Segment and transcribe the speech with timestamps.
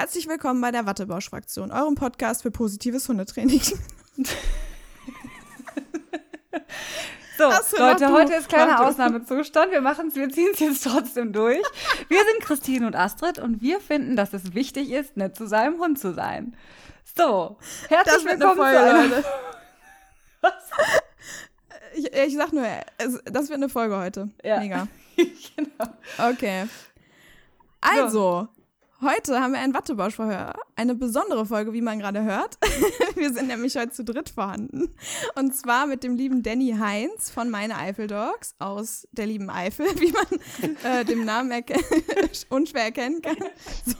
[0.00, 3.60] Herzlich willkommen bei der Wattebausch-Fraktion, eurem Podcast für positives Hundetraining.
[7.36, 9.72] So, Leute, heute ist kleiner Ausnahmezustand.
[9.72, 11.62] Wir machen es, wir ziehen es jetzt trotzdem durch.
[12.08, 15.78] Wir sind Christine und Astrid und wir finden, dass es wichtig ist, nett zu seinem
[15.78, 16.54] Hund zu sein.
[17.16, 17.56] So,
[17.88, 19.24] herzlich willkommen Folge, zu einer Leute.
[20.40, 20.52] Was?
[21.94, 22.64] Ich, ich sag nur,
[23.24, 24.30] das wird eine Folge heute.
[24.44, 24.60] Ja.
[24.60, 24.86] Mega.
[25.16, 26.30] genau.
[26.30, 26.68] Okay.
[27.80, 28.48] Also, so.
[29.02, 30.52] Heute haben wir ein Wattebauschverhör.
[30.76, 32.58] Eine besondere Folge, wie man gerade hört.
[33.14, 34.94] wir sind nämlich heute zu dritt vorhanden.
[35.36, 39.86] Und zwar mit dem lieben Danny Heinz von Meine Eifel Dogs aus der lieben Eifel,
[40.00, 41.50] wie man äh, dem Namen
[42.50, 43.38] unschwer erkennen kann.
[43.86, 43.96] So.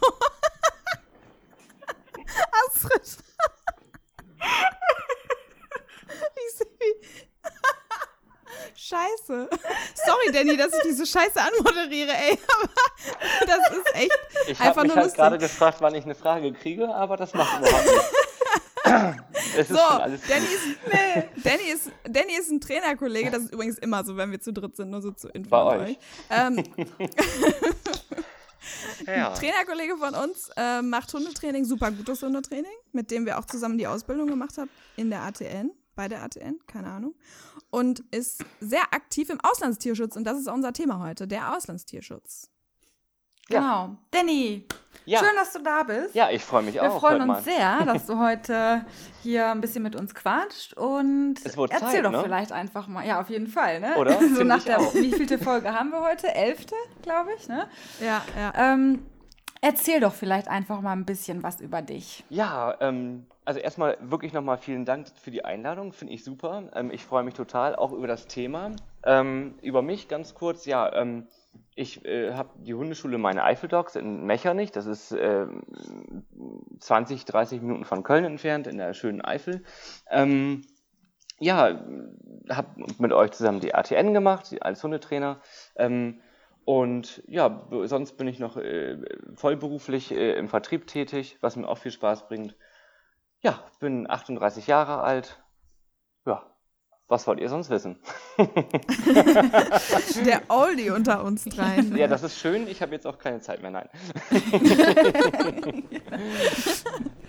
[2.69, 3.19] Astrid.
[6.37, 7.07] ich sehe, wie
[8.77, 9.51] Scheiße.
[9.95, 12.39] Sorry, Danny, dass ich diese Scheiße anmoderiere, ey.
[12.49, 14.19] Aber das ist echt
[14.49, 17.59] ich einfach nur Ich habe gerade gefragt, wann ich eine Frage kriege, aber das macht
[17.59, 18.13] überhaupt nichts.
[19.57, 23.31] es so, Danny ist, nee, Danny, ist, Danny ist ein Trainerkollege.
[23.31, 25.65] Das ist übrigens immer so, wenn wir zu dritt sind, nur so zu Info Bei
[25.65, 25.91] euch.
[25.91, 25.99] euch.
[26.31, 26.65] Ähm,
[29.07, 29.31] ja.
[29.35, 33.87] Trainerkollege von uns äh, macht Hundetraining, super gutes Hundetraining, mit dem wir auch zusammen die
[33.87, 37.15] Ausbildung gemacht haben in der ATN bei der ATN, keine Ahnung,
[37.69, 40.17] und ist sehr aktiv im Auslandstierschutz.
[40.17, 42.49] Und das ist unser Thema heute, der Auslandstierschutz.
[43.51, 43.61] Ja.
[43.61, 43.97] Genau.
[44.11, 44.67] Danny,
[45.05, 45.19] ja.
[45.19, 46.15] schön, dass du da bist.
[46.15, 46.95] Ja, ich freue mich Wir auch.
[46.95, 47.43] Wir freuen uns mal.
[47.43, 48.87] sehr, dass du heute
[49.23, 50.73] hier ein bisschen mit uns quatscht.
[50.73, 52.23] Und erzähl Zeit, doch ne?
[52.23, 53.07] vielleicht einfach mal.
[53.07, 53.81] Ja, auf jeden Fall.
[53.81, 53.95] Ne?
[53.99, 54.19] Oder?
[54.35, 56.35] so nach der, wie vielte Folge haben wir heute?
[56.35, 57.47] Elfte, glaube ich.
[57.47, 57.69] Ne?
[58.01, 58.53] Ja, ja.
[58.57, 59.05] Ähm,
[59.61, 62.25] erzähl doch vielleicht einfach mal ein bisschen was über dich.
[62.31, 66.71] Ja, ähm, also erstmal wirklich nochmal vielen Dank für die Einladung, finde ich super.
[66.75, 68.73] Ähm, ich freue mich total auch über das Thema.
[69.05, 71.27] Ähm, über mich ganz kurz, ja, ähm,
[71.75, 75.47] ich äh, habe die Hundeschule Meine Eifeldogs in Mechernich, das ist äh,
[76.79, 79.65] 20, 30 Minuten von Köln entfernt, in der schönen Eifel.
[80.11, 80.63] Ähm,
[81.39, 81.81] ja,
[82.51, 85.41] habe mit euch zusammen die ATN gemacht als Hundetrainer.
[85.75, 86.21] Ähm,
[86.65, 88.99] und ja, sonst bin ich noch äh,
[89.35, 92.57] vollberuflich äh, im Vertrieb tätig, was mir auch viel Spaß bringt.
[93.43, 95.43] Ja, bin 38 Jahre alt.
[96.27, 96.45] Ja,
[97.11, 97.99] was wollt ihr sonst wissen?
[100.25, 101.97] Der Oldie unter uns dreien.
[101.97, 102.69] Ja, das ist schön.
[102.69, 103.73] Ich habe jetzt auch keine Zeit mehr.
[103.73, 103.89] Nein.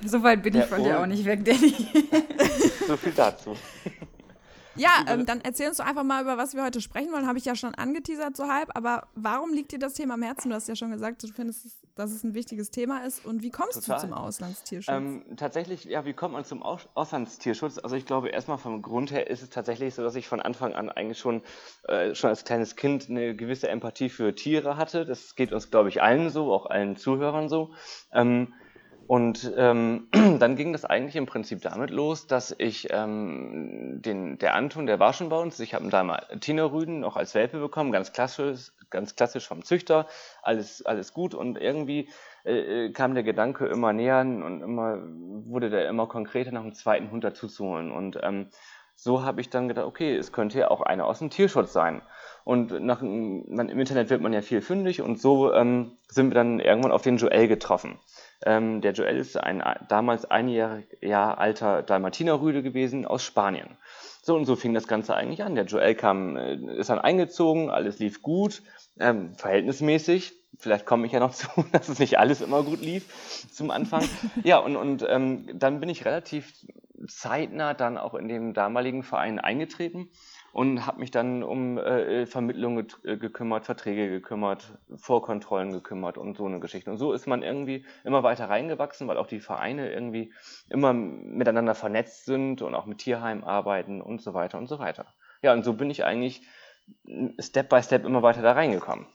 [0.06, 1.74] so weit bin Der ich von dir auch nicht weg, Danny.
[2.88, 3.56] So viel dazu.
[4.76, 7.28] Ja, ähm, dann erzähl uns doch einfach mal, über was wir heute sprechen wollen.
[7.28, 8.70] Habe ich ja schon angeteasert so halb.
[8.76, 10.50] Aber warum liegt dir das Thema am Herzen?
[10.50, 13.26] Du hast ja schon gesagt, du findest, dass es ein wichtiges Thema ist.
[13.26, 13.96] Und wie kommst Total.
[13.96, 14.94] du zum Auslandstierschutz?
[14.94, 17.80] Ähm, tatsächlich, ja, wie kommt man zum Aus Auslandstierschutz?
[17.80, 20.74] Also ich glaube, erstmal vom Grund her ist es tatsächlich so, dass ich von Anfang
[20.74, 21.42] an eigentlich schon,
[21.88, 25.06] äh, schon als kleines Kind eine gewisse Empathie für Tiere hatte.
[25.06, 27.74] Das geht uns, glaube ich, allen so, auch allen Zuhörern so.
[28.14, 28.53] Ähm,
[29.11, 30.07] und ähm,
[30.39, 35.01] dann ging das eigentlich im Prinzip damit los, dass ich ähm, den, der Anton, der
[35.01, 38.72] war schon bei uns, ich habe da mal Tinerrüden noch als Welpe bekommen, ganz klassisch,
[38.89, 40.07] ganz klassisch vom Züchter,
[40.44, 41.33] alles, alles gut.
[41.33, 42.07] Und irgendwie
[42.45, 46.73] äh, äh kam der Gedanke immer näher und immer wurde der immer konkreter nach einem
[46.73, 47.91] zweiten Hund dazuzuholen.
[47.91, 48.47] Und ähm,
[48.95, 52.01] so habe ich dann gedacht, okay, es könnte ja auch einer aus dem Tierschutz sein.
[52.45, 55.01] Und nach, man, im Internet wird man ja viel fündig.
[55.01, 57.99] Und so ähm, sind wir dann irgendwann auf den Joel getroffen.
[58.46, 63.78] Ähm, der Joel ist ein damals ein Jahr, Jahr alter Dalmatinerrüde gewesen aus Spanien.
[64.24, 65.56] So und so fing das Ganze eigentlich an.
[65.56, 68.62] Der Joel kam, äh, ist dann eingezogen, alles lief gut,
[69.00, 70.34] ähm, verhältnismäßig.
[70.57, 74.03] Vielleicht komme ich ja noch zu, dass es nicht alles immer gut lief zum Anfang.
[74.44, 76.53] Ja, und, und ähm, dann bin ich relativ
[77.08, 80.09] zeitnah dann auch in dem damaligen Verein eingetreten
[80.53, 86.45] und habe mich dann um äh, Vermittlungen äh, gekümmert, Verträge gekümmert, Vorkontrollen gekümmert und so
[86.45, 86.91] eine Geschichte.
[86.91, 90.34] Und so ist man irgendwie immer weiter reingewachsen, weil auch die Vereine irgendwie
[90.69, 95.06] immer miteinander vernetzt sind und auch mit Tierheim arbeiten und so weiter und so weiter.
[95.41, 96.41] Ja, und so bin ich eigentlich
[97.40, 99.07] Step by Step immer weiter da reingekommen.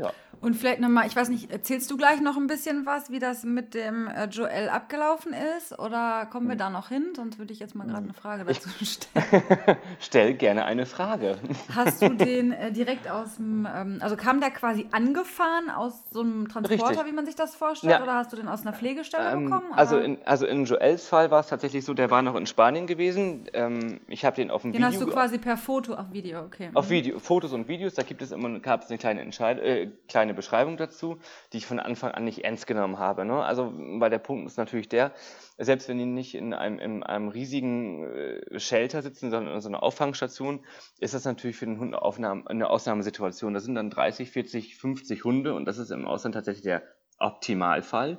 [0.00, 0.12] Ja.
[0.40, 3.44] Und vielleicht nochmal, ich weiß nicht, erzählst du gleich noch ein bisschen was, wie das
[3.44, 5.78] mit dem äh, Joel abgelaufen ist?
[5.78, 6.58] Oder kommen wir hm.
[6.58, 7.12] da noch hin?
[7.14, 9.76] Sonst würde ich jetzt mal gerade eine Frage dazu stellen.
[9.98, 11.36] Stell gerne eine Frage.
[11.74, 16.20] Hast du den äh, direkt aus dem, ähm, also kam der quasi angefahren aus so
[16.20, 17.06] einem Transporter, Richtig.
[17.06, 17.92] wie man sich das vorstellt?
[17.92, 18.02] Ja.
[18.02, 19.72] Oder hast du den aus einer Pflegestelle ähm, bekommen?
[19.74, 22.86] Also in, also in Joels Fall war es tatsächlich so, der war noch in Spanien
[22.86, 23.44] gewesen.
[23.52, 24.88] Ähm, ich habe den auf dem den Video.
[24.88, 26.70] Den hast du quasi per Foto auf Video, okay.
[26.72, 26.90] Auf mhm.
[26.90, 29.64] Video, Fotos und Videos, da gibt es immer, gab es eine kleine Entscheidung.
[29.64, 31.18] Äh, kleine Beschreibung dazu,
[31.52, 33.24] die ich von Anfang an nicht ernst genommen habe.
[33.24, 33.42] Ne?
[33.42, 35.12] Also, weil der Punkt ist natürlich der,
[35.58, 39.68] selbst wenn die nicht in einem, in einem riesigen äh, Shelter sitzen, sondern in so
[39.68, 40.64] einer Auffangstation,
[40.98, 43.54] ist das natürlich für den Hund eine, Ausnahmesituation.
[43.54, 46.82] Da sind dann 30, 40, 50 Hunde und das ist im Ausland tatsächlich der
[47.20, 48.18] Optimalfall,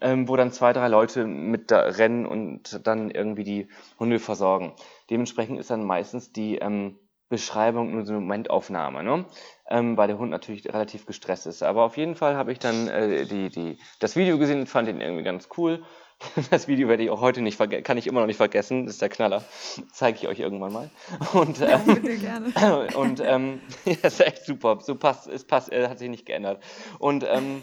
[0.00, 3.68] ähm, wo dann zwei, drei Leute mit da rennen und dann irgendwie die
[3.98, 4.72] Hunde versorgen.
[5.10, 6.98] Dementsprechend ist dann meistens die ähm,
[7.28, 9.26] Beschreibung nur so eine Momentaufnahme, ne?
[9.68, 11.62] ähm, weil der Hund natürlich relativ gestresst ist.
[11.62, 14.88] Aber auf jeden Fall habe ich dann äh, die, die, das Video gesehen und fand
[14.88, 15.82] ihn irgendwie ganz cool.
[16.50, 18.94] Das Video werde ich auch heute nicht vergessen, kann ich immer noch nicht vergessen, das
[18.94, 19.44] ist der Knaller.
[19.92, 20.90] Zeige ich euch irgendwann mal.
[21.34, 22.86] Und, ähm, ja, gerne.
[22.96, 24.78] Und ähm, ja, ist echt super.
[24.80, 26.62] So passt, es passt, er hat sich nicht geändert.
[26.98, 27.62] Und ähm,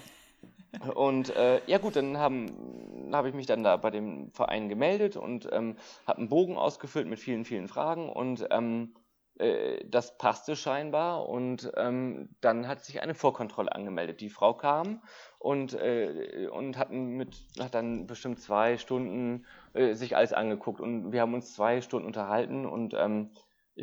[0.95, 5.18] und äh, ja gut, dann haben habe ich mich dann da bei dem Verein gemeldet
[5.18, 5.75] und ähm,
[6.07, 8.94] habe einen Bogen ausgefüllt mit vielen, vielen Fragen und ähm,
[9.39, 14.21] äh, das passte scheinbar und ähm, dann hat sich eine Vorkontrolle angemeldet.
[14.21, 15.01] Die Frau kam
[15.39, 21.12] und, äh, und hat, mit, hat dann bestimmt zwei Stunden äh, sich alles angeguckt und
[21.12, 23.31] wir haben uns zwei Stunden unterhalten und ähm,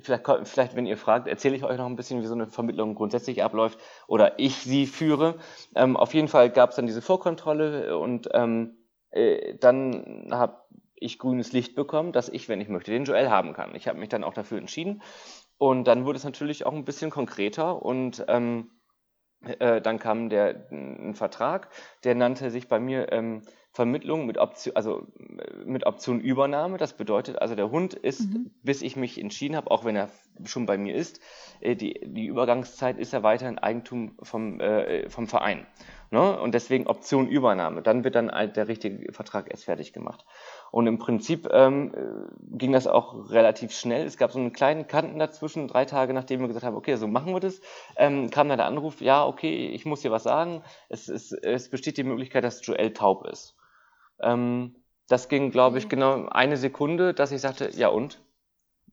[0.00, 2.94] vielleicht, vielleicht, wenn ihr fragt, erzähle ich euch noch ein bisschen, wie so eine Vermittlung
[2.94, 5.38] grundsätzlich abläuft oder ich sie führe.
[5.75, 8.76] Ähm, auf jeden Fall gab es dann diese Vorkontrolle und ähm,
[9.11, 10.58] äh, dann habe
[11.00, 13.75] ich grünes Licht bekommen, dass ich, wenn ich möchte, den Joel haben kann.
[13.75, 15.03] Ich habe mich dann auch dafür entschieden
[15.61, 18.71] und dann wurde es natürlich auch ein bisschen konkreter und ähm,
[19.43, 21.69] äh, dann kam der ein Vertrag,
[22.03, 23.43] der nannte sich bei mir ähm,
[23.73, 25.07] Vermittlung mit Option, also
[25.67, 26.79] mit Option Übernahme.
[26.79, 28.53] Das bedeutet also, der Hund ist, mhm.
[28.62, 30.09] bis ich mich entschieden habe, auch wenn er
[30.45, 31.21] schon bei mir ist,
[31.61, 35.67] äh, die, die Übergangszeit ist er weiterhin Eigentum vom, äh, vom Verein.
[36.11, 36.41] Ne?
[36.41, 37.83] Und deswegen Option Übernahme.
[37.83, 40.25] Dann wird dann halt der richtige Vertrag erst fertig gemacht.
[40.70, 44.06] Und im Prinzip ähm, äh, ging das auch relativ schnell.
[44.06, 47.08] Es gab so einen kleinen Kanten dazwischen, drei Tage nachdem wir gesagt haben, okay, so
[47.08, 47.61] machen wir das,
[47.96, 50.62] ähm, kam dann der Anruf, ja, okay, ich muss dir was sagen.
[50.88, 53.56] Es, es, es besteht die Möglichkeit, dass Joel taub ist.
[54.20, 54.76] Ähm,
[55.08, 58.20] das ging, glaube ich, genau eine Sekunde, dass ich sagte, ja und?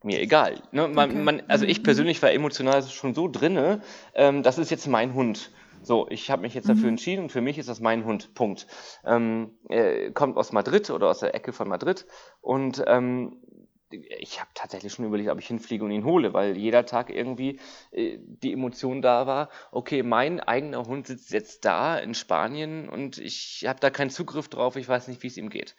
[0.03, 0.61] Mir egal.
[0.71, 0.87] Ne?
[0.87, 1.19] Man, okay.
[1.19, 1.83] man, also ich mhm.
[1.83, 3.81] persönlich war emotional schon so drinne,
[4.15, 5.51] ähm, das ist jetzt mein Hund.
[5.87, 6.89] So, ich habe mich jetzt dafür mhm.
[6.89, 8.33] entschieden und für mich ist das mein Hund.
[8.33, 8.67] Punkt.
[9.05, 12.05] Ähm, er kommt aus Madrid oder aus der Ecke von Madrid
[12.41, 13.41] und ähm,
[13.89, 17.61] ich habe tatsächlich schon überlegt, ob ich hinfliege und ihn hole, weil jeder Tag irgendwie
[17.91, 23.17] äh, die Emotion da war, okay, mein eigener Hund sitzt jetzt da in Spanien und
[23.17, 25.77] ich habe da keinen Zugriff drauf, ich weiß nicht, wie es ihm geht.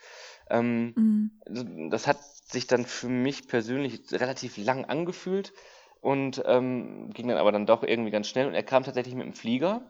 [0.48, 0.94] Ähm,
[1.44, 1.90] mhm.
[1.90, 5.52] Das hat sich dann für mich persönlich relativ lang angefühlt
[6.00, 9.26] und ähm, ging dann aber dann doch irgendwie ganz schnell und er kam tatsächlich mit
[9.26, 9.82] dem Flieger.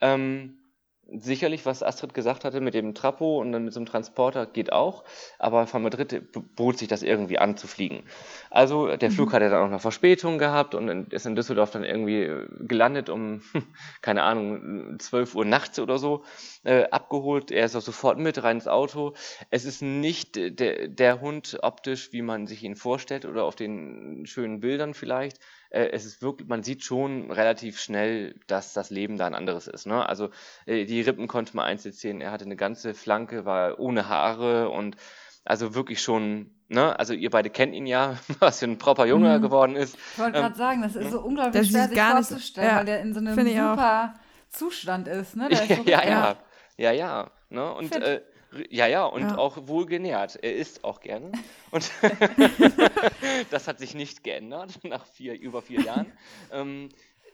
[0.00, 0.61] Ähm,
[1.10, 4.72] sicherlich, was Astrid gesagt hatte mit dem Trapo und dann mit so einem Transporter geht
[4.72, 5.04] auch,
[5.38, 6.22] aber von Madrid
[6.56, 8.04] bot sich das irgendwie an zu fliegen.
[8.50, 9.32] Also der Flug mhm.
[9.32, 13.08] hat ja dann auch eine Verspätung gehabt und ist in Düsseldorf dann irgendwie äh, gelandet
[13.10, 13.42] um,
[14.02, 16.24] keine Ahnung, 12 Uhr nachts oder so,
[16.64, 17.50] äh, abgeholt.
[17.50, 19.14] Er ist auch sofort mit rein ins Auto.
[19.50, 24.24] Es ist nicht der, der Hund optisch, wie man sich ihn vorstellt oder auf den
[24.26, 25.38] schönen Bildern vielleicht,
[25.72, 29.66] äh, es ist wirklich, man sieht schon relativ schnell, dass das Leben da ein anderes
[29.66, 29.86] ist.
[29.86, 30.06] Ne?
[30.06, 30.30] Also
[30.66, 34.68] äh, die Rippen konnte man einzeln sehen, er hatte eine ganze Flanke, war ohne Haare
[34.68, 34.96] und
[35.44, 39.38] also wirklich schon, ne, also ihr beide kennt ihn ja, was für ein proper Junge
[39.38, 39.42] mhm.
[39.42, 39.96] geworden ist.
[40.12, 43.00] Ich wollte gerade ähm, sagen, das ist so unglaublich schwer sich vorzustellen, ja, weil der
[43.00, 44.14] in so einem super
[44.50, 45.48] Zustand ist, ne?
[45.50, 46.36] Ist ja, ja,
[46.76, 47.72] ja, ja, ne?
[47.72, 48.20] Und äh,
[48.70, 49.38] ja, ja, und ja.
[49.38, 50.36] auch wohl genährt.
[50.42, 51.32] Er isst auch gerne.
[51.70, 51.90] Und
[53.50, 56.12] das hat sich nicht geändert nach vier, über vier Jahren.
[56.50, 56.90] ähm,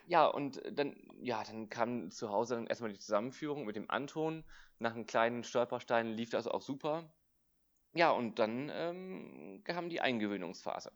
[0.06, 4.44] ja, und dann, ja, dann kam zu Hause erstmal die Zusammenführung mit dem Anton.
[4.78, 7.12] Nach einem kleinen Stolperstein lief das auch super.
[7.94, 10.92] Ja, und dann ähm, kam die Eingewöhnungsphase.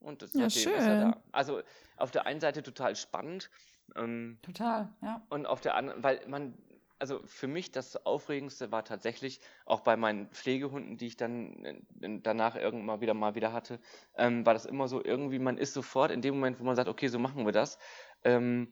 [0.00, 0.74] Und das ja, schön.
[0.74, 1.22] ist er da.
[1.32, 1.62] Also
[1.96, 3.50] auf der einen Seite total spannend.
[3.94, 5.24] Ähm, total, ja.
[5.30, 6.58] Und auf der anderen, weil man
[6.98, 12.20] also für mich das Aufregendste war tatsächlich auch bei meinen Pflegehunden, die ich dann äh,
[12.22, 13.80] danach irgendwann wieder mal wieder hatte,
[14.16, 16.88] ähm, war das immer so irgendwie, man ist sofort in dem Moment, wo man sagt,
[16.88, 17.78] okay, so machen wir das,
[18.24, 18.68] ähm,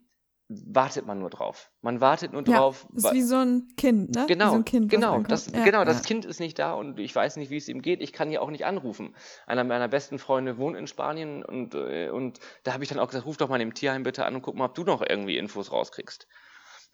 [0.48, 1.70] wartet man nur drauf.
[1.80, 2.86] Man wartet nur ja, drauf.
[2.94, 4.26] Ist wie so ein Kind, ne?
[4.28, 7.36] Genau, so kind, genau, das, ja, genau, das Kind ist nicht da und ich weiß
[7.36, 8.02] nicht, wie es ihm geht.
[8.02, 9.14] Ich kann ja auch nicht anrufen.
[9.46, 13.08] Einer meiner besten Freunde wohnt in Spanien und, äh, und da habe ich dann auch
[13.08, 15.38] gesagt, ruf doch mal im Tierheim bitte an und guck mal, ob du noch irgendwie
[15.38, 16.28] Infos rauskriegst.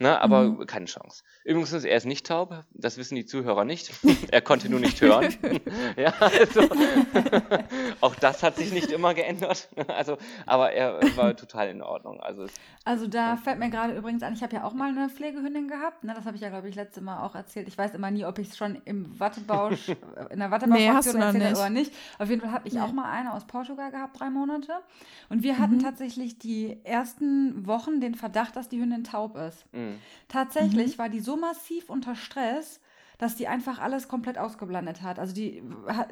[0.03, 0.67] Ne, aber mhm.
[0.67, 1.23] keine Chance.
[1.45, 3.93] Übrigens, er ist nicht taub, das wissen die Zuhörer nicht.
[4.31, 5.35] er konnte nur nicht hören.
[5.97, 6.63] ja, also,
[8.01, 9.69] auch das hat sich nicht immer geändert.
[9.89, 10.17] Also,
[10.47, 12.19] aber er war total in Ordnung.
[12.21, 12.55] Also, es,
[12.87, 16.03] also da fällt mir gerade übrigens an, ich habe ja auch mal eine Pflegehündin gehabt.
[16.03, 16.15] Ne?
[16.15, 17.69] Das habe ich ja, glaube ich, letzte Mal auch erzählt.
[17.69, 19.91] Ich weiß immer nie, ob ich es schon im Wattebausch,
[20.31, 21.93] in der Wattebausch nee, erzählt habe oder nicht.
[22.19, 22.81] Auf jeden Fall habe ich nee.
[22.81, 24.73] auch mal eine aus Portugal gehabt, drei Monate.
[25.29, 25.83] Und wir hatten mhm.
[25.83, 29.67] tatsächlich die ersten Wochen den Verdacht, dass die Hündin taub ist.
[29.75, 29.90] Mhm.
[30.29, 30.99] Tatsächlich mhm.
[30.99, 32.81] war die so massiv unter Stress,
[33.19, 35.19] dass die einfach alles komplett ausgeblendet hat.
[35.19, 35.63] Also die,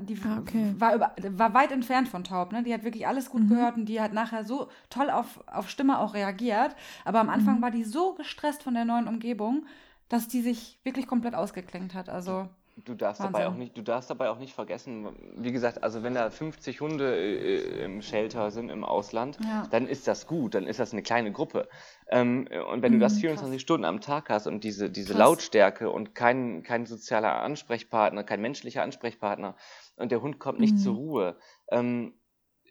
[0.01, 0.75] die ah, okay.
[0.79, 2.53] war, über, war weit entfernt von taub.
[2.53, 2.63] Ne?
[2.63, 3.49] Die hat wirklich alles gut mhm.
[3.49, 6.77] gehört und die hat nachher so toll auf, auf Stimme auch reagiert.
[7.07, 7.63] Aber am Anfang mhm.
[7.63, 9.65] war die so gestresst von der neuen Umgebung,
[10.11, 12.11] dass die sich wirklich komplett ausgeklinkt hat.
[12.11, 12.49] Also
[12.85, 16.15] Du darfst, dabei auch nicht, du darfst dabei auch nicht vergessen, wie gesagt, also wenn
[16.15, 19.67] da 50 Hunde äh, im Shelter sind im Ausland, ja.
[19.71, 21.69] dann ist das gut, dann ist das eine kleine Gruppe.
[22.09, 23.63] Ähm, und wenn mhm, du das 24 krass.
[23.63, 28.83] Stunden am Tag hast und diese, diese Lautstärke und kein, kein sozialer Ansprechpartner, kein menschlicher
[28.83, 29.57] Ansprechpartner
[29.97, 30.79] und der Hund kommt nicht mhm.
[30.79, 31.37] zur Ruhe,
[31.71, 32.15] ähm,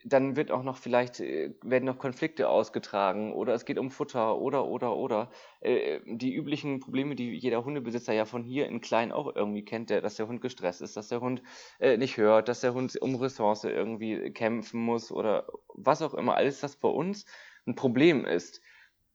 [0.06, 4.38] dann wird auch noch vielleicht, äh, werden noch Konflikte ausgetragen oder es geht um Futter
[4.38, 5.30] oder, oder, oder.
[5.62, 9.90] Äh, die üblichen Probleme, die jeder Hundebesitzer ja von hier in klein auch irgendwie kennt,
[9.90, 11.42] der, dass der Hund gestresst ist, dass der Hund
[11.80, 16.36] äh, nicht hört, dass der Hund um Ressource irgendwie kämpfen muss oder was auch immer.
[16.36, 17.26] Alles, was bei uns
[17.66, 18.62] ein Problem ist,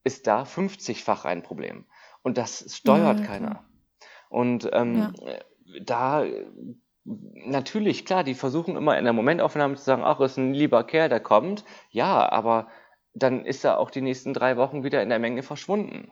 [0.05, 1.87] ist da 50-fach ein Problem.
[2.23, 3.65] Und das steuert ja, keiner.
[4.29, 5.39] Und ähm, ja.
[5.83, 6.25] da
[7.05, 11.09] natürlich, klar, die versuchen immer in der Momentaufnahme zu sagen, ach, ist ein lieber Kerl,
[11.09, 11.65] der kommt.
[11.91, 12.69] Ja, aber
[13.15, 16.11] dann ist er auch die nächsten drei Wochen wieder in der Menge verschwunden.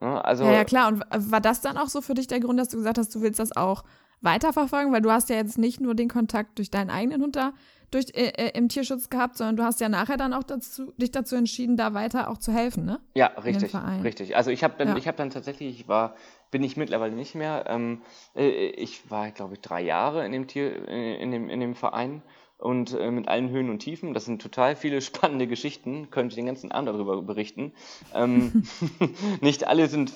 [0.00, 0.88] Ja, also, ja, ja, klar.
[0.88, 3.22] Und war das dann auch so für dich der Grund, dass du gesagt hast, du
[3.22, 3.84] willst das auch
[4.20, 4.92] weiterverfolgen?
[4.92, 7.52] Weil du hast ja jetzt nicht nur den Kontakt durch deinen eigenen Hund da
[7.92, 11.12] durch, äh, äh im Tierschutz gehabt, sondern du hast ja nachher dann auch dazu, dich
[11.12, 13.00] dazu entschieden, da weiter auch zu helfen, ne?
[13.14, 14.36] Ja, richtig, richtig.
[14.36, 14.96] Also ich habe dann, ja.
[14.96, 16.16] ich habe dann tatsächlich, ich war
[16.52, 17.64] bin ich mittlerweile nicht mehr.
[17.66, 18.02] Ähm,
[18.36, 21.74] äh, ich war, glaube ich, drei Jahre in dem Tier, äh, in dem, in dem
[21.74, 22.22] Verein
[22.58, 24.14] und äh, mit allen Höhen und Tiefen.
[24.14, 27.72] Das sind total viele spannende Geschichten, könnte ich den ganzen Abend darüber berichten.
[28.14, 28.64] Ähm,
[29.40, 30.14] nicht alle sind,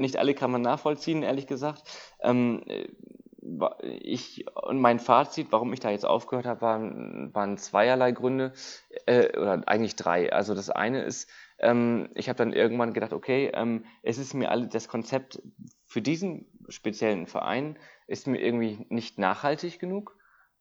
[0.00, 1.84] nicht alle kann man nachvollziehen, ehrlich gesagt.
[2.20, 2.88] Ähm, äh,
[4.00, 8.54] ich und mein Fazit, warum ich da jetzt aufgehört habe, waren, waren zweierlei Gründe
[9.04, 10.32] äh, oder eigentlich drei.
[10.32, 14.50] Also das eine ist, ähm, ich habe dann irgendwann gedacht, okay, ähm, es ist mir
[14.50, 15.42] alle das Konzept
[15.86, 20.16] für diesen speziellen Verein ist mir irgendwie nicht nachhaltig genug.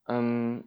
[0.08, 0.66] Ähm,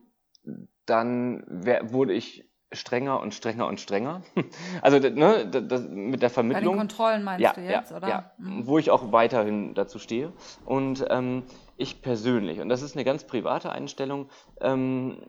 [0.86, 4.22] dann wär, wurde ich strenger und strenger und strenger.
[4.82, 6.76] Also ne, das, mit der Vermittlung.
[6.76, 8.08] Bei den Kontrollen meinst ja, du jetzt, ja, oder?
[8.08, 8.66] Ja, mhm.
[8.66, 10.32] wo ich auch weiterhin dazu stehe.
[10.64, 11.44] Und ähm,
[11.76, 14.28] ich persönlich, und das ist eine ganz private Einstellung,
[14.60, 15.22] ähm,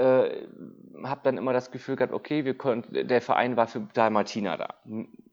[0.00, 0.48] äh,
[1.04, 4.74] habe dann immer das Gefühl gehabt, okay, wir konnten, der Verein war für Dalmatiner da,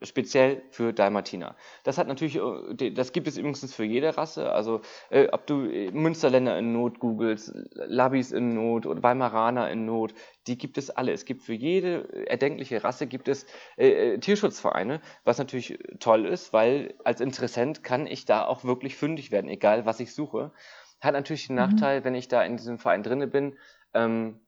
[0.02, 1.56] speziell für Dalmatiner.
[1.84, 5.66] Das hat natürlich, äh, das gibt es übrigens für jede Rasse, also äh, ob du
[5.66, 10.14] äh, Münsterländer in Not googelst, Labis in Not oder Weimaraner in Not,
[10.48, 11.12] die gibt es alle.
[11.12, 13.46] Es gibt für jede erdenkliche Rasse gibt es
[13.78, 19.32] äh, Tierschutzvereine, was natürlich toll ist, weil als Interessent kann ich da auch wirklich fündig
[19.32, 20.52] werden, egal was ich suche.
[21.00, 21.62] Hat natürlich den mhm.
[21.62, 23.56] Nachteil, wenn ich da in diesem Verein drinne bin,
[23.94, 24.40] ähm,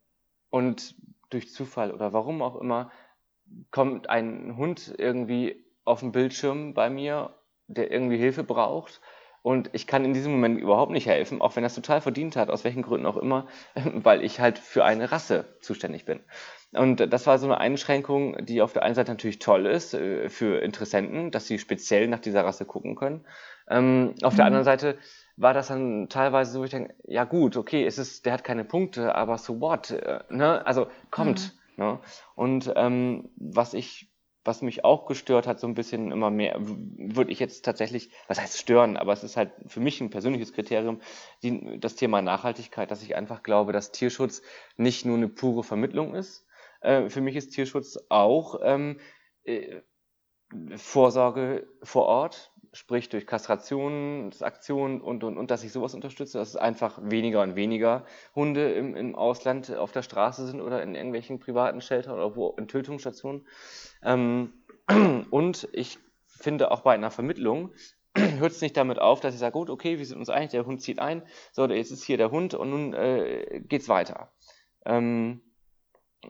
[0.50, 0.96] und
[1.30, 2.92] durch Zufall oder warum auch immer
[3.72, 7.36] kommt ein Hund irgendwie auf dem Bildschirm bei mir,
[7.68, 9.02] der irgendwie Hilfe braucht
[9.42, 12.36] und ich kann in diesem Moment überhaupt nicht helfen, auch wenn er es total verdient
[12.36, 13.48] hat, aus welchen Gründen auch immer,
[13.94, 16.20] weil ich halt für eine Rasse zuständig bin.
[16.74, 20.30] Und das war so eine Einschränkung, die auf der einen Seite natürlich toll ist äh,
[20.30, 23.26] für Interessenten, dass sie speziell nach dieser Rasse gucken können.
[23.68, 24.38] Ähm, auf mhm.
[24.38, 24.98] der anderen Seite
[25.40, 28.66] war das dann teilweise so, ich denke, ja gut, okay, es ist, der hat keine
[28.66, 30.66] Punkte, aber so what, äh, ne?
[30.66, 31.54] Also kommt.
[31.78, 31.84] Mhm.
[31.84, 32.00] Ne?
[32.36, 34.12] Und ähm, was ich,
[34.44, 38.40] was mich auch gestört hat, so ein bisschen immer mehr, würde ich jetzt tatsächlich, was
[38.40, 41.00] heißt stören, aber es ist halt für mich ein persönliches Kriterium,
[41.42, 44.42] die, das Thema Nachhaltigkeit, dass ich einfach glaube, dass Tierschutz
[44.76, 46.46] nicht nur eine pure Vermittlung ist.
[46.82, 49.00] Äh, für mich ist Tierschutz auch ähm,
[49.44, 49.80] äh,
[50.76, 56.56] Vorsorge vor Ort, sprich durch Kastrationsaktionen und, und, und dass ich sowas unterstütze, dass es
[56.56, 61.40] einfach weniger und weniger Hunde im, im Ausland auf der Straße sind oder in irgendwelchen
[61.40, 63.48] privaten Shelter oder wo in Tötungsstationen.
[64.04, 64.54] Ähm,
[65.32, 67.72] und ich finde auch bei einer Vermittlung
[68.18, 70.66] hört es nicht damit auf, dass ich sage, gut, okay, wir sind uns einig, der
[70.66, 74.32] Hund zieht ein, so, jetzt ist hier der Hund und nun äh, geht's weiter.
[74.86, 75.42] Ähm,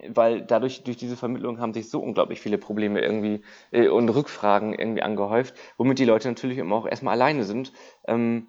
[0.08, 3.42] weil dadurch, durch diese Vermittlung haben sich so unglaublich viele Probleme irgendwie
[3.72, 7.74] äh, und Rückfragen irgendwie angehäuft, womit die Leute natürlich immer auch erstmal alleine sind.
[8.08, 8.48] Ähm,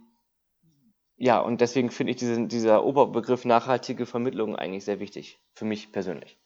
[1.17, 5.93] ja, und deswegen finde ich diesen, dieser Oberbegriff nachhaltige Vermittlung eigentlich sehr wichtig, für mich
[5.93, 6.39] persönlich.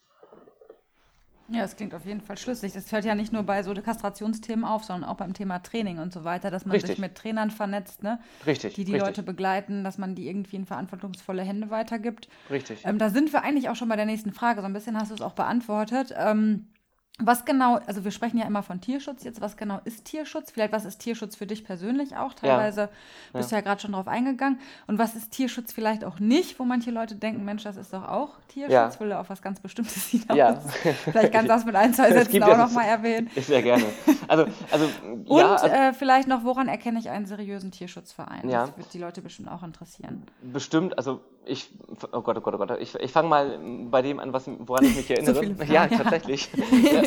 [1.48, 2.72] Ja, das klingt auf jeden Fall schlüssig.
[2.72, 6.12] Das hört ja nicht nur bei so Kastrationsthemen auf, sondern auch beim Thema Training und
[6.12, 6.92] so weiter, dass man richtig.
[6.92, 8.18] sich mit Trainern vernetzt, ne?
[8.46, 8.74] Richtig.
[8.74, 9.08] Die die richtig.
[9.08, 12.28] Leute begleiten, dass man die irgendwie in verantwortungsvolle Hände weitergibt.
[12.50, 12.80] Richtig.
[12.84, 14.62] Ähm, da sind wir eigentlich auch schon bei der nächsten Frage.
[14.62, 16.14] So ein bisschen hast du es auch beantwortet.
[16.16, 16.66] Ähm,
[17.20, 20.50] was genau, also wir sprechen ja immer von Tierschutz jetzt, was genau ist Tierschutz?
[20.50, 22.34] Vielleicht was ist Tierschutz für dich persönlich auch?
[22.34, 22.88] Teilweise ja.
[23.32, 24.58] bist du ja, ja gerade schon drauf eingegangen.
[24.88, 28.08] Und was ist Tierschutz vielleicht auch nicht, wo manche Leute denken, Mensch, das ist doch
[28.08, 29.00] auch Tierschutz, ja.
[29.00, 30.36] will auf was ganz Bestimmtes hinaus.
[30.36, 30.60] Ja.
[31.04, 33.30] Vielleicht kannst du das mit ein, zwei Sätzen auch nochmal erwähnen.
[33.36, 33.84] Sehr gerne.
[34.26, 34.88] Also, also,
[35.26, 38.48] Und also, äh, vielleicht noch, woran erkenne ich einen seriösen Tierschutzverein?
[38.48, 38.66] Ja.
[38.66, 40.24] Das wird die Leute bestimmt auch interessieren.
[40.42, 41.70] Bestimmt, also ich,
[42.12, 43.58] oh Gott, oh Gott, oh Gott, ich, ich fange mal
[43.90, 45.34] bei dem an, was, woran ich mich erinnere.
[45.34, 46.50] so ja, tatsächlich.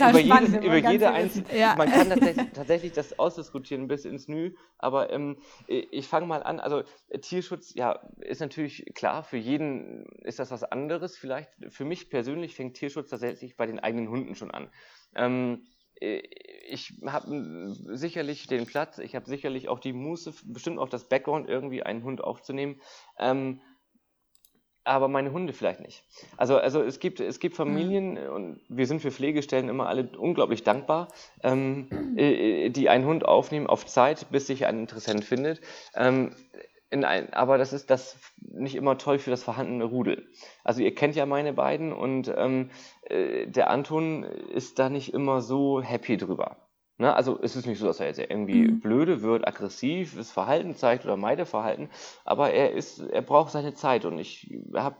[0.01, 1.57] Über, jedes, über jede einzelne.
[1.57, 1.75] Ja.
[1.75, 5.37] Man kann tatsächlich, tatsächlich, das ausdiskutieren bis ins Nü, aber ähm,
[5.67, 6.59] ich fange mal an.
[6.59, 6.83] Also
[7.21, 11.17] Tierschutz, ja, ist natürlich klar, für jeden ist das was anderes.
[11.17, 14.69] Vielleicht für mich persönlich fängt Tierschutz tatsächlich bei den eigenen Hunden schon an.
[15.15, 15.63] Ähm,
[15.99, 21.49] ich habe sicherlich den Platz, ich habe sicherlich auch die Muße, bestimmt auch das Background,
[21.49, 22.79] irgendwie einen Hund aufzunehmen.
[23.17, 23.61] Ähm,
[24.87, 26.03] aber meine Hunde vielleicht nicht.
[26.37, 28.33] Also, also es, gibt, es gibt Familien, mhm.
[28.33, 31.09] und wir sind für Pflegestellen immer alle unglaublich dankbar,
[31.43, 35.61] ähm, äh, die einen Hund aufnehmen auf Zeit, bis sich ein Interessent findet.
[35.95, 36.31] Ähm,
[36.91, 40.25] ein, aber das ist das nicht immer toll für das vorhandene Rudel.
[40.63, 42.69] Also ihr kennt ja meine beiden und ähm,
[43.03, 46.55] äh, der Anton ist da nicht immer so happy drüber.
[46.97, 47.13] Ne?
[47.13, 48.79] Also es ist nicht so, dass er jetzt irgendwie mhm.
[48.79, 51.89] blöde wird, aggressives Verhalten zeigt oder Meideverhalten,
[52.25, 54.95] aber er ist, er braucht seine Zeit und ich habe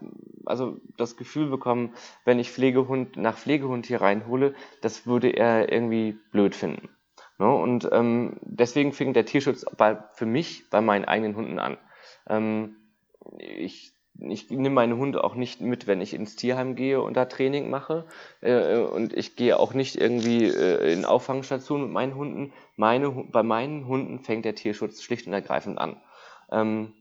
[0.46, 6.12] also das Gefühl bekommen, wenn ich Pflegehund nach Pflegehund hier reinhole, das würde er irgendwie
[6.30, 6.88] blöd finden.
[7.38, 7.52] Ne?
[7.52, 11.78] Und ähm, deswegen fing der Tierschutz bei, für mich bei meinen eigenen Hunden an.
[12.28, 12.76] Ähm,
[13.38, 17.26] ich ich nehme meine Hunde auch nicht mit, wenn ich ins Tierheim gehe und da
[17.26, 18.06] Training mache.
[18.40, 22.52] Äh, und ich gehe auch nicht irgendwie äh, in Auffangstationen mit meinen Hunden.
[22.76, 26.00] Meine, bei meinen Hunden fängt der Tierschutz schlicht und ergreifend an.
[26.50, 26.94] Ähm,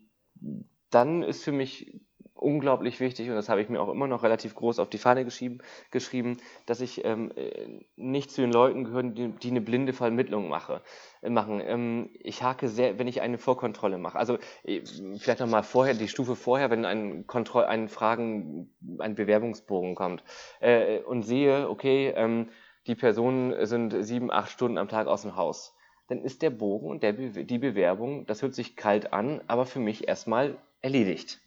[0.89, 1.99] dann ist für mich
[2.37, 5.25] unglaublich wichtig, und das habe ich mir auch immer noch relativ groß auf die Fahne
[5.25, 5.59] geschrieben,
[5.91, 10.49] geschrieben dass ich ähm, äh, nicht zu den Leuten gehöre, die, die eine blinde Vermittlung
[10.49, 10.81] mache,
[11.21, 11.61] äh, machen.
[11.63, 14.17] Ähm, ich hake sehr, wenn ich eine Vorkontrolle mache.
[14.17, 14.81] Also äh,
[15.17, 20.23] vielleicht nochmal vorher, die Stufe vorher, wenn ein Kontroll, ein Fragen, ein Bewerbungsbogen kommt
[20.59, 22.49] äh, und sehe, okay, ähm,
[22.87, 25.75] die Personen sind sieben, acht Stunden am Tag aus dem Haus.
[26.07, 29.65] Dann ist der Bogen und der Be die Bewerbung, das hört sich kalt an, aber
[29.65, 31.41] für mich erstmal erledigt.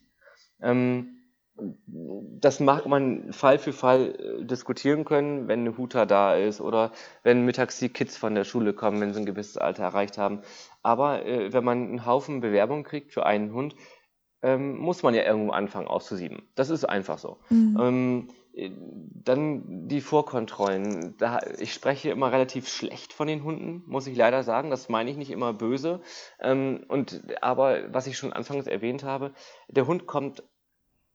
[0.62, 1.16] Ähm,
[1.86, 6.92] das mag man Fall für Fall äh, diskutieren können, wenn eine Huta da ist oder
[7.22, 10.40] wenn mittags die Kids von der Schule kommen, wenn sie ein gewisses Alter erreicht haben.
[10.82, 13.74] Aber äh, wenn man einen Haufen Bewerbungen kriegt für einen Hund,
[14.42, 16.42] ähm, muss man ja irgendwo anfangen auszusieben.
[16.54, 17.38] Das ist einfach so.
[17.50, 17.76] Mhm.
[17.78, 21.16] Ähm, äh, dann die Vorkontrollen.
[21.18, 24.70] Da, ich spreche immer relativ schlecht von den Hunden, muss ich leider sagen.
[24.70, 26.00] Das meine ich nicht immer böse.
[26.40, 29.32] Ähm, und, aber was ich schon anfangs erwähnt habe,
[29.68, 30.42] der Hund kommt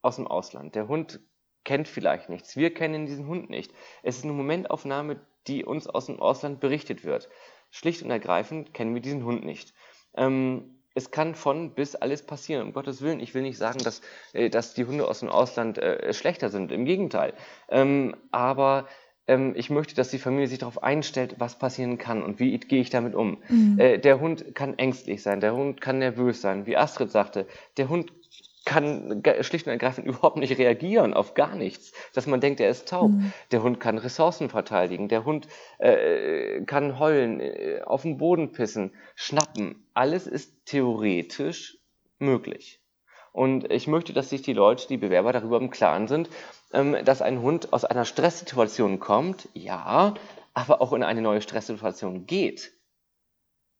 [0.02, 0.76] aus dem Ausland.
[0.76, 1.20] Der Hund
[1.64, 2.56] kennt vielleicht nichts.
[2.56, 3.74] Wir kennen diesen Hund nicht.
[4.04, 7.30] Es ist eine Momentaufnahme, die uns aus dem Ausland berichtet wird.
[7.72, 9.74] Schlicht und ergreifend kennen wir diesen Hund nicht.
[10.16, 12.64] Ähm, es kann von bis alles passieren.
[12.64, 14.02] Um Gottes Willen, ich will nicht sagen, dass,
[14.34, 16.72] äh, dass die Hunde aus dem Ausland äh, schlechter sind.
[16.72, 17.34] Im Gegenteil.
[17.70, 18.88] Ähm, aber
[19.28, 22.82] ähm, ich möchte, dass die Familie sich darauf einstellt, was passieren kann und wie gehe
[22.82, 23.44] ich damit um.
[23.50, 23.80] Mhm.
[23.80, 27.46] Äh, der Hund kann ängstlich sein, der Hund kann nervös sein, wie Astrid sagte.
[27.78, 28.12] Der Hund
[28.65, 32.89] kann schlicht und ergreifend überhaupt nicht reagieren auf gar nichts, dass man denkt, er ist
[32.89, 33.12] taub.
[33.12, 33.32] Mhm.
[33.51, 35.47] Der Hund kann Ressourcen verteidigen, der Hund
[35.78, 39.86] äh, kann heulen, äh, auf den Boden pissen, schnappen.
[39.93, 41.78] Alles ist theoretisch
[42.19, 42.82] möglich.
[43.32, 46.30] Und ich möchte, dass sich die Leute, die Bewerber darüber im Klaren sind,
[46.73, 50.13] ähm, dass ein Hund aus einer Stresssituation kommt, ja,
[50.54, 52.71] aber auch in eine neue Stresssituation geht.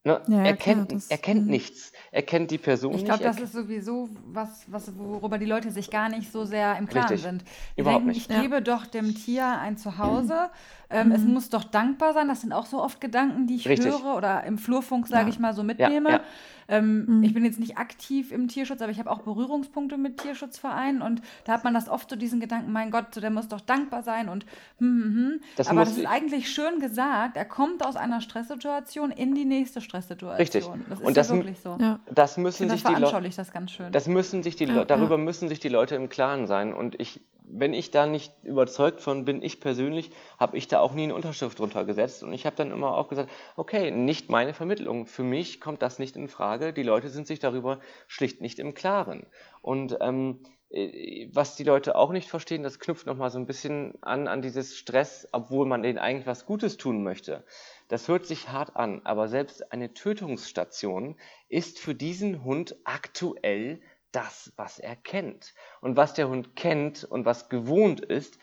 [0.06, 0.20] Ne?
[0.28, 1.50] Ja, er, kennt, das, er kennt mhm.
[1.50, 1.90] nichts.
[2.12, 3.26] Er kennt die Person ich glaub, nicht.
[3.28, 6.78] Ich glaube, das ist sowieso was, was, worüber die Leute sich gar nicht so sehr
[6.78, 7.22] im Klaren Richtig.
[7.22, 7.42] sind.
[7.76, 8.30] Die Überhaupt denken, nicht.
[8.30, 8.40] ich ja.
[8.40, 10.48] gebe doch dem Tier ein Zuhause.
[10.88, 11.14] Ähm, mhm.
[11.16, 12.28] Es muss doch dankbar sein.
[12.28, 13.92] Das sind auch so oft Gedanken, die ich Richtig.
[13.92, 15.28] höre oder im Flurfunk, sage ja.
[15.30, 16.20] ich mal, so mitnehme.
[16.68, 17.22] Ähm, mhm.
[17.22, 21.22] Ich bin jetzt nicht aktiv im Tierschutz, aber ich habe auch Berührungspunkte mit Tierschutzvereinen und
[21.44, 24.28] da hat man das oft so diesen Gedanken, mein Gott, der muss doch dankbar sein
[24.28, 24.44] und
[24.78, 25.40] hm, hm, hm.
[25.56, 27.36] Das aber das ist eigentlich schön gesagt.
[27.36, 30.36] Er kommt aus einer Stresssituation in die nächste Stresssituation.
[30.36, 30.64] Richtig.
[30.88, 31.76] Das ist und das, ja wirklich so.
[31.80, 32.00] Ja.
[32.12, 33.30] Das müssen sich das die Leute.
[33.36, 33.92] das ganz schön.
[33.92, 37.20] Das müssen sich die ja, darüber müssen sich die Leute im Klaren sein und ich
[37.48, 41.14] wenn ich da nicht überzeugt von bin, ich persönlich, habe ich da auch nie eine
[41.14, 42.22] Unterschrift drunter gesetzt.
[42.22, 45.06] Und ich habe dann immer auch gesagt, okay, nicht meine Vermittlung.
[45.06, 46.72] Für mich kommt das nicht in Frage.
[46.72, 49.26] Die Leute sind sich darüber schlicht nicht im Klaren.
[49.62, 53.94] Und ähm, äh, was die Leute auch nicht verstehen, das knüpft nochmal so ein bisschen
[54.02, 57.44] an, an dieses Stress, obwohl man denen eigentlich was Gutes tun möchte.
[57.88, 61.16] Das hört sich hart an, aber selbst eine Tötungsstation
[61.48, 63.80] ist für diesen Hund aktuell
[64.16, 65.54] das, was er kennt.
[65.82, 68.38] Und was der Hund kennt und was gewohnt ist,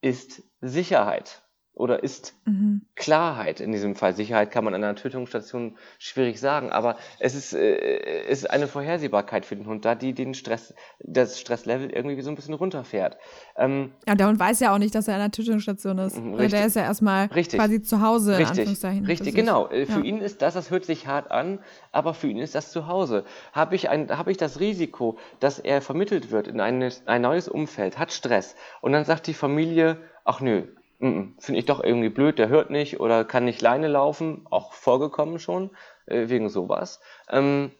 [0.00, 2.82] ist Sicherheit oder ist mhm.
[2.96, 4.14] Klarheit in diesem Fall.
[4.14, 9.46] Sicherheit kann man an einer Tötungsstation schwierig sagen, aber es ist, äh, ist eine Vorhersehbarkeit
[9.46, 13.16] für den Hund da, die den Stress, das Stresslevel irgendwie so ein bisschen runterfährt.
[13.56, 16.18] Ähm, ja, der Hund weiß ja auch nicht, dass er an einer Tötungsstation ist.
[16.18, 18.38] Mhm, richtig, der ist ja erstmal richtig, quasi zu Hause.
[18.38, 18.68] Richtig,
[19.08, 19.68] richtig genau.
[19.68, 20.04] Äh, für ja.
[20.04, 21.58] ihn ist das, das hört sich hart an,
[21.90, 23.24] aber für ihn ist das zu Hause.
[23.52, 27.48] Habe ich, ein, hab ich das Risiko, dass er vermittelt wird in eine, ein neues
[27.48, 30.66] Umfeld, hat Stress und dann sagt die Familie, ach nö,
[31.02, 35.40] Finde ich doch irgendwie blöd, der hört nicht oder kann nicht Leine laufen, auch vorgekommen
[35.40, 35.70] schon,
[36.06, 37.00] äh, wegen sowas.
[37.28, 37.72] Ähm,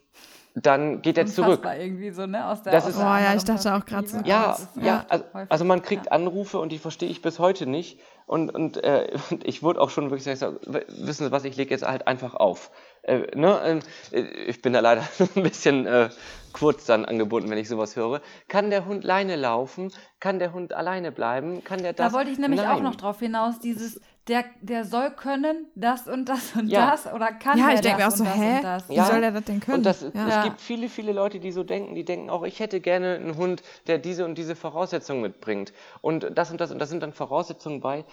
[0.55, 1.65] dann geht er zurück.
[1.65, 2.47] irgendwie so, ne?
[2.47, 4.19] Aus der, das aus ist, oh ja, ich dachte auch gerade so.
[4.25, 7.99] Ja, ja, also, also, man kriegt Anrufe und die verstehe ich bis heute nicht.
[8.27, 11.87] Und, und, äh, ich wurde auch schon wirklich gesagt, wissen Sie was, ich lege jetzt
[11.87, 12.71] halt einfach auf.
[13.03, 13.61] Äh, ne?
[13.65, 15.03] Ähm, äh, ich bin da leider
[15.37, 16.11] ein bisschen äh,
[16.53, 18.21] kurz dann angebunden, wenn ich sowas höre.
[18.49, 19.91] Kann der Hund Leine laufen?
[20.21, 21.65] Kann der Hund alleine bleiben?
[21.65, 22.13] Kann der das?
[22.13, 22.71] Da wollte ich nämlich Nein.
[22.71, 26.91] auch noch drauf hinaus, dieses der, der soll können das und das und ja.
[26.91, 28.61] das oder kann ja, ich denke auch so, hä?
[28.89, 29.07] Wie ja.
[29.07, 29.79] soll der das denn können?
[29.79, 30.39] Und das, ja.
[30.39, 33.37] es gibt viele, viele Leute, die so denken, die denken auch, ich hätte gerne einen
[33.37, 35.73] Hund, der diese und diese Voraussetzungen mitbringt.
[36.01, 38.05] Und das und das und das sind dann Voraussetzungen bei,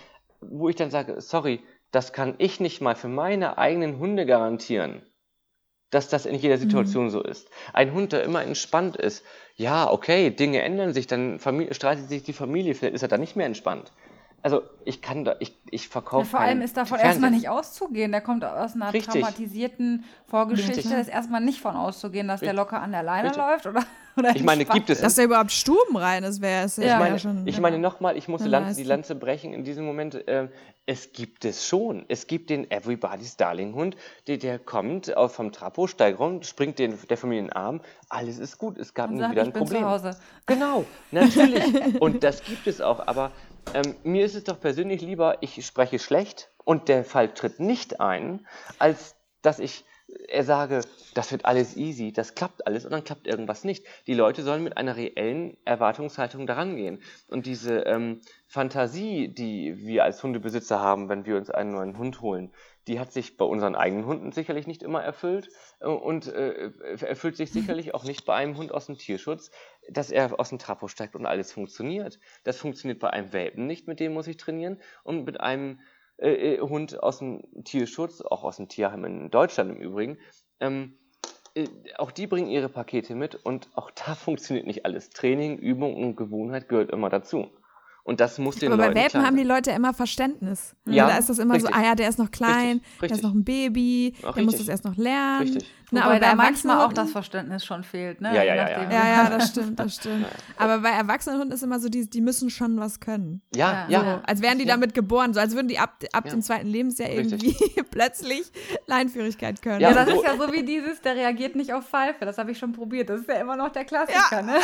[0.42, 5.04] wo ich dann sage, sorry, das kann ich nicht mal für meine eigenen Hunde garantieren
[5.92, 7.10] dass das in jeder Situation mhm.
[7.10, 7.50] so ist.
[7.74, 9.24] Ein Hund, der immer entspannt ist,
[9.56, 13.22] ja, okay, Dinge ändern sich, dann Familie, streitet sich die Familie, vielleicht ist er dann
[13.22, 13.92] nicht mehr entspannt.
[14.42, 16.24] Also ich kann da, ich, ich verkaufe.
[16.24, 18.12] Ja, vor allem ist davon erstmal nicht auszugehen.
[18.12, 19.14] Der kommt aus einer Richtig.
[19.14, 20.78] traumatisierten Vorgeschichte.
[20.78, 20.94] Richtig.
[20.94, 22.48] ist erstmal nicht von auszugehen, dass Richtig.
[22.48, 23.44] der locker an der Leine Richtig.
[23.44, 23.84] läuft oder,
[24.18, 25.02] oder Ich meine, gibt es.
[25.02, 27.46] Dass der überhaupt stubenrein ist, wäre es ja, ja schon.
[27.46, 30.16] Ich meine nochmal, ich muss die Lanze, die Lanze brechen in diesem Moment.
[30.28, 30.48] Äh,
[30.86, 32.06] es gibt es schon.
[32.08, 33.96] Es gibt den Everybody's Darling Hund,
[34.28, 37.82] der, der kommt vom Trapo, steigt rum, springt den, der Familie in den Arm.
[38.10, 38.80] Alles ist gut.
[38.80, 39.86] Es gab nie wieder ein Problem.
[40.48, 41.64] Genau, natürlich.
[42.02, 43.06] Und das gibt es auch.
[43.06, 43.32] Aber
[43.74, 48.00] ähm, mir ist es doch persönlich lieber, ich spreche schlecht und der Fall tritt nicht
[48.00, 49.86] ein, als dass ich
[50.28, 50.82] er sage,
[51.14, 53.86] das wird alles easy, das klappt alles und dann klappt irgendwas nicht.
[54.08, 57.02] Die Leute sollen mit einer reellen Erwartungshaltung daran gehen.
[57.28, 62.22] Und diese ähm, Fantasie, die wir als Hundebesitzer haben, wenn wir uns einen neuen Hund
[62.22, 62.52] holen,
[62.88, 67.38] die hat sich bei unseren eigenen Hunden sicherlich nicht immer erfüllt äh, und äh, erfüllt
[67.38, 69.52] sich sicherlich auch nicht bei einem Hund aus dem Tierschutz,
[69.90, 72.20] dass er aus dem Trapo steigt und alles funktioniert.
[72.44, 75.80] Das funktioniert bei einem Welpen nicht, mit dem muss ich trainieren und mit einem
[76.22, 80.18] äh, äh Hund aus dem Tierschutz, auch aus dem Tierheim in Deutschland im Übrigen,
[80.60, 80.98] ähm,
[81.56, 85.10] äh, auch die bringen ihre Pakete mit und auch da funktioniert nicht alles.
[85.10, 87.50] Training, Übung und Gewohnheit gehört immer dazu.
[88.10, 90.76] Und das muss den Aber Leuten bei Welpen haben die Leute immer Verständnis.
[90.88, 91.72] Ja, da ist das immer richtig.
[91.72, 93.08] so, ah ja, der ist noch klein, richtig, richtig.
[93.08, 95.44] der ist noch ein Baby, Ach, der muss das erst noch lernen.
[95.44, 95.72] Richtig.
[95.92, 98.36] Ne, aber da manchmal auch das Verständnis schon fehlt, ne?
[98.36, 98.68] Ja, ja, ja.
[98.68, 98.92] Ja.
[98.92, 100.26] ja, ja, das stimmt, das stimmt.
[100.58, 103.44] Aber bei Erwachsenenhunden ist immer so, die, die müssen schon was können.
[103.56, 104.00] Ja, ja.
[104.00, 107.10] So, als wären die damit geboren, so als würden die ab, ab dem zweiten Lebensjahr
[107.10, 107.56] irgendwie
[107.92, 108.52] plötzlich
[108.88, 109.82] Leinführigkeit können.
[109.82, 112.26] Ja, das ist ja so wie dieses, der reagiert nicht auf Pfeife.
[112.26, 113.10] Das habe ich schon probiert.
[113.12, 114.58] Das ist ja immer noch der Klassiker, ne?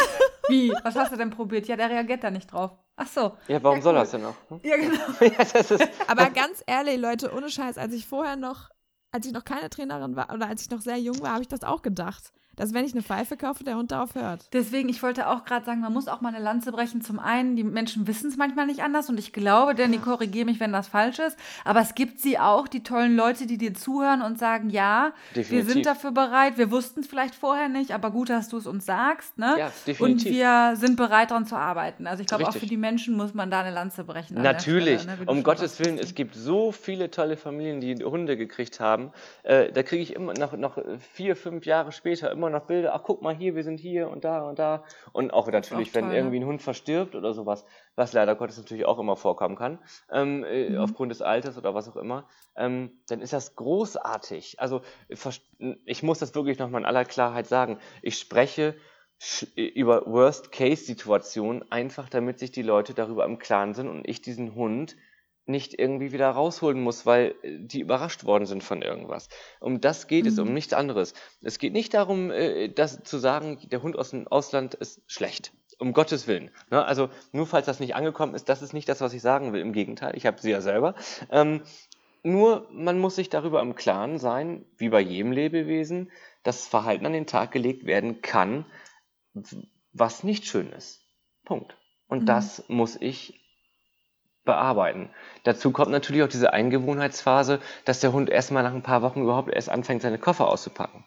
[0.48, 0.72] Wie?
[0.84, 1.68] Was hast du denn probiert?
[1.68, 2.72] Ja, der reagiert da nicht drauf.
[2.98, 3.38] Ach so.
[3.48, 4.36] Ja, warum ja, soll das denn noch?
[4.50, 4.60] Hm?
[4.64, 5.04] Ja, genau.
[6.08, 8.70] Aber ganz ehrlich, Leute, ohne Scheiß, als ich vorher noch,
[9.12, 11.48] als ich noch keine Trainerin war oder als ich noch sehr jung war, habe ich
[11.48, 14.48] das auch gedacht dass wenn ich eine Pfeife kaufe, der Hund darauf hört.
[14.54, 17.02] Deswegen, ich wollte auch gerade sagen, man muss auch mal eine Lanze brechen.
[17.02, 20.60] Zum einen, die Menschen wissen es manchmal nicht anders und ich glaube, Danny, korrigiere mich,
[20.60, 24.22] wenn das falsch ist, aber es gibt sie auch, die tollen Leute, die dir zuhören
[24.22, 25.52] und sagen, ja, definitiv.
[25.52, 28.68] wir sind dafür bereit, wir wussten es vielleicht vorher nicht, aber gut, dass du es
[28.68, 29.56] uns sagst, ne?
[29.58, 30.26] Ja, definitiv.
[30.26, 32.08] Und wir sind bereit, daran zu arbeiten.
[32.08, 34.42] Also ich glaube, auch für die Menschen muss man da eine Lanze brechen.
[34.42, 35.26] Natürlich, Stelle, ne?
[35.26, 39.12] um Gottes Willen, es gibt so viele tolle Familien, die Hunde gekriegt haben.
[39.44, 40.78] Äh, da kriege ich immer noch, noch
[41.14, 44.10] vier, fünf Jahre später immer immer noch Bilder, ach guck mal hier, wir sind hier
[44.10, 44.84] und da und da.
[45.14, 48.86] Und auch natürlich, auch wenn irgendwie ein Hund verstirbt oder sowas, was leider Gottes natürlich
[48.86, 49.80] auch immer vorkommen kann,
[50.12, 50.80] ähm, äh, mhm.
[50.80, 54.60] aufgrund des Alters oder was auch immer, ähm, dann ist das großartig.
[54.60, 54.82] Also
[55.86, 57.80] ich muss das wirklich nochmal in aller Klarheit sagen.
[58.02, 58.76] Ich spreche
[59.56, 64.98] über Worst-Case-Situationen, einfach damit sich die Leute darüber im Klaren sind und ich diesen Hund
[65.46, 69.30] nicht irgendwie wieder rausholen muss, weil äh, die überrascht worden sind von irgendwas.
[69.60, 70.32] Um das geht mhm.
[70.32, 70.54] es, um mhm.
[70.54, 71.14] nichts anderes.
[71.42, 75.54] Es geht nicht darum, äh, das zu sagen, der Hund aus dem Ausland ist schlecht.
[75.78, 76.52] Um Gottes Willen.
[76.72, 76.84] Ne?
[76.84, 79.62] Also nur falls das nicht angekommen ist, das ist nicht das, was ich sagen will.
[79.62, 80.96] Im Gegenteil, ich habe sie ja selber.
[81.30, 81.64] Ähm,
[82.24, 86.12] nur man muss sich darüber im Klaren sein, wie bei jedem Lebewesen,
[86.44, 88.66] dass Verhalten an den Tag gelegt werden kann,
[89.94, 91.02] was nicht schön ist.
[91.44, 91.78] Punkt.
[92.08, 92.26] Und mhm.
[92.26, 93.45] das muss ich
[94.46, 95.10] bearbeiten.
[95.44, 99.52] Dazu kommt natürlich auch diese Eingewohnheitsphase, dass der Hund erstmal nach ein paar Wochen überhaupt
[99.52, 101.04] erst anfängt, seine Koffer auszupacken.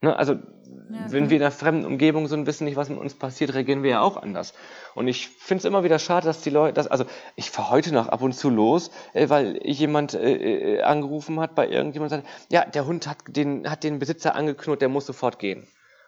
[0.00, 3.14] Ne, also, ja, wenn wir in einer fremden Umgebung sind wissen nicht, was mit uns
[3.14, 4.54] passiert, reagieren wir ja auch anders.
[4.94, 7.92] Und ich finde es immer wieder schade, dass die Leute, dass, also ich fahre heute
[7.92, 12.18] noch ab und zu los, äh, weil jemand äh, äh, angerufen hat bei irgendjemand und
[12.18, 15.66] sagt, ja, der Hund hat den, hat den Besitzer angeknurrt, der muss sofort gehen.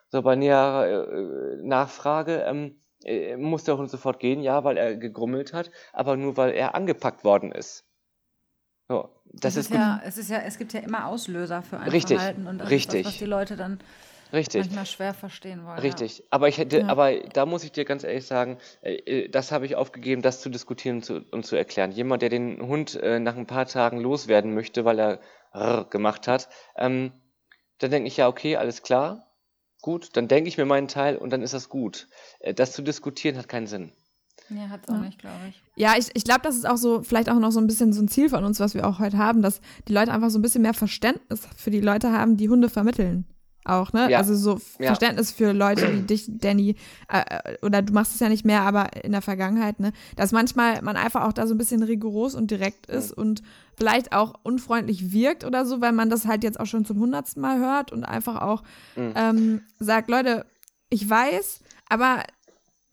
[0.09, 4.97] So bei näherer äh, Nachfrage, ähm, äh, muss der Hund sofort gehen, ja, weil er
[4.97, 7.85] gegrummelt hat, aber nur weil er angepackt worden ist.
[8.89, 11.79] So, das es ist, ist ja, es ist ja, es gibt ja immer Auslöser für
[11.79, 13.01] ein richtig, Verhalten und das richtig.
[13.01, 13.79] ist das, was die Leute dann
[14.33, 14.65] Richtig.
[14.65, 15.79] manchmal schwer verstehen wollen.
[15.79, 16.19] Richtig.
[16.19, 16.25] Ja.
[16.31, 16.87] Aber ich hätte, ja.
[16.87, 20.41] aber da muss ich dir ganz ehrlich sagen, äh, äh, das habe ich aufgegeben, das
[20.41, 21.93] zu diskutieren und zu, und zu erklären.
[21.93, 25.21] Jemand, der den Hund äh, nach ein paar Tagen loswerden möchte, weil er
[25.53, 27.13] Rrr gemacht hat, ähm,
[27.79, 29.30] dann denke ich ja, okay, alles klar,
[29.81, 32.09] gut, dann denke ich mir meinen Teil und dann ist das gut.
[32.41, 33.93] Äh, das zu diskutieren hat keinen Sinn.
[34.49, 35.01] Ja, hat es auch ja.
[35.03, 35.63] nicht, glaube ich.
[35.77, 38.03] Ja, ich, ich glaube, das ist auch so, vielleicht auch noch so ein bisschen so
[38.03, 40.43] ein Ziel von uns, was wir auch heute haben, dass die Leute einfach so ein
[40.43, 43.27] bisschen mehr Verständnis für die Leute haben, die Hunde vermitteln
[43.65, 44.11] auch, ne?
[44.11, 44.19] Ja.
[44.19, 44.87] Also so ja.
[44.87, 46.77] Verständnis für Leute wie dich, Danny,
[47.13, 49.93] äh, äh, oder du machst es ja nicht mehr, aber in der Vergangenheit, ne?
[50.17, 53.23] Dass manchmal man einfach auch da so ein bisschen rigoros und direkt ist mhm.
[53.23, 53.43] und
[53.77, 57.41] vielleicht auch unfreundlich wirkt oder so, weil man das halt jetzt auch schon zum hundertsten
[57.43, 58.63] Mal hört und einfach auch
[58.97, 59.13] mhm.
[59.15, 60.47] ähm, sagt, Leute,
[60.89, 62.23] ich weiß, aber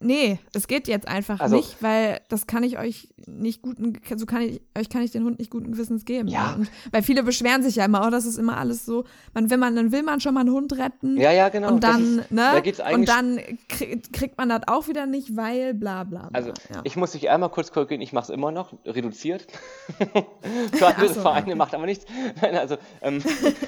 [0.00, 4.26] Nee, es geht jetzt einfach also, nicht, weil das kann ich euch nicht guten, so
[4.26, 6.28] kann ich, euch kann ich den Hund nicht guten Gewissens geben.
[6.28, 6.54] Ja.
[6.54, 9.58] Und, weil viele beschweren sich ja immer, oh, das ist immer alles so, man, wenn
[9.58, 11.16] man, dann will man schon mal einen Hund retten.
[11.16, 11.72] Ja, ja, genau.
[11.72, 12.62] Und dann, ist, ne?
[12.76, 13.40] Da und dann
[14.12, 16.28] kriegt man das auch wieder nicht, weil bla bla.
[16.28, 16.80] bla also, ja.
[16.84, 19.46] ich muss dich einmal kurz korrigieren, ich mache es immer noch, reduziert.
[20.74, 21.54] Für andere so, Vereine okay.
[21.56, 22.06] macht aber nichts.
[22.40, 23.20] Nein, also, ähm,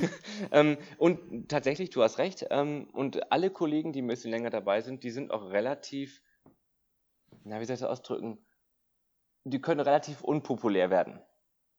[0.53, 2.47] ähm, und tatsächlich, du hast recht.
[2.51, 6.20] Ähm, und alle Kollegen, die ein bisschen länger dabei sind, die sind auch relativ
[7.45, 8.39] na, wie soll ich das ausdrücken?
[9.45, 11.21] Die können relativ unpopulär werden.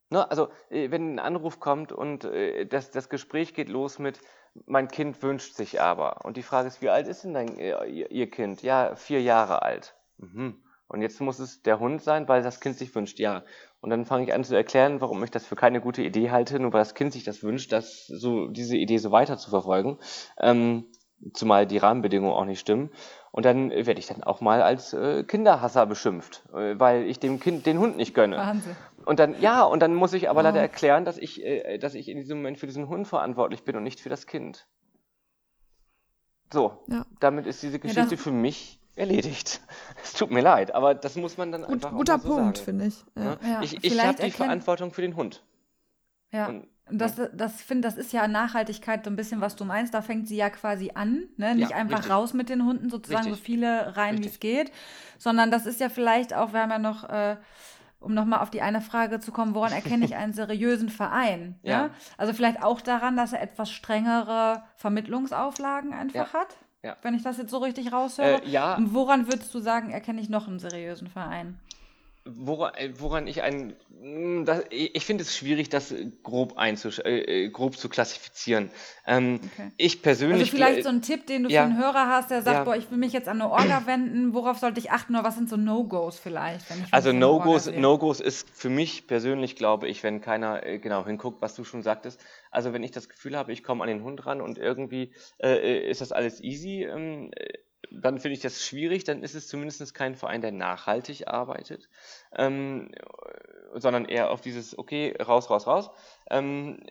[0.09, 0.29] Ne?
[0.29, 4.19] Also, äh, wenn ein Anruf kommt und äh, das, das Gespräch geht los mit,
[4.65, 6.25] mein Kind wünscht sich aber.
[6.25, 8.61] Und die Frage ist, wie alt ist denn dein, äh, Ihr Kind?
[8.61, 9.95] Ja, vier Jahre alt.
[10.17, 10.61] Mhm.
[10.87, 13.45] Und jetzt muss es der Hund sein, weil das Kind sich wünscht, ja.
[13.79, 16.59] Und dann fange ich an zu erklären, warum ich das für keine gute Idee halte,
[16.59, 19.99] nur weil das Kind sich das wünscht, dass so diese Idee so weiter zu verfolgen.
[20.37, 20.91] Ähm,
[21.33, 22.91] zumal die Rahmenbedingungen auch nicht stimmen.
[23.31, 27.39] Und dann werde ich dann auch mal als äh, Kinderhasser beschimpft, äh, weil ich dem
[27.39, 28.37] Kind den Hund nicht gönne.
[28.37, 28.75] Wahnsinn.
[29.05, 30.43] Und dann, ja, und dann muss ich aber oh.
[30.43, 33.77] leider erklären, dass ich, äh, dass ich in diesem Moment für diesen Hund verantwortlich bin
[33.77, 34.67] und nicht für das Kind.
[36.51, 37.05] So, ja.
[37.21, 39.61] damit ist diese Geschichte ja, für mich erledigt.
[40.03, 42.87] Es tut mir leid, aber das muss man dann Gut, einfach Guter so Punkt, finde
[42.87, 43.05] ich.
[43.15, 43.37] Ja.
[43.41, 43.61] Ja.
[43.61, 45.43] Ich, ich habe die Verantwortung für den Hund.
[46.31, 46.47] Ja.
[46.47, 49.93] Und das, das finde, das ist ja Nachhaltigkeit so ein bisschen, was du meinst.
[49.93, 51.55] Da fängt sie ja quasi an, ne?
[51.55, 52.13] Nicht ja, einfach richtig.
[52.13, 53.39] raus mit den Hunden, sozusagen richtig.
[53.39, 54.71] so viele rein, wie es geht,
[55.17, 57.37] sondern das ist ja vielleicht auch, wir haben ja noch, äh,
[57.99, 61.59] um nochmal auf die eine Frage zu kommen, woran erkenne ich einen seriösen Verein?
[61.63, 61.71] Ja.
[61.71, 61.89] ja.
[62.17, 66.39] Also vielleicht auch daran, dass er etwas strengere Vermittlungsauflagen einfach ja.
[66.39, 66.57] hat.
[66.83, 66.97] Ja.
[67.03, 68.41] Wenn ich das jetzt so richtig raushöre.
[68.43, 68.75] Äh, ja.
[68.75, 71.59] Und woran würdest du sagen, erkenne ich noch einen seriösen Verein?
[72.23, 77.45] Woran, äh, woran ich ein, hm, das, ich finde es schwierig, das grob einzusch äh,
[77.45, 78.69] äh, grob zu klassifizieren.
[79.07, 79.71] Ähm, okay.
[79.77, 80.41] Ich persönlich.
[80.41, 82.63] Also vielleicht so ein Tipp, den du ja, für einen Hörer hast, der sagt, ja.
[82.63, 84.35] boah, ich will mich jetzt an eine Orga wenden.
[84.35, 86.65] Worauf sollte ich achten oder was sind so No-Gos vielleicht?
[86.91, 91.55] also No-Gos, No-Gos ist für mich persönlich, glaube ich, wenn keiner äh, genau hinguckt, was
[91.55, 92.23] du schon sagtest.
[92.51, 95.89] Also wenn ich das Gefühl habe, ich komme an den Hund ran und irgendwie äh,
[95.89, 96.87] ist das alles easy.
[97.91, 101.89] Dann finde ich das schwierig, dann ist es zumindest kein Verein, der nachhaltig arbeitet,
[102.35, 102.91] ähm,
[103.73, 105.89] sondern eher auf dieses, okay, raus, raus, raus.
[106.29, 106.81] Ähm,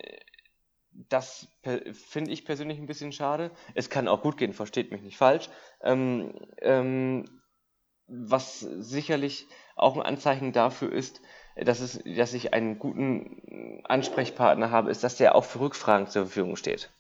[0.93, 1.49] das
[1.93, 3.51] finde ich persönlich ein bisschen schade.
[3.75, 5.49] Es kann auch gut gehen, versteht mich nicht falsch.
[5.83, 7.25] Ähm, ähm,
[8.07, 11.23] was sicherlich auch ein Anzeichen dafür ist,
[11.57, 16.27] dass, es, dass ich einen guten Ansprechpartner habe, ist, dass der auch für Rückfragen zur
[16.27, 16.91] Verfügung steht.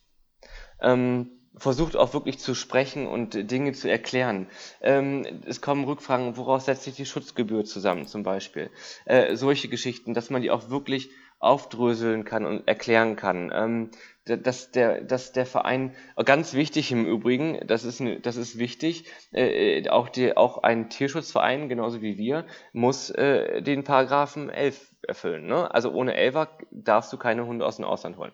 [0.81, 4.47] Ähm, versucht auch wirklich zu sprechen und Dinge zu erklären.
[4.81, 8.71] Ähm, es kommen Rückfragen, woraus setzt sich die Schutzgebühr zusammen zum Beispiel.
[9.05, 11.11] Äh, solche Geschichten, dass man die auch wirklich
[11.41, 13.51] aufdröseln kann und erklären kann.
[13.53, 13.91] Ähm,
[14.25, 19.89] dass, der, dass der Verein, ganz wichtig im Übrigen, das ist, das ist wichtig, äh,
[19.89, 25.47] auch, die, auch ein Tierschutzverein, genauso wie wir, muss äh, den Paragraphen 11 erfüllen.
[25.47, 25.73] Ne?
[25.75, 28.33] Also ohne 11 darfst du keine Hunde aus dem Ausland holen.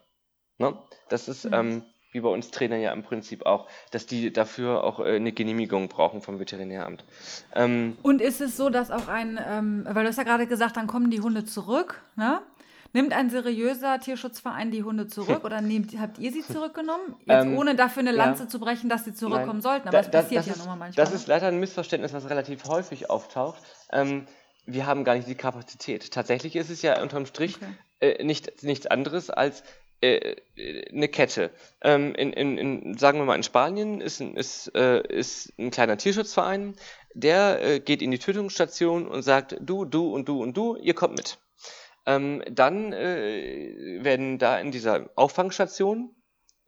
[0.58, 0.76] Ne?
[1.08, 1.46] Das ist...
[1.46, 1.54] Mhm.
[1.54, 1.82] Ähm,
[2.16, 5.88] wie bei uns Trainer ja im Prinzip auch, dass die dafür auch äh, eine Genehmigung
[5.88, 7.04] brauchen vom Veterinäramt.
[7.54, 10.78] Ähm, und ist es so, dass auch ein, ähm, weil du hast ja gerade gesagt,
[10.78, 12.40] dann kommen die Hunde zurück, ne?
[12.92, 17.16] Nimmt ein seriöser Tierschutzverein die Hunde zurück oder nehmt, habt ihr sie zurückgenommen?
[17.26, 18.48] Jetzt ähm, ohne dafür eine Lanze ja.
[18.48, 19.62] zu brechen, dass sie zurückkommen Nein.
[19.62, 21.04] sollten, aber da, das passiert das ja nochmal manchmal.
[21.04, 23.60] Das ist leider ein Missverständnis, was relativ häufig auftaucht.
[23.92, 24.26] Ähm,
[24.64, 26.10] wir haben gar nicht die Kapazität.
[26.10, 27.66] Tatsächlich ist es ja unterm Strich okay.
[28.00, 29.62] äh, nicht, nichts anderes als
[30.00, 30.36] äh,
[30.92, 31.50] eine Kette.
[31.82, 35.96] Ähm, in, in, in, sagen wir mal, in Spanien ist, ist, äh, ist ein kleiner
[35.96, 36.76] Tierschutzverein,
[37.14, 40.94] der äh, geht in die Tötungsstation und sagt, du, du und du und du, ihr
[40.94, 41.38] kommt mit.
[42.06, 46.14] Ähm, dann äh, werden da in dieser Auffangstation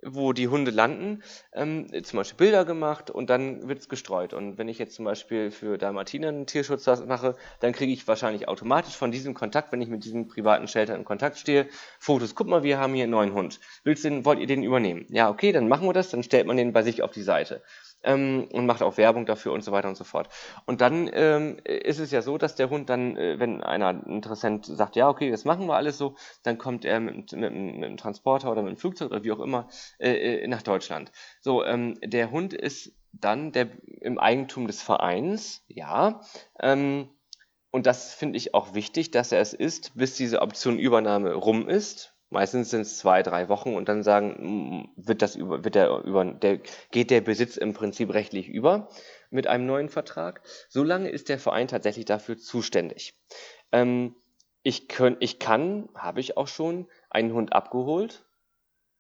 [0.03, 4.33] wo die Hunde landen, ähm, zum Beispiel Bilder gemacht und dann wird es gestreut.
[4.33, 8.49] Und wenn ich jetzt zum Beispiel für Dalmatiner einen Tierschutz mache, dann kriege ich wahrscheinlich
[8.49, 12.35] automatisch von diesem Kontakt, wenn ich mit diesem privaten Shelter in Kontakt stehe, Fotos.
[12.35, 13.61] Guck mal, wir haben hier einen neuen Hund.
[13.85, 15.07] Willst du den, wollt ihr den übernehmen?
[15.09, 17.63] Ja, okay, dann machen wir das, dann stellt man den bei sich auf die Seite
[18.03, 20.29] ähm, und macht auch Werbung dafür und so weiter und so fort.
[20.67, 24.67] Und dann ähm, ist es ja so, dass der Hund dann, äh, wenn einer Interessent
[24.67, 27.97] sagt, ja, okay, das machen wir alles so, dann kommt er mit, mit, mit einem
[27.97, 31.13] Transporter oder mit einem Flugzeug oder wie auch immer äh, äh, nach Deutschland.
[31.41, 33.69] So, ähm, der Hund ist dann der
[34.01, 36.21] im Eigentum des Vereins, ja.
[36.61, 37.09] Ähm,
[37.71, 41.69] und das finde ich auch wichtig, dass er es ist, bis diese Option Übernahme rum
[41.69, 42.15] ist.
[42.31, 46.25] Meistens sind es zwei, drei Wochen und dann sagen, wird das über, wird der über,
[46.25, 46.61] der,
[46.91, 48.89] geht der Besitz im Prinzip rechtlich über
[49.31, 50.43] mit einem neuen Vertrag.
[50.69, 53.15] Solange ist der Verein tatsächlich dafür zuständig.
[53.73, 54.15] Ähm,
[54.63, 58.27] ich, könnt, ich kann, habe ich auch schon, einen Hund abgeholt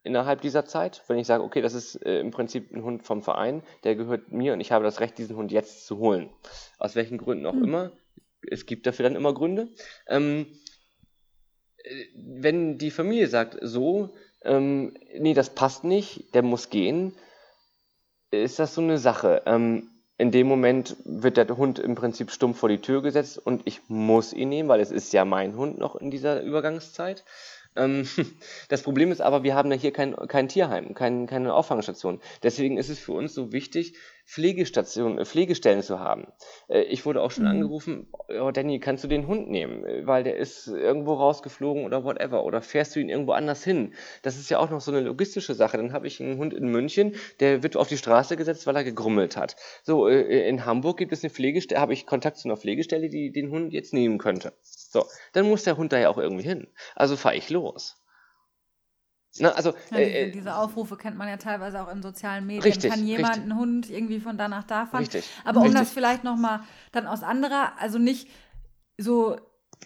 [0.02, 1.02] innerhalb dieser Zeit.
[1.06, 4.32] Wenn ich sage, okay, das ist äh, im Prinzip ein Hund vom Verein, der gehört
[4.32, 6.30] mir und ich habe das Recht, diesen Hund jetzt zu holen.
[6.78, 7.64] Aus welchen Gründen auch mhm.
[7.64, 7.92] immer.
[8.50, 9.68] Es gibt dafür dann immer Gründe.
[10.06, 10.46] Ähm,
[12.14, 14.10] wenn die Familie sagt, so,
[14.42, 17.14] ähm, nee, das passt nicht, der muss gehen,
[18.30, 19.42] ist das so eine Sache.
[19.46, 23.62] Ähm, in dem Moment wird der Hund im Prinzip stumpf vor die Tür gesetzt und
[23.66, 27.24] ich muss ihn nehmen, weil es ist ja mein Hund noch in dieser Übergangszeit.
[27.76, 28.06] Ähm,
[28.68, 32.20] das Problem ist aber, wir haben ja hier kein, kein Tierheim, kein, keine Auffangstation.
[32.42, 33.94] Deswegen ist es für uns so wichtig,
[34.28, 36.26] Pflegestationen, äh, Pflegestellen zu haben.
[36.68, 37.50] Äh, ich wurde auch schon mhm.
[37.50, 39.86] angerufen, oh Danny, kannst du den Hund nehmen?
[39.86, 42.44] Äh, weil der ist irgendwo rausgeflogen oder whatever.
[42.44, 43.94] Oder fährst du ihn irgendwo anders hin?
[44.22, 45.78] Das ist ja auch noch so eine logistische Sache.
[45.78, 48.84] Dann habe ich einen Hund in München, der wird auf die Straße gesetzt, weil er
[48.84, 49.56] gegrummelt hat.
[49.82, 53.50] So, in Hamburg gibt es eine Pflegestelle, habe ich Kontakt zu einer Pflegestelle, die den
[53.50, 54.52] Hund jetzt nehmen könnte.
[54.62, 56.68] So, dann muss der Hund da ja auch irgendwie hin.
[56.94, 57.96] Also fahre ich los.
[59.38, 62.62] Na, also, ja, diese, äh, diese, Aufrufe kennt man ja teilweise auch in sozialen Medien.
[62.62, 63.42] Richtig, Kann jemand richtig.
[63.50, 65.00] einen Hund irgendwie von da nach da fahren?
[65.00, 65.80] Richtig, Aber um richtig.
[65.80, 66.60] das vielleicht nochmal
[66.92, 68.28] dann aus anderer, also nicht
[68.96, 69.36] so,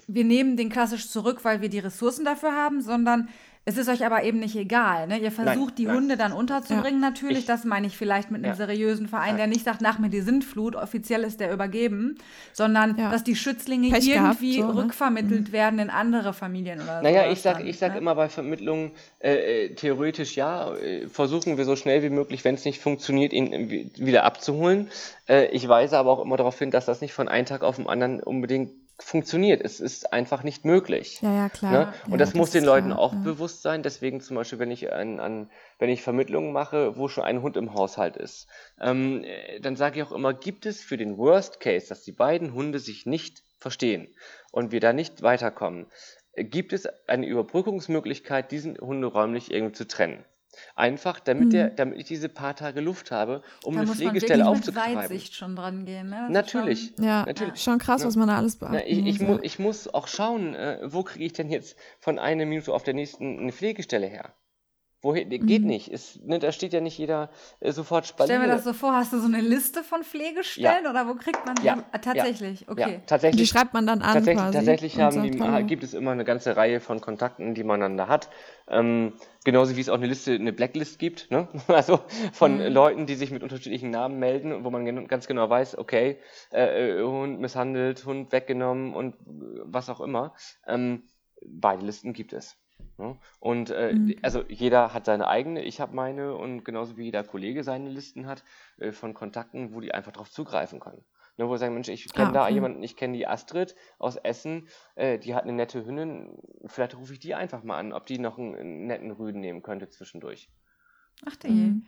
[0.06, 3.28] wir nehmen den klassisch zurück, weil wir die Ressourcen dafür haben, sondern
[3.64, 5.06] es ist euch aber eben nicht egal.
[5.06, 5.18] Ne?
[5.18, 5.96] Ihr versucht, nein, die nein.
[5.96, 7.10] Hunde dann unterzubringen, ja.
[7.10, 7.38] natürlich.
[7.38, 8.56] Ich, das meine ich vielleicht mit einem ja.
[8.56, 12.18] seriösen Verein, der nicht sagt, nach mir die Sintflut, offiziell ist der übergeben,
[12.52, 13.10] sondern ja.
[13.12, 14.82] dass die Schützlinge Pech irgendwie gehabt, so, ne?
[14.82, 15.52] rückvermittelt mhm.
[15.52, 17.02] werden in andere Familien oder so.
[17.04, 17.98] Naja, ich sage ich sag ne?
[17.98, 22.56] immer bei Vermittlungen, äh, äh, theoretisch ja, äh, versuchen wir so schnell wie möglich, wenn
[22.56, 24.90] es nicht funktioniert, ihn wieder abzuholen.
[25.28, 27.76] Äh, ich weise aber auch immer darauf hin, dass das nicht von einem Tag auf
[27.76, 29.60] den anderen unbedingt funktioniert.
[29.62, 31.20] Es ist einfach nicht möglich.
[31.22, 31.72] Ja, ja, klar.
[31.72, 31.94] Ne?
[32.06, 33.18] Und ja, das, das muss den Leuten klar, auch ja.
[33.20, 33.82] bewusst sein.
[33.82, 37.56] Deswegen zum Beispiel, wenn ich, an, an, wenn ich Vermittlungen mache, wo schon ein Hund
[37.56, 38.48] im Haushalt ist,
[38.80, 39.24] ähm,
[39.60, 42.78] dann sage ich auch immer, gibt es für den Worst Case, dass die beiden Hunde
[42.78, 44.08] sich nicht verstehen
[44.50, 45.86] und wir da nicht weiterkommen,
[46.36, 50.24] gibt es eine Überbrückungsmöglichkeit, diesen Hunde räumlich irgendwie zu trennen.
[50.74, 51.50] Einfach, damit, mhm.
[51.50, 54.94] der, damit ich diese paar Tage Luft habe, um da eine Pflegestelle aufzutreiben.
[54.94, 56.10] Da muss Weitsicht schon dran gehen.
[56.10, 56.28] Ne?
[56.30, 56.92] Natürlich.
[56.96, 57.62] Schon, ja, natürlich.
[57.62, 60.54] schon krass, was man da alles beachten Na, ich, ich, mu ich muss auch schauen,
[60.54, 64.34] äh, wo kriege ich denn jetzt von einer Minute auf der nächsten eine Pflegestelle her?
[65.02, 65.66] Wohin, geht mhm.
[65.66, 65.90] nicht.
[65.90, 68.34] Ist, ne, da steht ja nicht jeder äh, sofort Spalier.
[68.34, 70.90] Stell mir das so vor, hast du so eine Liste von Pflegestellen ja.
[70.90, 71.64] oder wo kriegt man die?
[71.64, 71.82] Ja.
[71.90, 72.68] Ah, tatsächlich, ja.
[72.68, 72.80] okay.
[72.80, 75.94] Ja, tatsächlich, die schreibt man dann an tatsächlich, quasi Tatsächlich haben die, ah, gibt es
[75.94, 78.30] immer eine ganze Reihe von Kontakten, die man dann da hat.
[78.68, 81.48] Ähm, genauso wie es auch eine Liste, eine Blacklist gibt, ne?
[81.66, 81.98] also
[82.32, 82.72] von mhm.
[82.72, 86.20] Leuten, die sich mit unterschiedlichen Namen melden, wo man ganz genau weiß, okay,
[86.52, 89.16] äh, äh, Hund misshandelt, Hund weggenommen und
[89.64, 90.34] was auch immer.
[90.64, 91.02] Ähm,
[91.44, 92.56] beide Listen gibt es.
[93.02, 93.18] Ne?
[93.40, 94.14] Und äh, mhm.
[94.22, 98.26] also jeder hat seine eigene, ich habe meine und genauso wie jeder Kollege seine Listen
[98.26, 98.44] hat
[98.78, 101.04] äh, von Kontakten, wo die einfach darauf zugreifen können.
[101.36, 104.16] Ne, wo sie sagen, Mensch, ich kenne ah, da jemanden, ich kenne die Astrid aus
[104.16, 108.06] Essen, äh, die hat eine nette Hündin, vielleicht rufe ich die einfach mal an, ob
[108.06, 110.50] die noch einen, einen netten Rüden nehmen könnte zwischendurch.
[111.26, 111.86] Ach der mhm.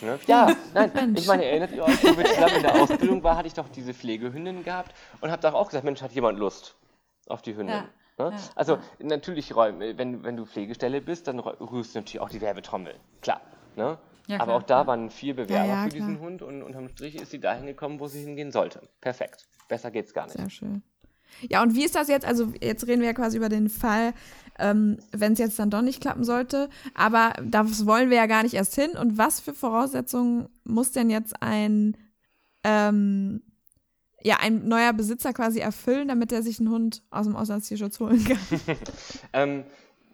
[0.00, 0.18] ne?
[0.26, 3.48] Ja, nein, ich meine, erinnert ihr euch, wo wir zusammen in der Ausbildung war, hatte
[3.48, 6.76] ich doch diese Pflegehündin gehabt und habe doch auch gesagt, Mensch, hat jemand Lust
[7.26, 7.76] auf die Hündin?
[7.76, 7.88] Ja.
[8.18, 8.30] Ne?
[8.30, 8.80] Ja, also ja.
[9.00, 12.94] natürlich, wenn, wenn du Pflegestelle bist, dann rührst du natürlich auch die Werbetrommel.
[13.20, 13.40] Klar.
[13.76, 13.98] Ne?
[14.26, 17.40] Ja, Aber auch da waren vier Bewerber für diesen Hund und unterm Strich ist sie
[17.40, 18.80] dahin gekommen, wo sie hingehen sollte.
[19.00, 19.46] Perfekt.
[19.68, 20.36] Besser geht's gar nicht.
[20.36, 20.82] Sehr schön.
[21.42, 22.24] Ja, und wie ist das jetzt?
[22.24, 24.14] Also, jetzt reden wir ja quasi über den Fall,
[24.58, 26.68] ähm, wenn es jetzt dann doch nicht klappen sollte.
[26.94, 28.92] Aber das wollen wir ja gar nicht erst hin.
[28.92, 31.96] Und was für Voraussetzungen muss denn jetzt ein
[32.62, 33.42] ähm,
[34.24, 38.24] ja, ein neuer Besitzer quasi erfüllen, damit er sich einen Hund aus dem Auslandstierschutz holen
[38.24, 38.38] kann?
[39.34, 39.64] ähm,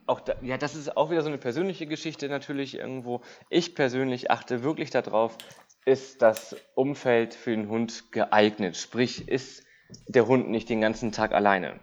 [0.07, 3.21] auch da, ja, das ist auch wieder so eine persönliche Geschichte natürlich irgendwo.
[3.49, 5.39] Ich persönlich achte wirklich darauf,
[5.85, 8.77] ist das Umfeld für den Hund geeignet?
[8.77, 9.65] Sprich, ist
[10.09, 11.79] der Hund nicht den ganzen Tag alleine?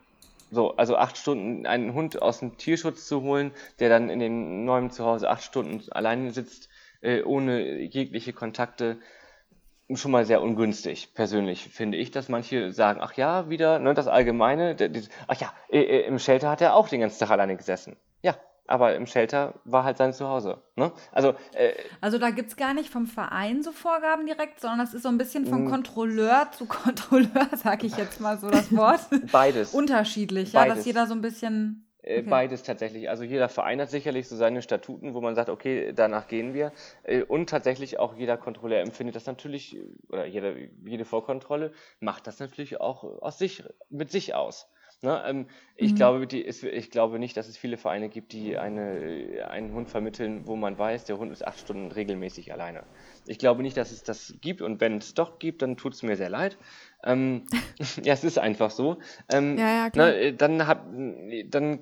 [0.51, 4.65] So, also acht Stunden einen Hund aus dem Tierschutz zu holen, der dann in dem
[4.65, 6.69] neuen Zuhause acht Stunden alleine sitzt,
[7.01, 8.97] äh, ohne jegliche Kontakte
[9.95, 14.07] schon mal sehr ungünstig, persönlich finde ich, dass manche sagen, ach ja, wieder ne, das
[14.07, 17.95] Allgemeine, der, die, ach ja, im Shelter hat er auch den ganzen Tag alleine gesessen.
[18.21, 18.35] Ja,
[18.67, 20.61] aber im Shelter war halt sein Zuhause.
[20.75, 20.91] Ne?
[21.13, 21.71] Also, äh,
[22.01, 25.09] also da gibt es gar nicht vom Verein so Vorgaben direkt, sondern das ist so
[25.09, 28.99] ein bisschen vom Kontrolleur zu Kontrolleur, sage ich jetzt mal so das Wort.
[29.31, 29.73] Beides.
[29.73, 30.67] Unterschiedlich, Beides.
[30.67, 32.29] ja, dass jeder so ein bisschen äh, okay.
[32.29, 33.09] Beides tatsächlich.
[33.09, 36.71] Also jeder Verein hat sicherlich so seine Statuten, wo man sagt, okay, danach gehen wir.
[37.03, 39.77] Äh, und tatsächlich auch jeder Kontrolleur empfindet das natürlich,
[40.09, 44.69] oder jede, jede Vorkontrolle macht das natürlich auch aus sich, mit sich aus.
[45.03, 45.45] Ne, ähm,
[45.75, 45.95] ich, mhm.
[45.95, 49.89] glaube, die, ist, ich glaube nicht, dass es viele Vereine gibt, die eine, einen Hund
[49.89, 52.83] vermitteln, wo man weiß, der Hund ist acht Stunden regelmäßig alleine.
[53.27, 56.01] Ich glaube nicht, dass es das gibt und wenn es doch gibt, dann tut es
[56.01, 56.57] mir sehr leid.
[57.03, 57.45] Ähm,
[58.03, 58.97] ja, es ist einfach so.
[59.31, 60.11] Ähm, ja, ja, klar.
[60.11, 60.85] Na, dann, hab,
[61.49, 61.79] dann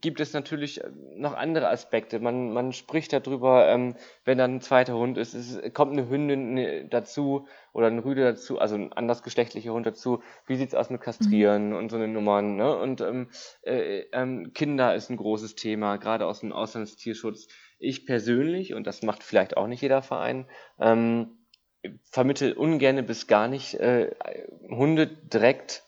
[0.00, 0.80] gibt es natürlich
[1.16, 2.20] noch andere Aspekte.
[2.20, 6.58] Man, man spricht darüber, ähm, wenn dann ein zweiter Hund ist, es kommt eine Hündin
[6.58, 10.22] äh, dazu oder ein Rüde dazu, also ein andersgeschlechtlicher Hund dazu.
[10.46, 11.76] Wie sieht's aus mit Kastrieren mhm.
[11.76, 12.56] und so eine Nummern?
[12.56, 12.76] Ne?
[12.76, 13.28] Und ähm,
[13.62, 17.48] äh, ähm, Kinder ist ein großes Thema, gerade aus dem Auslandstierschutz.
[17.78, 20.46] Ich persönlich, und das macht vielleicht auch nicht jeder Verein,
[20.78, 21.38] ähm,
[22.10, 24.10] vermittel ungerne bis gar nicht äh,
[24.68, 25.82] Hunde direkt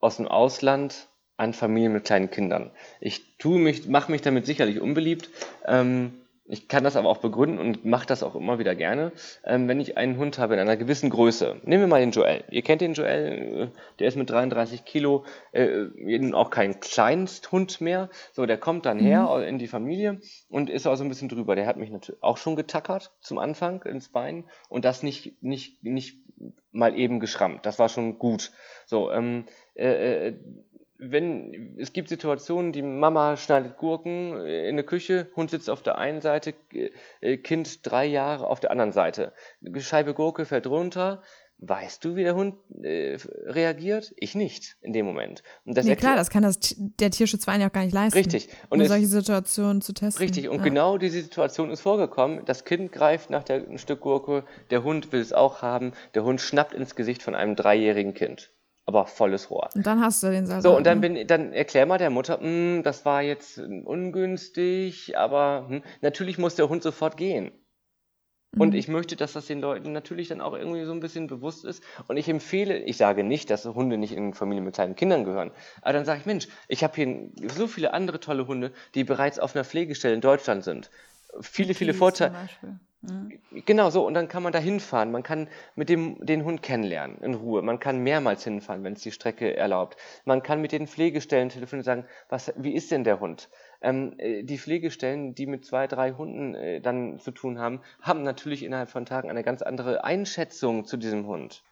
[0.00, 2.70] aus dem Ausland an Familien mit kleinen Kindern.
[3.00, 5.30] Ich tue mich, mache mich damit sicherlich unbeliebt.
[5.66, 9.12] Ähm, ich kann das aber auch begründen und mache das auch immer wieder gerne.
[9.44, 12.44] Ähm, wenn ich einen Hund habe in einer gewissen Größe, nehmen wir mal den Joel.
[12.50, 18.10] Ihr kennt den Joel, äh, der ist mit 33 Kilo äh, auch kein Kleinsthund mehr.
[18.32, 19.44] So, der kommt dann her mhm.
[19.44, 21.54] in die Familie und ist auch so ein bisschen drüber.
[21.54, 25.84] Der hat mich natürlich auch schon getackert zum Anfang ins Bein und das nicht, nicht,
[25.84, 26.18] nicht
[26.72, 27.66] mal eben geschrammt.
[27.66, 28.50] Das war schon gut.
[28.86, 30.34] So, ähm, äh, äh
[31.02, 35.98] wenn es gibt Situationen, die Mama schneidet Gurken in der Küche, Hund sitzt auf der
[35.98, 36.54] einen Seite,
[37.20, 39.32] äh, Kind drei Jahre auf der anderen Seite.
[39.78, 41.22] Scheibe Gurke fällt runter.
[41.64, 44.12] Weißt du, wie der Hund äh, reagiert?
[44.16, 45.44] Ich nicht in dem Moment.
[45.64, 48.18] Und das nee, klar, das kann das, der Tierschutzverein ja auch gar nicht leisten.
[48.18, 48.48] Richtig.
[48.68, 50.20] Und um solche Situationen zu testen.
[50.20, 50.48] Richtig.
[50.48, 50.64] Und ja.
[50.64, 52.44] genau diese Situation ist vorgekommen.
[52.46, 56.24] Das Kind greift nach der, ein Stück Gurke, der Hund will es auch haben, der
[56.24, 58.51] Hund schnappt ins Gesicht von einem dreijährigen Kind
[58.84, 59.70] aber volles Rohr.
[59.74, 60.62] Und dann hast du den Salat.
[60.62, 65.66] So, und dann, bin, dann erklär mal der Mutter, hm, das war jetzt ungünstig, aber
[65.68, 67.52] hm, natürlich muss der Hund sofort gehen.
[68.54, 68.74] Und mhm.
[68.74, 71.82] ich möchte, dass das den Leuten natürlich dann auch irgendwie so ein bisschen bewusst ist.
[72.06, 75.52] Und ich empfehle, ich sage nicht, dass Hunde nicht in Familien mit kleinen Kindern gehören.
[75.80, 79.38] Aber dann sage ich, Mensch, ich habe hier so viele andere tolle Hunde, die bereits
[79.38, 80.90] auf einer Pflegestelle in Deutschland sind.
[81.40, 82.34] Viele, viele Vorteile.
[83.02, 83.32] Mhm.
[83.66, 85.10] Genau so, und dann kann man da hinfahren.
[85.10, 87.60] Man kann mit dem den Hund kennenlernen in Ruhe.
[87.62, 89.96] Man kann mehrmals hinfahren, wenn es die Strecke erlaubt.
[90.24, 93.48] Man kann mit den Pflegestellen telefonieren und sagen, was, wie ist denn der Hund?
[93.80, 98.22] Ähm, äh, die Pflegestellen, die mit zwei, drei Hunden äh, dann zu tun haben, haben
[98.22, 101.64] natürlich innerhalb von Tagen eine ganz andere Einschätzung zu diesem Hund.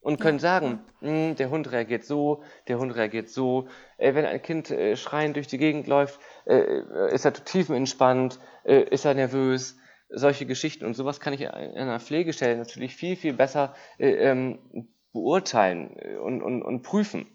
[0.00, 0.42] Und können ja.
[0.42, 3.68] sagen, hm, der Hund reagiert so, der Hund reagiert so.
[3.98, 9.14] Äh, wenn ein Kind äh, schreiend durch die Gegend läuft, ist er tiefenentspannt, ist er
[9.14, 9.78] nervös
[10.08, 10.84] solche Geschichten.
[10.84, 14.58] Und sowas kann ich in einer Pflegestelle natürlich viel, viel besser äh, ähm,
[15.12, 17.26] beurteilen äh, und, und, und prüfen.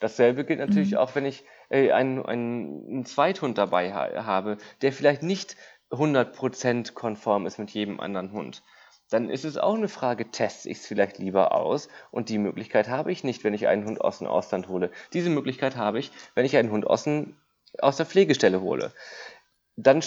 [0.00, 0.98] Dasselbe gilt natürlich mhm.
[0.98, 5.56] auch, wenn ich äh, einen, einen, einen Zweithund dabei ha habe, der vielleicht nicht
[5.90, 8.62] 100% konform ist mit jedem anderen Hund.
[9.08, 11.88] Dann ist es auch eine Frage, teste ich es vielleicht lieber aus?
[12.10, 14.90] Und die Möglichkeit habe ich nicht, wenn ich einen Hund aus dem Ausland hole.
[15.12, 17.36] Diese Möglichkeit habe ich, wenn ich einen Hund aus, dem,
[17.78, 18.92] aus der Pflegestelle hole
[19.76, 20.02] dann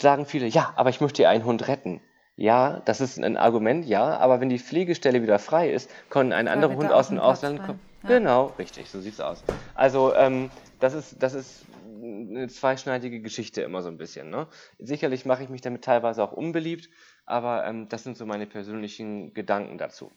[0.00, 2.00] sagen viele, ja, aber ich möchte einen Hund retten.
[2.36, 6.48] Ja, das ist ein Argument, ja, aber wenn die Pflegestelle wieder frei ist, kann ein
[6.48, 7.80] anderer Hund aus dem Ausland kommen.
[8.02, 8.08] Ja.
[8.08, 9.44] Genau, richtig, so sieht's aus.
[9.74, 10.50] Also ähm,
[10.80, 11.66] das ist das ist
[12.02, 14.30] eine zweischneidige Geschichte immer so ein bisschen.
[14.30, 14.48] Ne?
[14.78, 16.88] Sicherlich mache ich mich damit teilweise auch unbeliebt,
[17.26, 20.10] aber ähm, das sind so meine persönlichen Gedanken dazu.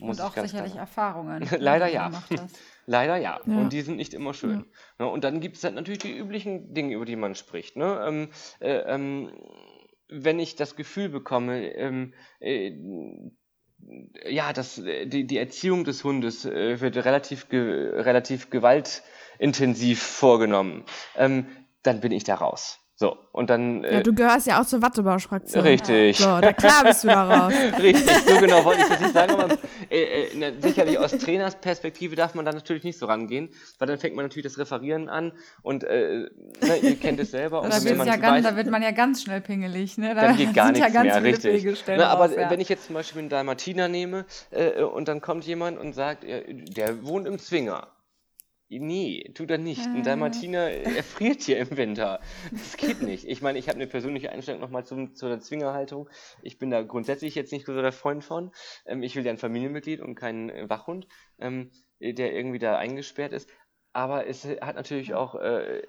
[0.00, 1.48] Muss und auch sicherlich Erfahrungen.
[1.58, 2.10] Leider ja.
[2.86, 3.40] Leider ja.
[3.44, 3.56] ja.
[3.56, 4.66] Und die sind nicht immer schön.
[4.98, 5.06] Ja.
[5.06, 7.76] und dann gibt es halt natürlich die üblichen Dinge, über die man spricht.
[7.76, 8.04] Ne?
[8.06, 8.28] Ähm,
[8.60, 9.30] äh, ähm,
[10.08, 12.72] wenn ich das Gefühl bekomme, ähm, äh,
[14.28, 20.84] ja, das, die, die Erziehung des Hundes äh, wird relativ, ge, relativ gewaltintensiv vorgenommen,
[21.16, 21.46] ähm,
[21.82, 22.78] dann bin ich da raus.
[23.02, 23.82] So, und dann.
[23.82, 25.64] Äh, ja, du gehörst ja auch zur Wattebausch-Fraktion.
[25.64, 26.18] Richtig.
[26.18, 27.52] So, da klar bist du da raus.
[27.82, 29.58] richtig, so genau wollte ich das nicht sagen, aber
[29.90, 33.48] äh, äh, sicherlich aus Trainersperspektive darf man da natürlich nicht so rangehen,
[33.80, 35.32] weil dann fängt man natürlich das Referieren an
[35.62, 36.28] und äh,
[36.60, 37.62] ne, ihr kennt es selber.
[37.68, 40.14] da, ja ganz, weiß, da wird man ja ganz schnell pingelig, ne?
[40.14, 41.66] Da dann geht gar nichts ja mehr, richtig.
[41.88, 42.50] Na, aber raus, ja.
[42.50, 46.22] wenn ich jetzt zum Beispiel einen Dalmatiner nehme äh, und dann kommt jemand und sagt,
[46.22, 47.88] der wohnt im Zwinger
[48.80, 49.84] Nee, tut er nicht.
[49.86, 52.20] Ein Dalmatiner erfriert hier im Winter.
[52.50, 53.26] Das geht nicht.
[53.26, 56.08] Ich meine, ich habe eine persönliche Einstellung nochmal zum, zu der Zwingerhaltung.
[56.42, 58.50] Ich bin da grundsätzlich jetzt nicht so der Freund von.
[58.86, 61.06] Ähm, ich will ja ein Familienmitglied und keinen äh, Wachhund,
[61.38, 61.70] ähm,
[62.00, 63.48] der irgendwie da eingesperrt ist.
[63.92, 65.82] Aber es hat natürlich auch, äh,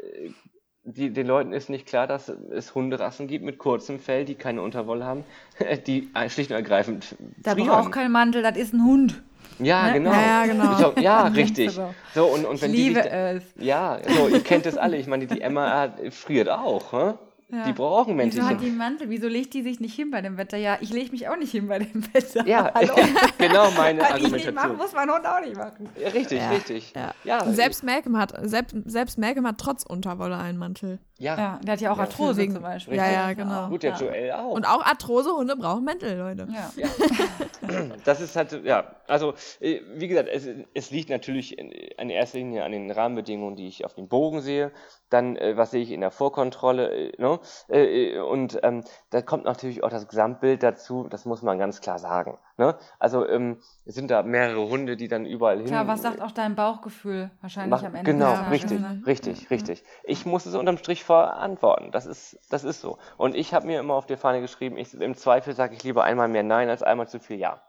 [0.84, 4.62] die, den Leuten ist nicht klar, dass es Hunderassen gibt mit kurzem Fell, die keine
[4.62, 5.24] Unterwolle haben,
[5.88, 7.16] die schlicht und ergreifend.
[7.38, 9.24] Da braucht kein Mantel, das ist ein Hund.
[9.60, 9.94] Ja, ne?
[9.94, 10.12] genau.
[10.12, 10.78] Ja, genau.
[10.78, 11.72] So, ja richtig.
[12.14, 13.44] So, und, und wenn ich liebe die sich, es.
[13.66, 14.98] Ja, so, ihr kennt es alle.
[14.98, 16.92] Ich meine, die Emma friert auch.
[16.92, 17.14] Hä?
[17.54, 17.66] Ja.
[17.66, 18.50] Die brauchen Mäntelchen.
[18.50, 19.10] Wieso hat die Mantel?
[19.12, 20.58] Wieso legt die sich nicht hin bei dem Wetter?
[20.58, 22.48] Ja, ich lege mich auch nicht hin bei dem Wetter.
[22.48, 22.70] Ja,
[23.38, 24.56] genau meine Weil Argumentation.
[24.58, 25.88] Ich nicht muss mein Hund auch nicht machen.
[26.02, 26.50] Ja, richtig, ja.
[26.50, 26.94] richtig.
[26.96, 27.14] Ja.
[27.24, 27.54] ja.
[27.54, 30.98] Selbst Malcolm hat, selbst, selbst Malcolm hat trotz Unterwolle einen Mantel.
[31.24, 31.38] Ja.
[31.38, 32.04] ja, der hat ja auch ja.
[32.04, 32.96] Arthrose Wegen, zum Beispiel.
[32.98, 33.70] Ja, ja, genau.
[33.70, 34.52] Gut, der Joel auch.
[34.52, 36.48] Und auch Arthrose-Hunde brauchen Mäntel, Leute.
[36.52, 36.70] Ja.
[36.76, 37.86] ja.
[38.04, 42.40] das ist halt, ja, also, äh, wie gesagt, es, es liegt natürlich in, in erster
[42.40, 44.74] Linie an den Rahmenbedingungen, die ich auf dem Bogen sehe.
[45.10, 47.40] Dann, äh, was sehe ich in der Vorkontrolle, äh, no?
[47.70, 48.22] Ne?
[48.26, 52.38] und ähm, da kommt natürlich auch das Gesamtbild dazu, das muss man ganz klar sagen.
[52.58, 52.78] Ne?
[53.00, 55.68] Also ähm, sind da mehrere Hunde, die dann überall hin.
[55.68, 58.12] Klar, was sagt auch dein Bauchgefühl wahrscheinlich Mach, am Ende?
[58.12, 59.02] Genau, richtig, ne?
[59.08, 59.84] richtig, richtig.
[60.04, 61.92] Ich muss es unterm Strich verantworten.
[61.92, 63.00] Das ist, das ist so.
[63.18, 66.04] Und ich habe mir immer auf die Fahne geschrieben, ich, im Zweifel sage ich lieber
[66.04, 67.62] einmal mehr Nein als einmal zu viel Ja.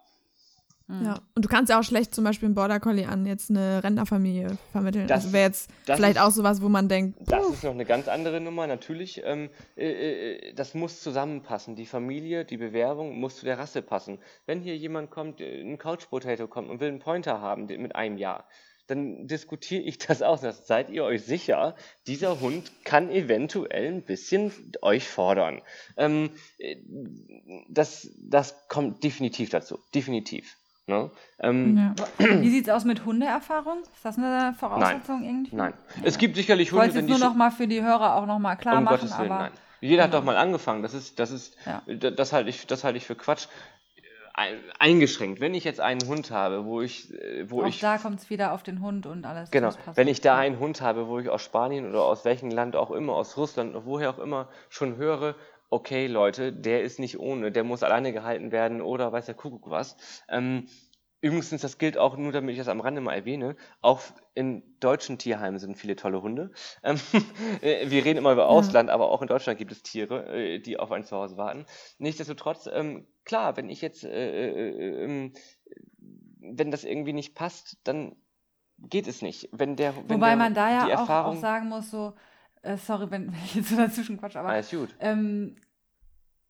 [0.87, 3.83] Ja, und du kannst ja auch schlecht zum Beispiel einen Border Collie an jetzt eine
[3.83, 5.07] Rentnerfamilie vermitteln.
[5.07, 7.19] Das, das wäre jetzt vielleicht ist, auch sowas, wo man denkt.
[7.21, 7.25] Puh.
[7.27, 9.23] Das ist noch eine ganz andere Nummer, natürlich.
[9.25, 11.75] Ähm, äh, äh, das muss zusammenpassen.
[11.75, 14.19] Die Familie, die Bewerbung muss zu der Rasse passen.
[14.45, 17.97] Wenn hier jemand kommt, äh, ein Couch Potato kommt und will einen Pointer haben mit
[17.97, 18.47] einem Jahr,
[18.87, 20.43] dann diskutiere ich das aus.
[20.43, 21.77] Das seid ihr euch sicher,
[22.07, 25.63] dieser Hund kann eventuell ein bisschen euch fordern.
[25.97, 26.77] Ähm, äh,
[27.71, 29.79] das, das kommt definitiv dazu.
[29.95, 30.59] Definitiv.
[30.87, 31.11] Ne?
[31.41, 32.27] Ähm, ja.
[32.43, 33.79] Wie sieht es aus mit Hundeerfahrung?
[33.95, 35.57] Ist das eine Voraussetzung nein, irgendwie?
[35.57, 35.73] Nein.
[35.97, 36.03] Ja.
[36.05, 38.39] Es gibt sicherlich Hunde, ich wollte es nur noch mal für die Hörer auch noch
[38.39, 38.99] mal klar um machen.
[38.99, 39.53] Gottes Willen, aber, nein.
[39.81, 40.05] Jeder ja.
[40.05, 40.83] hat doch mal angefangen.
[40.83, 41.83] Das ist, das ist, ja.
[42.11, 43.47] das halte ich, das halte ich für Quatsch.
[44.81, 45.41] Eingeschränkt.
[45.41, 47.79] Wenn ich jetzt einen Hund habe, wo ich, äh, wo auch ich.
[47.79, 49.53] da kommt es wieder auf den Hund und alles.
[49.53, 49.71] Genau.
[49.95, 52.91] Wenn ich da einen Hund habe, wo ich aus Spanien oder aus welchem Land auch
[52.91, 55.37] immer, aus Russland oder woher auch immer schon höre,
[55.71, 59.71] okay, Leute, der ist nicht ohne, der muss alleine gehalten werden oder weiß der Kuckuck
[59.71, 59.97] was.
[60.29, 60.67] Ähm,
[61.21, 64.03] übrigens, das gilt auch nur, damit ich das am Rande mal erwähne, auch
[64.35, 66.53] in deutschen Tierheimen sind viele tolle Hunde.
[66.83, 67.01] Ähm,
[67.63, 68.95] äh, wir reden immer über Ausland, ja.
[68.95, 71.67] aber auch in Deutschland gibt es Tiere, äh, die auf ein Zuhause warten.
[71.99, 75.33] Nichtsdestotrotz, ähm, klar, wenn ich jetzt, äh, äh, ähm,
[76.41, 78.17] wenn das irgendwie nicht passt, dann
[78.79, 79.49] geht es nicht.
[79.53, 82.15] Wenn der, wenn Wobei der, man da ja auch, auch, sagen muss, so,
[82.65, 84.95] äh, sorry, wenn, wenn, ich jetzt so dazwischen quatsch, aber Alles gut.
[85.01, 85.57] Ähm,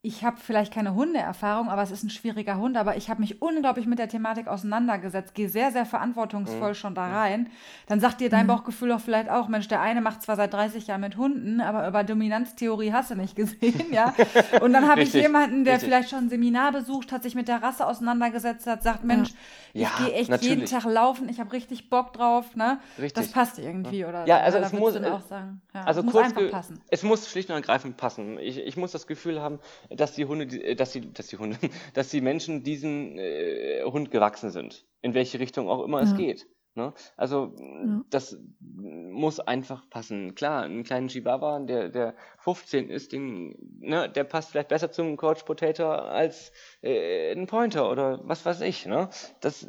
[0.05, 3.41] ich habe vielleicht keine Hundeerfahrung, aber es ist ein schwieriger Hund, aber ich habe mich
[3.41, 6.75] unglaublich mit der Thematik auseinandergesetzt, gehe sehr, sehr verantwortungsvoll mhm.
[6.75, 7.49] schon da rein.
[7.87, 8.49] Dann sagt dir dein mhm.
[8.49, 11.89] Bauchgefühl doch vielleicht auch, Mensch, der eine macht zwar seit 30 Jahren mit Hunden, aber
[11.89, 14.13] über Dominanztheorie hast du nicht gesehen, ja.
[14.61, 15.89] Und dann habe ich jemanden, der richtig.
[15.89, 19.31] vielleicht schon ein Seminar besucht hat, sich mit der Rasse auseinandergesetzt hat, sagt, Mensch,
[19.73, 19.89] ja.
[19.89, 20.51] ich gehe echt natürlich.
[20.51, 22.79] jeden Tag laufen, ich habe richtig Bock drauf, ne?
[22.99, 23.15] Richtig.
[23.15, 24.27] Das passt irgendwie, oder?
[24.27, 25.63] Ja, also es muss, auch sagen.
[25.73, 26.81] Ja, also es muss einfach passen.
[26.91, 28.39] Es muss schlicht und ergreifend passen.
[28.39, 29.61] Ich, ich muss das Gefühl haben,
[29.97, 31.59] dass die Hunde, äh, dass die, dass die Hunde,
[31.95, 34.87] dass die Menschen diesen äh, Hund gewachsen sind.
[35.03, 36.05] In welche Richtung auch immer ja.
[36.05, 36.47] es geht.
[36.77, 36.93] Ne?
[37.17, 38.01] Also ja.
[38.11, 38.37] das
[38.69, 40.35] muss einfach passen.
[40.35, 45.17] Klar, einen kleinen Chihuahua, der, der 15 ist, den, ne, der passt vielleicht besser zum
[45.17, 46.51] Couch Potato als
[46.83, 48.87] äh, ein Pointer oder was weiß ich.
[48.87, 49.09] Ne?
[49.41, 49.69] Das,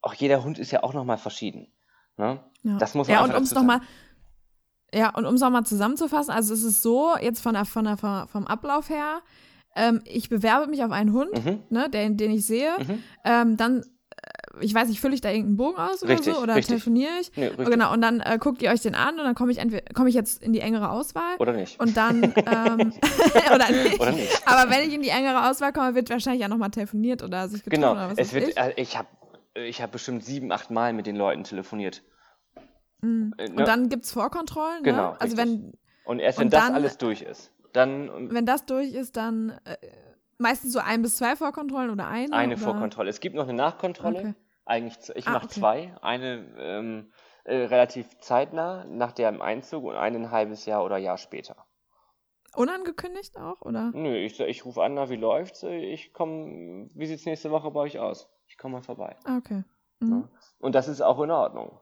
[0.00, 1.72] auch jeder Hund ist ja auch nochmal verschieden.
[2.16, 2.44] Ne?
[2.62, 2.78] Ja.
[2.78, 3.80] Das muss man ja, und um es nochmal
[4.94, 7.84] ja, und um es auch mal zusammenzufassen, also es ist so, jetzt von der, von
[7.84, 9.20] der, vom Ablauf her,
[9.76, 11.62] ähm, ich bewerbe mich auf einen Hund, mhm.
[11.68, 13.02] ne, den, den ich sehe, mhm.
[13.24, 13.84] ähm, dann äh,
[14.60, 16.76] ich weiß nicht, fülle ich da irgendeinen Bogen aus oder richtig, so oder richtig.
[16.76, 17.32] telefoniere ich?
[17.36, 19.82] Nee, genau, und dann äh, guckt ihr euch den an und dann komme ich entweder
[19.94, 21.36] komme ich jetzt in die engere Auswahl.
[21.40, 21.80] Oder nicht.
[21.80, 22.32] Und dann ähm,
[23.54, 24.00] oder, nicht.
[24.00, 24.42] oder, nicht.
[24.46, 27.64] Aber wenn ich in die engere Auswahl komme, wird wahrscheinlich ja nochmal telefoniert oder sich
[27.64, 27.92] getroffen genau.
[27.92, 29.08] oder was es wird, ich, äh, ich habe
[29.54, 32.02] ich hab bestimmt sieben, acht Mal mit den Leuten telefoniert.
[33.04, 33.34] Mhm.
[33.36, 33.64] Äh, und ne?
[33.64, 34.82] dann gibt es Vorkontrollen.
[34.82, 34.90] Ne?
[34.90, 35.16] Genau.
[35.18, 35.72] Also wenn,
[36.04, 38.30] und erst wenn und das alles durch ist, dann.
[38.30, 39.76] Wenn das durch ist, dann äh,
[40.38, 42.32] meistens so ein bis zwei Vorkontrollen oder eine?
[42.32, 42.62] Eine oder?
[42.62, 43.10] Vorkontrolle.
[43.10, 44.18] Es gibt noch eine Nachkontrolle.
[44.18, 44.34] Okay.
[44.66, 45.60] Eigentlich, ich ah, mache okay.
[45.60, 45.96] zwei.
[46.00, 47.12] Eine ähm,
[47.44, 51.66] äh, relativ zeitnah nach dem Einzug und eine ein halbes Jahr oder Jahr später.
[52.56, 53.90] Unangekündigt auch, oder?
[53.92, 55.64] Nö, ich, ich rufe an, na, wie läuft's?
[55.64, 58.30] Ich komme, wie sieht's nächste Woche bei euch aus?
[58.46, 59.16] Ich komme mal vorbei.
[59.24, 59.64] Ah, okay.
[59.98, 60.28] Mhm.
[60.60, 61.80] Und das ist auch in Ordnung.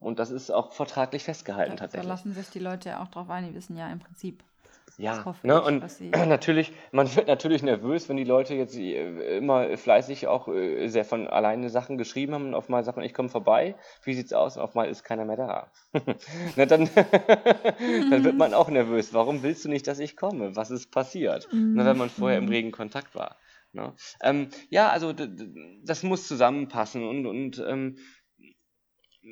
[0.00, 2.08] Und das ist auch vertraglich festgehalten ja, tatsächlich.
[2.08, 4.42] Da lassen sich die Leute ja auch drauf ein, die wissen ja im Prinzip.
[5.00, 5.82] Ja, ne, und
[6.28, 11.04] natürlich, man wird natürlich nervös, wenn die Leute jetzt äh, immer fleißig auch äh, sehr
[11.04, 14.32] von alleine Sachen geschrieben haben und auf mal sagt man, ich komme vorbei, wie sieht's
[14.32, 14.56] aus?
[14.56, 15.70] Und auf mal ist keiner mehr da.
[16.56, 16.90] Na, dann,
[18.10, 19.14] dann wird man auch nervös.
[19.14, 20.54] Warum willst du nicht, dass ich komme?
[20.56, 21.48] Was ist passiert?
[21.52, 22.50] Na, wenn man vorher im mhm.
[22.50, 23.36] regen Kontakt war.
[23.72, 23.94] Ne?
[24.22, 25.14] Ähm, ja, also
[25.84, 27.96] das muss zusammenpassen und, und ähm,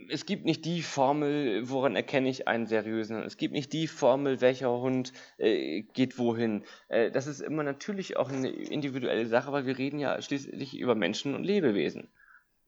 [0.08, 3.22] es gibt nicht die Formel, woran erkenne ich einen seriösen.
[3.22, 6.64] Es gibt nicht die Formel, welcher Hund äh, geht wohin.
[6.88, 10.94] Äh, das ist immer natürlich auch eine individuelle Sache, weil wir reden ja schließlich über
[10.94, 12.08] Menschen und Lebewesen.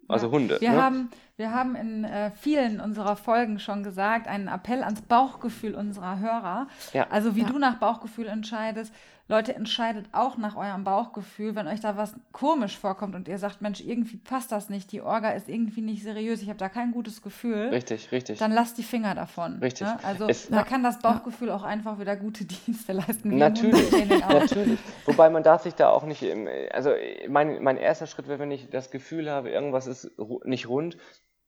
[0.09, 0.33] Also ja.
[0.33, 0.61] Hunde.
[0.61, 0.83] Wir, ne?
[0.83, 1.11] haben,
[1.41, 6.69] wir haben in äh, vielen unserer Folgen schon gesagt, einen Appell ans Bauchgefühl unserer Hörer.
[6.93, 7.07] Ja.
[7.09, 7.47] Also wie ja.
[7.47, 8.93] du nach Bauchgefühl entscheidest,
[9.31, 13.63] Leute, entscheidet auch nach eurem Bauchgefühl, wenn euch da was komisch vorkommt und ihr sagt,
[13.63, 16.91] Mensch, irgendwie passt das nicht, die Orga ist irgendwie nicht seriös, ich habe da kein
[16.91, 17.69] gutes Gefühl.
[17.69, 18.41] Richtig, richtig.
[18.41, 19.61] Dann lasst die Finger davon.
[19.61, 19.87] Richtig.
[19.87, 19.99] Ne?
[20.03, 21.55] Also es, da kann das Bauchgefühl ja.
[21.55, 23.37] auch einfach wieder gute Dienste leisten.
[23.39, 24.81] Natürlich, natürlich.
[25.07, 26.27] Wobei man darf sich da auch nicht,
[26.73, 26.91] also
[27.29, 30.11] mein, mein erster Schritt wäre, wenn ich das Gefühl habe, irgendwas ist
[30.45, 30.97] nicht rund,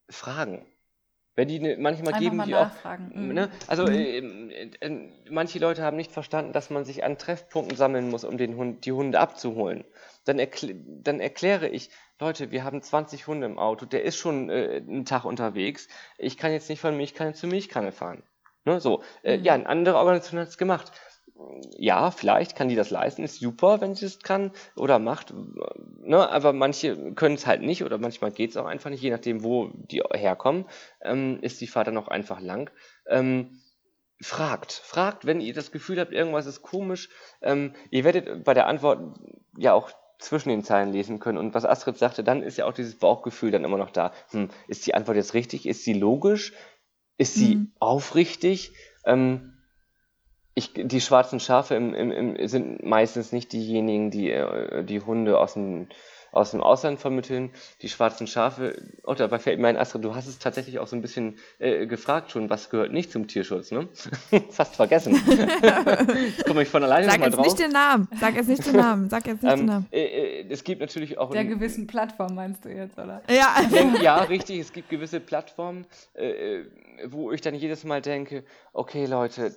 [0.09, 0.65] fragen.
[1.35, 2.69] Wenn die ne, manchmal Einfach geben die auch.
[3.13, 3.33] Mhm.
[3.33, 3.49] Ne?
[3.67, 4.51] Also mhm.
[4.51, 8.37] äh, äh, manche Leute haben nicht verstanden, dass man sich an Treffpunkten sammeln muss, um
[8.37, 9.83] den Hund, die Hunde abzuholen.
[10.25, 11.89] Dann, erkl dann erkläre ich,
[12.19, 15.87] Leute, wir haben 20 Hunde im Auto, der ist schon äh, einen Tag unterwegs.
[16.19, 18.21] Ich kann jetzt nicht von Milchkanne zu Milchkanne fahren.
[18.65, 18.79] Ne?
[18.79, 19.43] So, äh, mhm.
[19.43, 20.91] ja, eine andere Organisation hat es gemacht
[21.77, 25.33] ja, vielleicht kann die das leisten, ist super, wenn sie es kann oder macht,
[26.01, 29.11] ne, aber manche können es halt nicht oder manchmal geht es auch einfach nicht, je
[29.11, 30.65] nachdem, wo die herkommen,
[31.01, 32.69] ähm, ist die Fahrt dann auch einfach lang.
[33.07, 33.59] Ähm,
[34.21, 37.09] fragt, fragt, wenn ihr das Gefühl habt, irgendwas ist komisch.
[37.41, 39.17] Ähm, ihr werdet bei der Antwort
[39.57, 41.37] ja auch zwischen den Zeilen lesen können.
[41.37, 44.13] Und was Astrid sagte, dann ist ja auch dieses Bauchgefühl dann immer noch da.
[44.29, 45.67] Hm, ist die Antwort jetzt richtig?
[45.67, 46.53] Ist sie logisch?
[47.17, 47.71] Ist sie mhm.
[47.79, 48.73] aufrichtig?
[49.05, 49.52] Ähm,
[50.55, 55.39] ich, die schwarzen Schafe im, im, im, sind meistens nicht diejenigen, die äh, die Hunde
[55.39, 55.87] aus dem,
[56.31, 57.51] aus dem Ausland vermitteln.
[57.81, 60.95] Die schwarzen Schafe, oh, dabei fällt mir ein, Astrid, du hast es tatsächlich auch so
[60.95, 63.87] ein bisschen äh, gefragt schon, was gehört nicht zum Tierschutz, ne?
[64.51, 65.13] Fast vergessen.
[66.45, 67.45] Komme ich von alleine Sag mal drauf.
[67.45, 69.65] Sag jetzt nicht den Namen, sag jetzt nicht den Namen, sag jetzt nicht ähm, den
[69.65, 69.87] Namen.
[69.91, 71.31] Äh, äh, es gibt natürlich auch...
[71.31, 73.23] Der gewissen Plattform meinst du jetzt, oder?
[73.27, 73.55] Ja.
[74.01, 76.63] ja, richtig, es gibt gewisse Plattformen, äh,
[77.07, 78.43] wo ich dann jedes Mal denke,
[78.73, 79.55] okay Leute,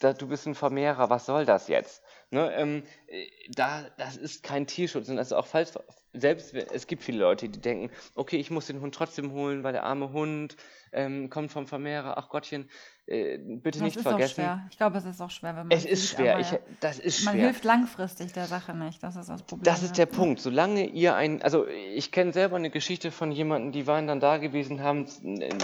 [0.00, 2.02] da, du bist ein Vermehrer, was soll das jetzt?
[2.30, 5.70] Ne, ähm, äh, da, das ist kein Tierschutz und das ist auch falsch.
[6.12, 9.72] Selbst es gibt viele Leute, die denken, okay, ich muss den Hund trotzdem holen, weil
[9.72, 10.56] der arme Hund
[10.92, 12.16] ähm, kommt vom Vermehrer.
[12.18, 12.70] Ach Gottchen,
[13.06, 14.34] äh, bitte das nicht vergessen.
[14.34, 14.66] schwer.
[14.70, 15.70] Ich glaube, es ist auch schwer, wenn man.
[15.70, 16.40] Es ist sieht, schwer.
[16.40, 16.48] Ich,
[16.80, 17.44] das ist man schwer.
[17.44, 19.00] hilft langfristig der Sache nicht.
[19.00, 19.62] Das ist das Problem.
[19.62, 20.40] Das ist der Punkt.
[20.40, 24.38] Solange ihr ein, also ich kenne selber eine Geschichte von jemandem, die waren dann da
[24.38, 25.06] gewesen, haben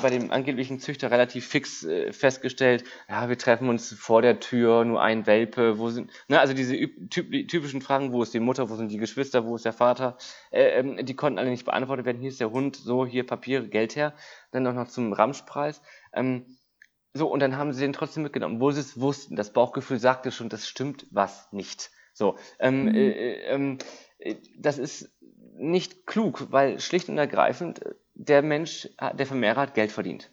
[0.01, 4.85] bei dem angeblichen Züchter relativ fix äh, festgestellt, ja, wir treffen uns vor der Tür,
[4.85, 6.77] nur ein Welpe, wo sind, ne, also diese
[7.09, 10.17] typischen Fragen, wo ist die Mutter, wo sind die Geschwister, wo ist der Vater,
[10.53, 12.21] äh, ähm, die konnten alle nicht beantwortet werden.
[12.21, 14.15] Hier ist der Hund, so hier Papiere, Geld her,
[14.53, 15.83] dann auch noch zum Ramschpreis.
[16.13, 16.47] Ähm,
[17.15, 19.37] so, und dann haben sie den trotzdem mitgenommen, wo sie es wussten.
[19.37, 21.91] Das Bauchgefühl sagte schon, das stimmt was nicht.
[22.15, 22.95] So, ähm, mhm.
[22.95, 23.79] äh, ähm,
[24.19, 25.15] äh, das ist
[25.55, 30.31] nicht klug, weil schlicht und ergreifend äh, der Mensch, der Vermehrer hat Geld verdient.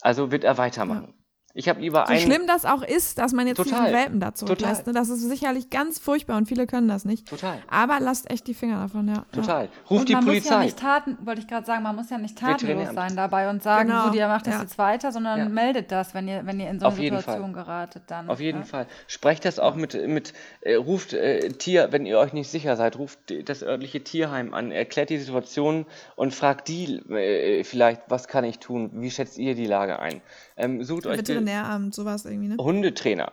[0.00, 1.14] Also wird er weitermachen.
[1.58, 2.20] Ich habe lieber so einen.
[2.20, 4.86] schlimm das auch ist, dass man jetzt total, diesen Welpen dazu zurücklässt.
[4.86, 4.92] Ne?
[4.92, 7.26] Das ist sicherlich ganz furchtbar und viele können das nicht.
[7.26, 7.58] Total.
[7.68, 9.24] Aber lasst echt die Finger davon, ja.
[9.32, 9.68] Total.
[9.90, 10.50] Ruft und die man Polizei.
[10.50, 13.50] Muss ja nicht taten, wollte ich gerade sagen, man muss ja nicht tatenlos sein dabei
[13.50, 14.06] und sagen, genau.
[14.06, 14.60] so, ihr macht das ja.
[14.60, 15.48] jetzt weiter, sondern ja.
[15.48, 18.04] meldet das, wenn ihr, wenn ihr in so eine Situation geratet.
[18.06, 18.64] Dann, Auf jeden ja?
[18.64, 18.86] Fall.
[19.08, 23.00] Sprecht das auch mit, mit äh, ruft äh, Tier, wenn ihr euch nicht sicher seid,
[23.00, 28.44] ruft das örtliche Tierheim an, erklärt die Situation und fragt die äh, vielleicht, was kann
[28.44, 30.20] ich tun, wie schätzt ihr die Lage ein?
[30.58, 32.56] Ähm, sucht euch Veterinäramt, sowas irgendwie, ne?
[32.58, 33.32] Hundetrainer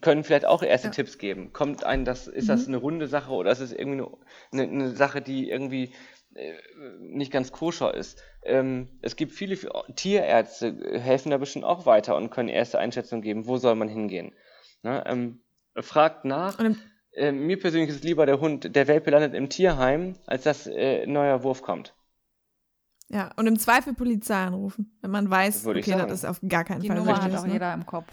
[0.00, 0.92] können vielleicht auch erste ja.
[0.92, 1.52] Tipps geben.
[1.52, 2.48] Kommt ein, das, ist mhm.
[2.48, 4.02] das eine runde Sache oder ist es irgendwie
[4.52, 5.92] eine, eine, eine Sache, die irgendwie
[6.34, 6.52] äh,
[7.00, 8.22] nicht ganz koscher ist.
[8.42, 9.58] Ähm, es gibt viele
[9.94, 14.32] Tierärzte, helfen da bestimmt auch weiter und können erste Einschätzungen geben, wo soll man hingehen.
[14.82, 15.40] Na, ähm,
[15.76, 16.58] fragt nach.
[17.14, 21.02] Äh, mir persönlich ist lieber der Hund, der Welpe landet im Tierheim, als dass äh,
[21.02, 21.94] ein neuer Wurf kommt.
[23.12, 26.08] Ja, und im Zweifel Polizei anrufen, wenn man weiß, okay, sagen.
[26.08, 27.34] das ist auf gar keinen Die Fall Nummer richtig.
[27.34, 27.52] hat auch ne?
[27.52, 28.06] jeder im Kopf.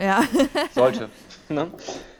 [0.00, 0.24] ja.
[0.74, 1.10] Sollte.
[1.50, 1.70] Ne?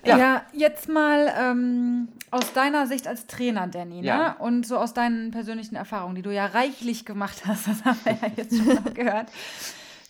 [0.05, 0.19] Ja.
[0.19, 0.43] ja.
[0.53, 4.07] jetzt mal ähm, aus deiner Sicht als Trainer, Danny, ne?
[4.07, 4.33] ja.
[4.33, 8.13] und so aus deinen persönlichen Erfahrungen, die du ja reichlich gemacht hast, das haben wir
[8.13, 9.29] ja jetzt schon noch gehört.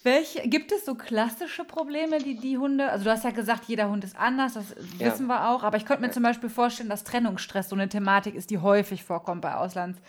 [0.03, 3.88] Welche, gibt es so klassische Probleme, die die Hunde, also du hast ja gesagt, jeder
[3.88, 5.07] Hund ist anders, das ja.
[5.07, 8.34] wissen wir auch, aber ich könnte mir zum Beispiel vorstellen, dass Trennungsstress so eine Thematik
[8.34, 10.00] ist, die häufig vorkommt bei Auslands.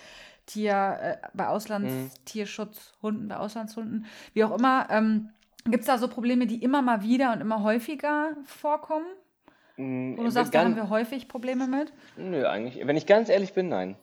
[0.45, 4.87] Tier, äh, bei Auslandstierschutzhunden, bei Auslandshunden, wie auch immer.
[4.89, 5.29] Ähm,
[5.65, 9.05] Gibt es da so Probleme, die immer mal wieder und immer häufiger vorkommen?
[9.77, 11.93] Und du sagst, da haben wir häufig Probleme mit?
[12.17, 12.85] Nö, eigentlich.
[12.85, 13.95] Wenn ich ganz ehrlich bin, nein.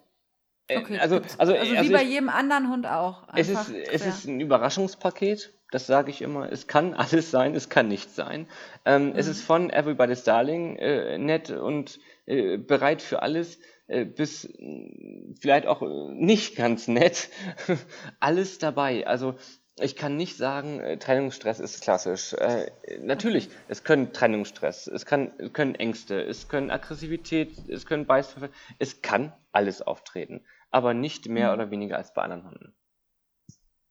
[0.67, 3.25] Äh, okay, also, also, also, wie also bei ich, jedem anderen Hund auch.
[3.35, 6.51] es ist, es ist ein Überraschungspaket, das sage ich immer.
[6.51, 8.47] Es kann alles sein, es kann nichts sein.
[8.85, 9.17] Ähm, mhm.
[9.17, 13.59] Es ist von Everybody's Darling äh, nett und äh, bereit für alles
[14.05, 15.83] bis äh, vielleicht auch
[16.13, 17.29] nicht ganz nett.
[18.21, 19.07] alles dabei.
[19.07, 19.35] Also
[19.81, 22.35] ich kann nicht sagen, äh, Trennungsstress ist klassisch.
[22.35, 22.71] Äh,
[23.01, 29.03] natürlich, es können Trennungsstress, es, kann, können Ängste, es können Aggressivität, es können Beißpfeffer, es
[29.03, 31.55] kann alles auftreten, aber nicht mehr mhm.
[31.55, 32.75] oder weniger als bei anderen Hunden.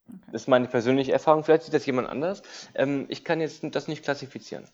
[0.08, 0.32] Okay.
[0.32, 1.43] Das ist meine persönliche Erfahrung.
[1.43, 2.41] Vielleicht sieht das jemand anders.
[2.74, 4.68] Ähm, ich kann jetzt das nicht klassifizieren.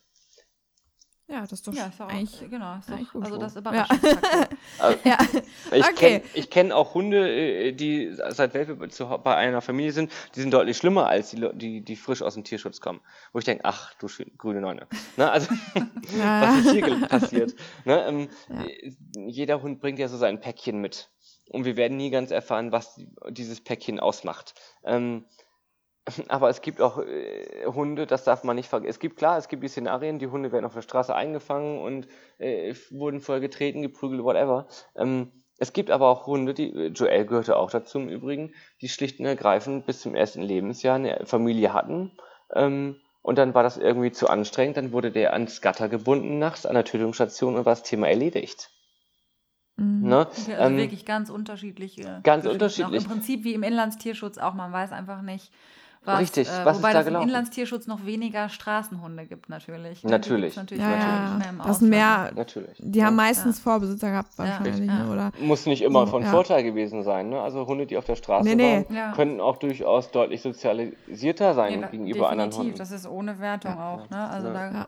[1.28, 4.49] Ja, das ist doch ja, ist auch, eigentlich, genau, ist doch, also das Überraschungsfaktor.
[4.80, 4.95] Ja.
[5.03, 5.17] Ja.
[5.71, 6.19] Ich okay.
[6.19, 10.78] kenne kenn auch Hunde, äh, die seit Welpe bei einer Familie sind, die sind deutlich
[10.78, 13.01] schlimmer als die, die, die frisch aus dem Tierschutz kommen.
[13.34, 14.07] Wo ich denke, ach du
[14.38, 14.88] grüne Neune.
[15.17, 15.51] Ne, also,
[16.15, 16.41] ja.
[16.57, 17.55] was ist hier passiert?
[17.86, 18.30] Ne, ähm,
[19.28, 21.09] jeder Hund bringt ja so sein Päckchen mit.
[21.49, 24.53] Und wir werden nie ganz erfahren, was dieses Päckchen ausmacht.
[24.84, 25.26] Ähm,
[26.28, 28.89] aber es gibt auch äh, Hunde, das darf man nicht vergessen.
[28.89, 32.08] Es gibt klar, es gibt die Szenarien, die Hunde werden auf der Straße eingefangen und
[32.38, 34.68] äh, wurden vorher getreten, geprügelt, whatever.
[34.95, 38.89] Ähm, es gibt aber auch Hunde, die, äh, Joel gehörte auch dazu im Übrigen, die
[38.89, 42.12] schlicht und ergreifend bis zum ersten Lebensjahr eine Familie hatten.
[42.53, 46.68] Ähm, und dann war das irgendwie zu anstrengend, dann wurde der ans Gatter gebunden nachts
[46.68, 48.70] an der Tötungsstation und war das Thema erledigt.
[49.78, 50.08] Mhm.
[50.08, 50.28] Ne?
[50.28, 52.20] Also ähm, wirklich ganz unterschiedliche.
[52.24, 53.03] Ganz unterschiedlich.
[53.03, 55.51] Im Prinzip wie im Inlandstierschutz auch, man weiß einfach nicht,
[56.06, 57.24] was, Richtig, äh, was wobei ist da es gelaufen?
[57.24, 60.03] im Inlandstierschutz noch weniger Straßenhunde gibt, natürlich.
[60.03, 60.12] Ne?
[60.12, 60.56] Natürlich.
[60.56, 60.84] natürlich.
[60.84, 61.39] Ja, ja.
[61.66, 62.78] das sind mehr, natürlich.
[62.80, 63.64] die haben meistens ja.
[63.64, 64.80] Vorbesitzer gehabt wahrscheinlich.
[64.80, 65.10] Ne?
[65.12, 67.30] Oder Muss nicht immer von Vorteil gewesen sein.
[67.30, 67.41] Ne?
[67.41, 68.86] Also Hunde, die auf der Straße nee, nee.
[68.89, 72.78] waren, können auch durchaus deutlich sozialisierter sein nee, gegenüber anderen Hunden.
[72.78, 74.10] das ist ohne Wertung auch.
[74.10, 74.30] Ne?
[74.30, 74.88] Also da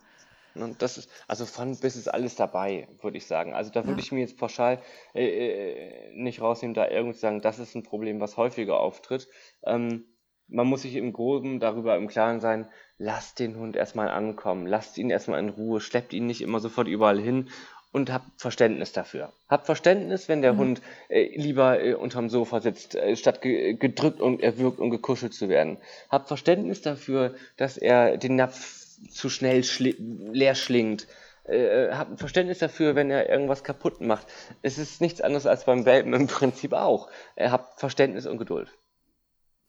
[0.62, 3.54] und das ist, also von bis ist alles dabei, würde ich sagen.
[3.54, 4.06] Also da würde ja.
[4.06, 4.80] ich mir jetzt pauschal
[5.14, 9.28] äh, äh nicht rausnehmen, da irgendwie sagen, das ist ein Problem, was häufiger auftritt.
[9.66, 10.06] Ähm,
[10.48, 12.68] man muss sich im Groben darüber im Klaren sein,
[12.98, 16.88] lasst den Hund erstmal ankommen, lasst ihn erstmal in Ruhe, schleppt ihn nicht immer sofort
[16.88, 17.50] überall hin
[17.92, 19.34] und habt Verständnis dafür.
[19.50, 20.58] Habt Verständnis, wenn der mhm.
[20.58, 25.34] Hund äh, lieber äh, unterm Sofa sitzt, äh, statt ge gedrückt und erwürgt und gekuschelt
[25.34, 25.78] zu werden.
[26.10, 29.96] Habt Verständnis dafür, dass er den Napf zu schnell schli
[30.32, 31.08] leer schlingt.
[31.46, 34.28] Äh, habt Verständnis dafür, wenn er irgendwas kaputt macht.
[34.62, 37.10] Es ist nichts anderes als beim Welpen im Prinzip auch.
[37.36, 38.70] Äh, habt Verständnis und Geduld.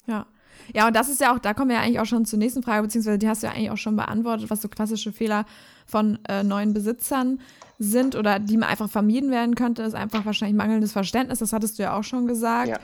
[0.07, 0.26] Ja.
[0.75, 2.62] Ja, und das ist ja auch, da kommen wir ja eigentlich auch schon zur nächsten
[2.62, 5.45] Frage, beziehungsweise die hast du ja eigentlich auch schon beantwortet, was so klassische Fehler
[5.87, 7.41] von äh, neuen Besitzern
[7.79, 11.39] sind oder die man einfach vermieden werden könnte, ist einfach wahrscheinlich mangelndes Verständnis.
[11.39, 12.69] Das hattest du ja auch schon gesagt.
[12.69, 12.79] Ja.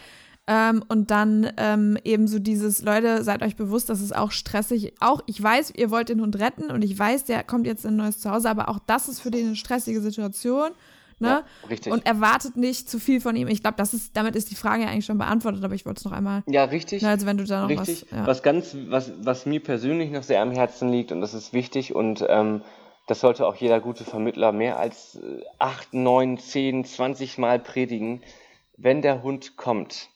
[0.46, 4.92] Ähm, und dann ähm, eben so dieses, Leute, seid euch bewusst, das ist auch stressig.
[5.00, 7.92] Auch, ich weiß, ihr wollt den Hund retten und ich weiß, der kommt jetzt in
[7.92, 10.70] ein neues Zuhause, aber auch das ist für den eine stressige Situation.
[11.18, 11.28] Ne?
[11.28, 11.92] Ja, richtig.
[11.92, 13.48] Und erwartet nicht zu viel von ihm.
[13.48, 16.04] Ich glaube, das ist, damit ist die Frage eigentlich schon beantwortet, aber ich wollte es
[16.04, 16.42] noch einmal.
[16.46, 17.02] Ja, richtig.
[17.02, 18.06] Ne, also wenn du da noch richtig.
[18.10, 18.18] was.
[18.18, 18.26] Ja.
[18.26, 21.94] Was ganz, was, was mir persönlich noch sehr am Herzen liegt und das ist wichtig
[21.94, 22.62] und ähm,
[23.06, 28.22] das sollte auch jeder gute Vermittler mehr als äh, acht, neun, zehn, zwanzig Mal predigen.
[28.76, 30.08] Wenn der Hund kommt,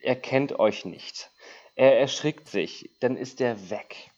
[0.00, 1.30] er kennt euch nicht.
[1.76, 4.10] Er erschrickt sich, dann ist er weg.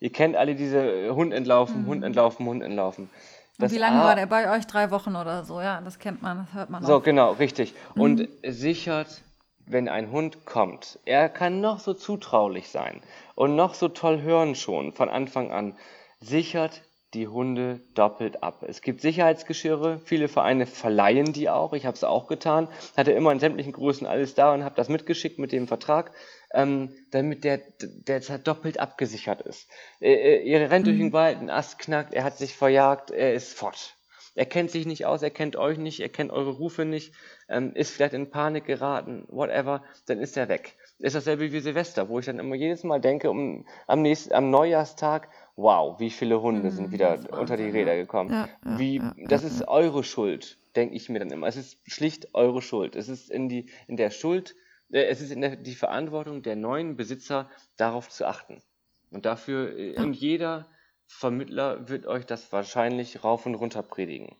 [0.00, 1.86] Ihr kennt alle diese Hund entlaufen, mhm.
[1.86, 3.10] Hund entlaufen, Hund entlaufen.
[3.58, 4.66] Das wie lange A war der bei euch?
[4.66, 6.86] Drei Wochen oder so, ja, das kennt man, das hört man auch.
[6.86, 7.74] So, genau, richtig.
[7.94, 8.00] Mhm.
[8.00, 9.22] Und sichert,
[9.66, 13.02] wenn ein Hund kommt, er kann noch so zutraulich sein
[13.34, 15.74] und noch so toll hören schon von Anfang an,
[16.20, 16.82] sichert
[17.14, 18.62] die Hunde doppelt ab.
[18.66, 23.32] Es gibt Sicherheitsgeschirre, viele Vereine verleihen die auch, ich habe es auch getan, hatte immer
[23.32, 26.12] in sämtlichen Größen alles da und habe das mitgeschickt mit dem Vertrag
[26.52, 29.68] ähm, damit der, der doppelt abgesichert ist.
[30.00, 30.90] Äh, ihr rennt mhm.
[30.90, 33.94] durch den Wald, ein Ast knackt, er hat sich verjagt, er ist fort.
[34.34, 37.12] Er kennt sich nicht aus, er kennt euch nicht, er kennt eure Rufe nicht,
[37.48, 40.76] ähm, ist vielleicht in Panik geraten, whatever, dann ist er weg.
[41.00, 44.50] Ist dasselbe wie Silvester, wo ich dann immer jedes Mal denke, um, am, nächsten, am
[44.50, 48.30] Neujahrstag, wow, wie viele Hunde mhm, sind wieder unter die Räder gekommen.
[48.30, 51.48] Ja, ja, wie, das ist eure Schuld, denke ich mir dann immer.
[51.48, 52.94] Es ist schlicht eure Schuld.
[52.94, 56.56] Es ist in, die, in der Schuld äh, es ist in der, die Verantwortung der
[56.56, 58.62] neuen Besitzer, darauf zu achten.
[59.10, 60.68] Und dafür, äh, und jeder
[61.06, 64.36] Vermittler wird euch das wahrscheinlich rauf und runter predigen.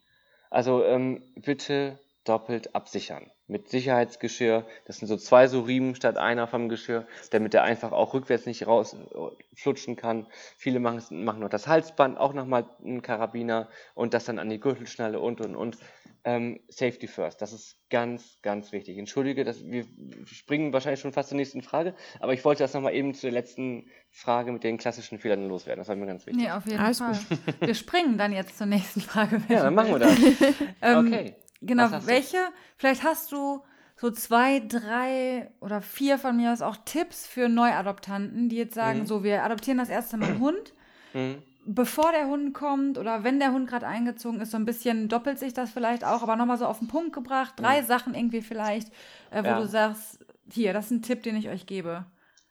[0.51, 3.31] Also ähm, bitte doppelt absichern.
[3.49, 4.65] Mit Sicherheitsgeschirr.
[4.87, 8.47] Das sind so zwei so Riemen statt einer vom Geschirr, damit er einfach auch rückwärts
[8.47, 10.27] nicht rausflutschen äh, kann.
[10.57, 14.61] Viele machen, machen noch das Halsband, auch nochmal einen Karabiner und das dann an die
[14.61, 15.79] Gürtelschnalle und und und.
[16.25, 17.41] ähm, Safety first.
[17.41, 18.99] Das ist ganz, ganz wichtig.
[18.99, 19.87] Entschuldige, dass wir
[20.25, 23.33] springen wahrscheinlich schon fast zur nächsten Frage, aber ich wollte das nochmal eben zu der
[23.33, 25.81] letzten Frage mit den klassischen Fehlern loswerden.
[25.81, 26.43] Das war mir ganz wichtig.
[26.43, 27.19] Nee, auf jeden Alles Fall.
[27.61, 29.41] wir springen dann jetzt zur nächsten Frage.
[29.49, 30.19] Ja, dann machen wir das.
[30.83, 31.35] ähm, okay.
[31.61, 32.53] Genau, welche, du?
[32.77, 33.63] vielleicht hast du
[33.97, 39.01] so zwei, drei oder vier von mir aus auch Tipps für Neuadoptanten, die jetzt sagen,
[39.01, 39.07] mhm.
[39.07, 40.73] so, wir adoptieren das erste Mal einen Hund.
[41.15, 45.09] Mhm bevor der Hund kommt oder wenn der Hund gerade eingezogen ist, so ein bisschen
[45.09, 47.55] doppelt sich das vielleicht auch, aber nochmal so auf den Punkt gebracht.
[47.57, 47.87] Drei mhm.
[47.87, 48.89] Sachen irgendwie vielleicht,
[49.31, 49.61] äh, wo ja.
[49.61, 52.07] du sagst, hier, das ist ein Tipp, den ich euch gebe.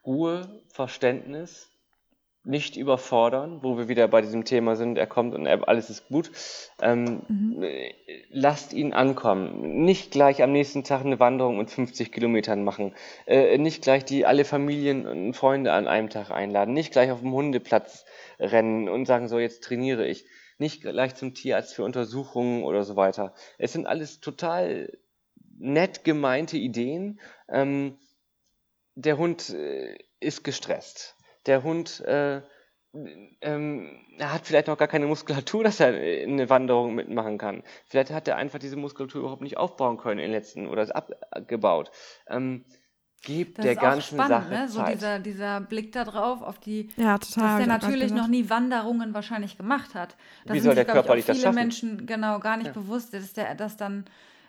[0.05, 1.71] Ruhe, Verständnis,
[2.47, 6.07] nicht überfordern, wo wir wieder bei diesem Thema sind, er kommt und er, alles ist
[6.07, 6.31] gut.
[6.81, 7.65] Ähm, mhm.
[8.29, 9.83] Lasst ihn ankommen.
[9.83, 12.95] Nicht gleich am nächsten Tag eine Wanderung mit 50 Kilometern machen.
[13.25, 16.73] Äh, nicht gleich die alle Familien und Freunde an einem Tag einladen.
[16.73, 18.05] Nicht gleich auf dem Hundeplatz
[18.39, 20.25] rennen und sagen, so jetzt trainiere ich.
[20.57, 23.33] Nicht gleich zum Tierarzt für Untersuchungen oder so weiter.
[23.57, 24.97] Es sind alles total
[25.59, 27.19] nett gemeinte Ideen.
[27.49, 27.97] Ähm,
[28.95, 31.16] der Hund äh, ist gestresst.
[31.47, 32.41] Der Hund äh,
[33.41, 37.63] ähm, er hat vielleicht noch gar keine Muskulatur, dass er eine Wanderung mitmachen kann.
[37.85, 40.91] Vielleicht hat er einfach diese Muskulatur überhaupt nicht aufbauen können in den letzten oder ist
[40.91, 41.91] abgebaut.
[42.27, 42.65] Ähm,
[43.23, 44.69] gibt das der ganzen spannend, Sache ne?
[44.69, 48.49] So dieser, dieser Blick da drauf, auf die, ja, total, dass der natürlich noch nie
[48.49, 50.15] Wanderungen wahrscheinlich gemacht hat.
[50.45, 52.73] Da Wie soll der Körper sich, das viele Menschen genau gar nicht ja.
[52.73, 54.05] bewusst, dass der das dann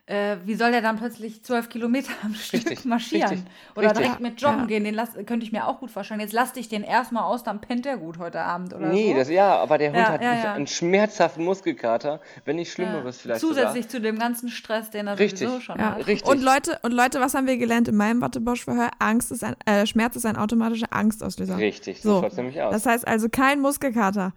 [0.08, 3.28] äh, wie soll der dann plötzlich zwölf Kilometer am Stück marschieren?
[3.28, 3.46] Richtig,
[3.76, 4.04] oder richtig.
[4.04, 4.66] direkt mit Joggen ja.
[4.66, 4.84] gehen?
[4.84, 6.20] Den lass, könnte ich mir auch gut vorstellen.
[6.20, 9.18] Jetzt lass dich den erstmal aus, dann pennt er gut heute Abend oder nee, so.
[9.18, 13.40] das, ja, aber der Hund ja, hat ja, einen schmerzhaften Muskelkater, wenn nicht Schlimmeres vielleicht
[13.40, 13.90] Zusätzlich sogar.
[13.90, 15.46] zu dem ganzen Stress, den er richtig.
[15.46, 16.06] sowieso schon hat.
[16.06, 16.26] Richtig.
[16.26, 18.90] Und Leute, und Leute, was haben wir gelernt in meinem Wattebosch-Verhör?
[18.98, 21.58] Angst ist ein, äh, Schmerz ist ein automatischer Angstauslöser.
[21.58, 22.72] Richtig, so, so schaut nämlich aus.
[22.72, 24.32] Das heißt also kein Muskelkater.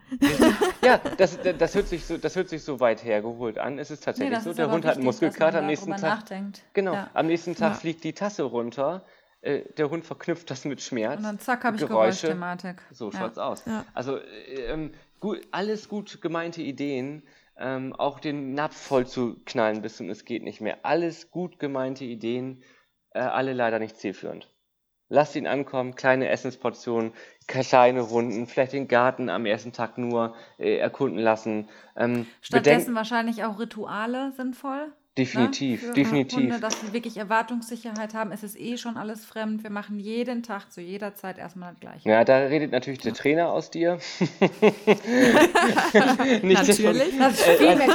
[0.83, 3.79] ja, das, das, hört sich so, das hört sich so weit hergeholt an.
[3.79, 6.01] Es ist tatsächlich nee, so, der Hund hat einen Muskelkater am nächsten Tag.
[6.01, 6.61] Nachdenkt.
[6.73, 7.09] Genau, ja.
[7.13, 7.79] am nächsten Tag ja.
[7.79, 9.03] fliegt die Tasse runter.
[9.41, 11.17] Äh, der Hund verknüpft das mit Schmerz.
[11.17, 12.27] Und dann zack, habe ich Geräusche.
[12.27, 12.81] Geräuschthematik.
[12.91, 13.19] So ja.
[13.19, 13.63] schaut's aus.
[13.93, 14.19] Also
[14.67, 17.23] ähm, gut, alles gut gemeinte Ideen.
[17.57, 20.79] Ähm, auch den Napf voll zu knallen bis zum Es geht nicht mehr.
[20.83, 22.63] Alles gut gemeinte Ideen,
[23.11, 24.47] äh, alle leider nicht zielführend.
[25.09, 27.11] Lasst ihn ankommen, kleine Essensportionen,
[27.45, 31.67] kleine Runden, vielleicht den Garten am ersten Tag nur äh, erkunden lassen.
[31.97, 34.93] Ähm, Stattdessen wahrscheinlich auch Rituale sinnvoll?
[35.17, 35.93] Definitiv, ne?
[35.93, 36.39] definitiv.
[36.39, 38.31] Hunde, dass sie wirklich Erwartungssicherheit haben.
[38.31, 39.61] Es ist eh schon alles fremd.
[39.61, 42.09] Wir machen jeden Tag zu jeder Zeit erstmal das Gleiche.
[42.09, 43.99] Ja, da redet natürlich der Trainer aus dir.
[46.41, 47.17] Nicht natürlich.
[47.17, 47.89] Das ist viel mehr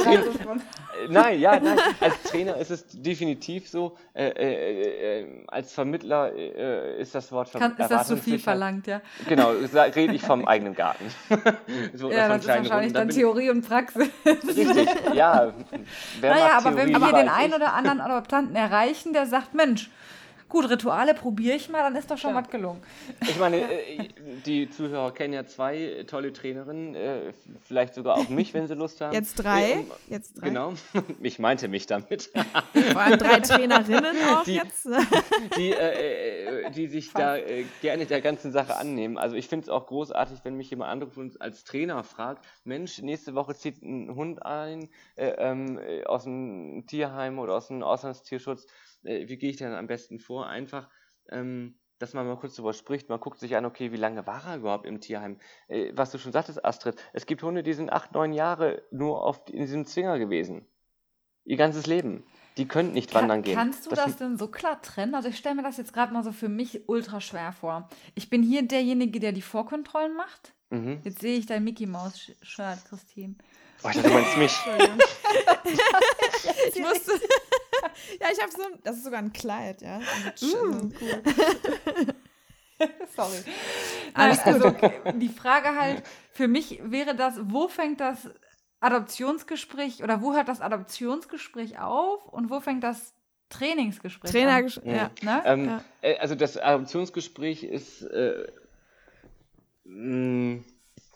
[1.09, 1.77] nein, ja, nein.
[1.99, 3.97] Als Trainer ist es definitiv so.
[4.13, 8.87] Äh, äh, äh, als Vermittler äh, ist das Wort Kann, Ist das zu viel verlangt,
[8.87, 9.01] ja?
[9.27, 11.05] Genau, rede ich vom eigenen Garten.
[11.93, 12.93] so, ja, das ist wahrscheinlich Runden.
[12.93, 14.09] dann Theorie und Praxis.
[14.25, 15.53] Richtig, ja.
[16.21, 19.89] naja, aber wenn wir hier den einen oder anderen Adoptanten erreichen, der sagt, Mensch,
[20.49, 22.41] Gut, Rituale probiere ich mal, dann ist doch schon ja.
[22.41, 22.81] was gelungen.
[23.21, 24.07] Ich meine, äh,
[24.45, 27.33] die Zuhörer kennen ja zwei tolle Trainerinnen, äh,
[27.63, 29.13] vielleicht sogar auch mich, wenn sie Lust haben.
[29.13, 29.83] Jetzt drei.
[30.07, 30.47] Jetzt drei.
[30.47, 30.73] Genau,
[31.21, 32.31] ich meinte mich damit.
[32.93, 34.87] Vor allem drei Trainerinnen auch die, jetzt.
[35.57, 37.23] Die, äh, die sich Fast.
[37.23, 39.17] da äh, gerne der ganzen Sache annehmen.
[39.17, 43.01] Also ich finde es auch großartig, wenn mich jemand anruft und als Trainer fragt, Mensch,
[43.01, 44.87] nächste Woche zieht ein Hund ein
[45.17, 48.65] äh, ähm, aus dem Tierheim oder aus dem Auslandstierschutz
[49.07, 50.47] äh, wie gehe ich denn am besten vor?
[50.47, 50.89] Einfach,
[51.29, 54.45] ähm, dass man mal kurz darüber spricht, man guckt sich an, okay, wie lange war
[54.45, 55.39] er überhaupt im Tierheim?
[55.67, 59.23] Äh, was du schon sagtest, Astrid, es gibt Hunde, die sind acht, neun Jahre nur
[59.23, 60.65] auf, in diesem Zwinger gewesen.
[61.45, 62.25] Ihr ganzes Leben.
[62.57, 63.55] Die können nicht Kann, wandern gehen.
[63.55, 65.15] Kannst du das, das denn so klar trennen?
[65.15, 67.87] Also ich stelle mir das jetzt gerade mal so für mich ultra schwer vor.
[68.15, 70.53] Ich bin hier derjenige, der die Vorkontrollen macht.
[70.71, 70.99] Mhm.
[71.03, 73.35] Jetzt sehe ich dein Mickey Maus Shirt, Christine.
[73.83, 74.51] Oh, ich dachte, du meinst mich.
[76.73, 77.11] ich musste.
[78.21, 78.63] ja, ich habe so.
[78.83, 79.99] Das ist sogar ein Kleid, ja.
[80.41, 80.91] Cool.
[83.15, 83.37] Sorry.
[84.13, 84.73] Alles also,
[85.15, 88.29] die Frage halt, für mich wäre das, wo fängt das
[88.79, 93.15] Adoptionsgespräch oder wo hört das Adoptionsgespräch auf und wo fängt das
[93.49, 94.71] Trainingsgespräch Trainer an?
[94.83, 95.09] Ja.
[95.21, 95.41] Ne?
[95.45, 95.83] Ähm, ja.
[96.01, 98.47] Äh, also das Adoptionsgespräch ist äh,
[99.85, 100.63] mh,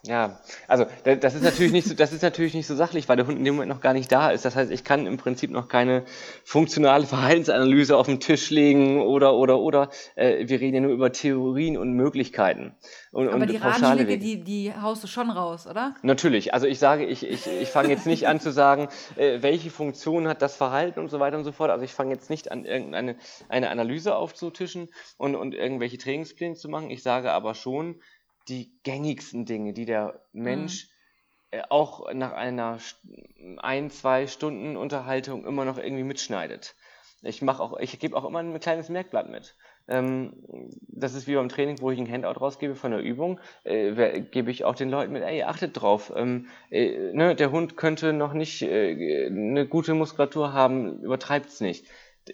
[0.04, 3.28] ja, also das ist natürlich nicht so, das ist natürlich nicht so sachlich, weil der
[3.28, 4.46] Hund in dem Moment noch gar nicht da ist.
[4.46, 6.06] Das heißt, ich kann im Prinzip noch keine
[6.44, 9.90] funktionale Verhaltensanalyse auf den Tisch legen oder oder oder.
[10.16, 12.76] Äh, wir reden ja nur über Theorien und Möglichkeiten.
[13.12, 15.94] Und, Aber und die Ratschläge, die, die haust du schon raus, oder?
[16.02, 16.54] Natürlich.
[16.54, 18.88] Also ich sage, ich, ich, ich fange jetzt nicht an zu sagen,
[19.18, 21.70] äh, welche Funktion hat das Verhalten und so weiter und so fort.
[21.70, 23.18] Also ich fange jetzt nicht an, irgendeine
[23.50, 26.90] eine Analyse aufzutischen und, und irgendwelche Trainingspläne zu machen.
[26.90, 28.02] Ich sage aber schon,
[28.48, 30.90] die gängigsten Dinge, die der Mensch
[31.52, 32.80] äh, auch nach einer
[33.58, 36.76] ein, zwei Stunden Unterhaltung immer noch irgendwie mitschneidet.
[37.24, 39.56] Ich mache auch, ich gebe auch immer ein kleines Merkblatt mit.
[39.88, 40.34] Ähm,
[40.88, 44.50] das ist wie beim Training, wo ich ein Handout rausgebe von der Übung, äh, gebe
[44.50, 48.34] ich auch den Leuten mit, ey, achtet drauf, ähm, äh, ne, der Hund könnte noch
[48.34, 51.86] nicht äh, eine gute Muskulatur haben, übertreibt's nicht.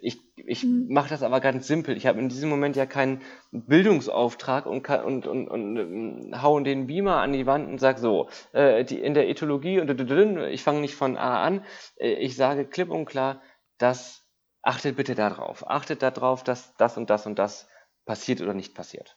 [0.02, 0.88] Ich, ich mhm.
[0.90, 1.96] mache das aber ganz simpel.
[1.96, 3.22] Ich habe in diesem Moment ja keinen
[3.52, 7.80] Bildungsauftrag und, kann, und, und, und, und ähm, hauen den Beamer an die Wand und
[7.80, 11.64] sage so, äh, die, in der Ethologie und ich fange nicht von A an,
[11.98, 13.42] äh, ich sage klipp und klar,
[13.78, 14.28] dass
[14.62, 15.70] achtet bitte darauf.
[15.70, 17.70] Achtet darauf, dass das und das und das
[18.06, 19.17] passiert oder nicht passiert.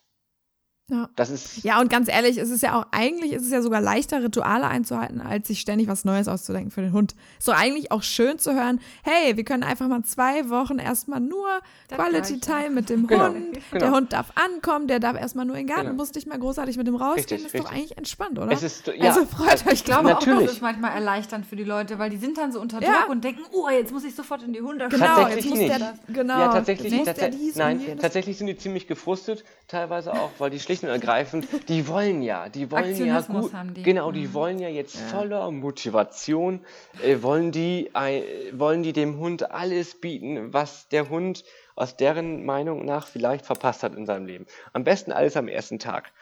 [0.90, 1.08] Ja.
[1.14, 3.80] Das ist ja, und ganz ehrlich, es ist ja auch, eigentlich ist es ja sogar
[3.80, 7.14] leichter, Rituale einzuhalten, als sich ständig was Neues auszudenken für den Hund.
[7.38, 11.46] So eigentlich auch schön zu hören, hey, wir können einfach mal zwei Wochen erstmal nur
[11.88, 13.58] das Quality Time mit dem genau, Hund.
[13.70, 13.84] Genau.
[13.84, 15.96] Der Hund darf ankommen, der darf erstmal nur in den Garten, genau.
[15.96, 17.14] muss nicht mal großartig mit dem rausgehen.
[17.14, 17.70] Richtig, das ist richtig.
[17.70, 18.50] doch eigentlich entspannt, oder?
[18.50, 19.74] Es ist, ja, also freut also, euch.
[19.74, 20.38] Ich glaube natürlich.
[20.38, 22.88] auch, das ist manchmal erleichternd für die Leute, weil die sind dann so unter Druck
[22.88, 23.06] ja.
[23.08, 24.88] und denken, oh, jetzt muss ich sofort in die Hunde.
[24.88, 25.70] Genau, jetzt muss nicht.
[25.70, 25.92] der das.
[26.08, 26.38] Genau.
[26.38, 27.20] Ja, tatsächlich, tats
[27.54, 32.22] nein, tatsächlich sind die ziemlich gefrustet, teilweise auch, weil die schlicht und ergreifend die wollen
[32.22, 33.82] ja, die wollen ja gut, die.
[33.82, 34.34] genau, die mhm.
[34.34, 35.06] wollen ja jetzt ja.
[35.06, 36.60] voller Motivation,
[37.02, 38.22] äh, wollen die, äh,
[38.52, 41.44] wollen die dem Hund alles bieten, was der Hund
[41.76, 44.46] aus deren Meinung nach vielleicht verpasst hat in seinem Leben.
[44.72, 46.12] Am besten alles am ersten Tag.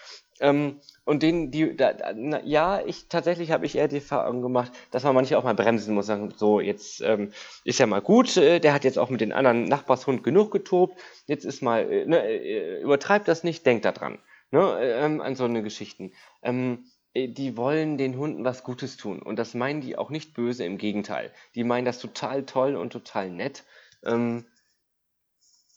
[0.41, 4.71] Ähm, und den, die, da, na, ja, ich tatsächlich habe ich eher die Erfahrung gemacht,
[4.93, 7.33] dass man manche auch mal bremsen muss, sagen, so, jetzt ähm,
[7.65, 11.01] ist ja mal gut, äh, der hat jetzt auch mit den anderen Nachbarshund genug getobt,
[11.27, 14.19] jetzt ist mal, äh, ne, äh, übertreibt das nicht, denkt da dran
[14.51, 16.13] ne, ähm, an so eine Geschichten.
[16.43, 16.85] Ähm,
[17.15, 19.21] äh, die wollen den Hunden was Gutes tun.
[19.21, 21.33] Und das meinen die auch nicht böse, im Gegenteil.
[21.55, 23.65] Die meinen das total toll und total nett.
[24.05, 24.47] Ähm,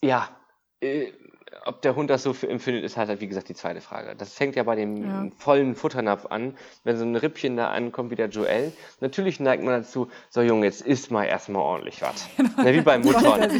[0.02, 0.36] ja,
[0.80, 1.12] äh,
[1.64, 4.14] ob der Hund das so empfindet, ist halt, wie gesagt, die zweite Frage.
[4.16, 5.26] Das fängt ja bei dem ja.
[5.36, 8.72] vollen Futternapf an, wenn so ein Rippchen da ankommt wie der Joel.
[9.00, 12.28] Natürlich neigt man dazu, so Junge, jetzt isst mal erstmal ordentlich was.
[12.42, 12.50] Genau.
[12.56, 13.50] Na, wie beim Muttern.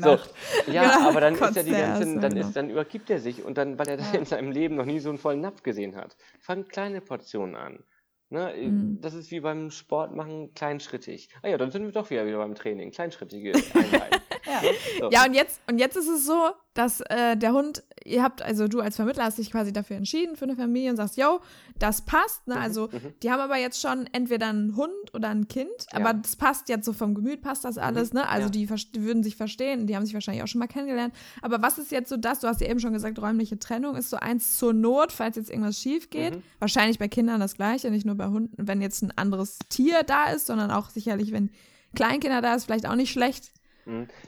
[0.00, 0.18] so,
[0.66, 3.56] ja, ja, aber dann ist ja die ganze, dann, ist, dann übergibt er sich und
[3.56, 4.12] dann, weil er ja.
[4.12, 7.84] in seinem Leben noch nie so einen vollen Napf gesehen hat, fangt kleine Portionen an.
[8.32, 9.00] Ne, mhm.
[9.00, 11.30] Das ist wie beim Sport machen, kleinschrittig.
[11.42, 12.92] Ah ja, dann sind wir doch wieder, wieder beim Training.
[12.92, 14.22] Kleinschrittige Einheiten.
[14.46, 14.60] ja.
[15.00, 15.10] So.
[15.10, 18.68] ja, und jetzt, und jetzt ist es so, dass äh, der Hund, ihr habt, also
[18.68, 21.40] du als Vermittler hast dich quasi dafür entschieden für eine Familie und sagst, yo,
[21.78, 22.46] das passt.
[22.46, 22.54] Ne?
[22.54, 23.14] Mhm, also mhm.
[23.22, 25.98] die haben aber jetzt schon entweder einen Hund oder ein Kind, ja.
[25.98, 28.20] aber das passt jetzt so vom Gemüt, passt das alles, mhm.
[28.20, 28.28] ne?
[28.28, 28.50] Also ja.
[28.50, 31.12] die, die, würden sich verstehen, die haben sich wahrscheinlich auch schon mal kennengelernt.
[31.42, 34.10] Aber was ist jetzt so das, du hast ja eben schon gesagt, räumliche Trennung ist
[34.10, 36.36] so eins zur Not, falls jetzt irgendwas schief geht.
[36.36, 36.42] Mhm.
[36.60, 40.30] Wahrscheinlich bei Kindern das gleiche, nicht nur bei Hunden, wenn jetzt ein anderes Tier da
[40.30, 41.50] ist, sondern auch sicherlich, wenn
[41.96, 43.59] Kleinkinder da ist, vielleicht auch nicht schlecht Mhm.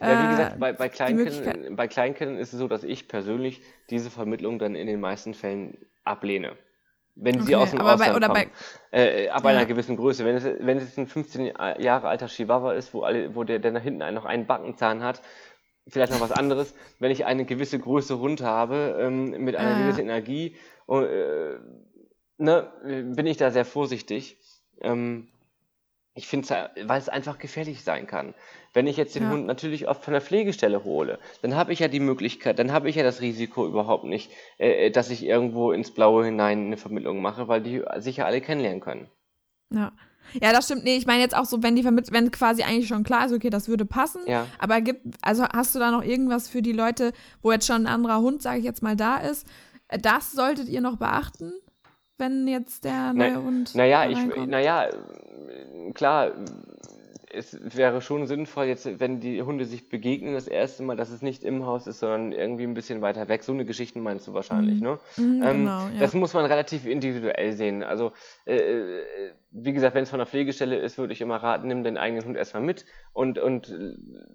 [0.01, 3.61] Ja, wie gesagt, äh, bei, bei, Kleinkindern, bei Kleinkindern ist es so, dass ich persönlich
[3.89, 6.57] diese Vermittlung dann in den meisten Fällen ablehne.
[7.15, 8.51] Wenn okay, sie aus dem Ausland bei, kommen.
[8.91, 9.49] Bei, äh, ab ja.
[9.51, 10.25] einer gewissen Größe.
[10.25, 13.71] Wenn es, wenn es ein 15 Jahre alter Chihuahua ist, wo, alle, wo der, der
[13.71, 15.21] da hinten noch einen Backenzahn hat,
[15.87, 16.73] vielleicht noch was anderes.
[16.99, 19.81] Wenn ich eine gewisse Größe Hund habe, ähm, mit einer ah.
[19.83, 20.55] gewissen Energie,
[20.89, 21.57] äh,
[22.37, 24.37] ne, bin ich da sehr vorsichtig.
[24.81, 25.27] Ähm,
[26.15, 28.35] ich finde es, weil es einfach gefährlich sein kann.
[28.73, 29.29] Wenn ich jetzt den ja.
[29.31, 32.89] Hund natürlich oft von der Pflegestelle hole, dann habe ich ja die Möglichkeit, dann habe
[32.89, 36.77] ich ja das Risiko überhaupt nicht, äh, äh, dass ich irgendwo ins Blaue hinein eine
[36.77, 39.09] Vermittlung mache, weil die sich ja alle kennenlernen können.
[39.71, 39.91] Ja.
[40.41, 40.85] Ja, das stimmt.
[40.85, 43.33] Nee, ich meine jetzt auch so, wenn die Vermitt wenn quasi eigentlich schon klar ist,
[43.33, 44.21] okay, das würde passen.
[44.25, 44.47] Ja.
[44.57, 47.11] Aber gibt, also hast du da noch irgendwas für die Leute,
[47.41, 49.45] wo jetzt schon ein anderer Hund, sage ich jetzt mal, da ist?
[49.89, 51.51] Das solltet ihr noch beachten,
[52.17, 53.75] wenn jetzt der neue Na, Hund.
[53.75, 54.89] Naja, ich, naja,
[55.93, 56.31] klar,
[57.33, 61.21] es wäre schon sinnvoll, jetzt, wenn die Hunde sich begegnen das erste Mal, dass es
[61.21, 63.43] nicht im Haus ist, sondern irgendwie ein bisschen weiter weg.
[63.43, 64.87] So eine Geschichte meinst du wahrscheinlich, mhm.
[64.87, 64.99] ne?
[65.17, 65.99] Mhm, ähm, genau, ja.
[65.99, 67.83] Das muss man relativ individuell sehen.
[67.83, 68.11] Also,
[68.45, 71.83] äh, äh, wie gesagt, wenn es von der Pflegestelle ist, würde ich immer raten, nimm
[71.83, 73.73] den eigenen Hund erstmal mit und, und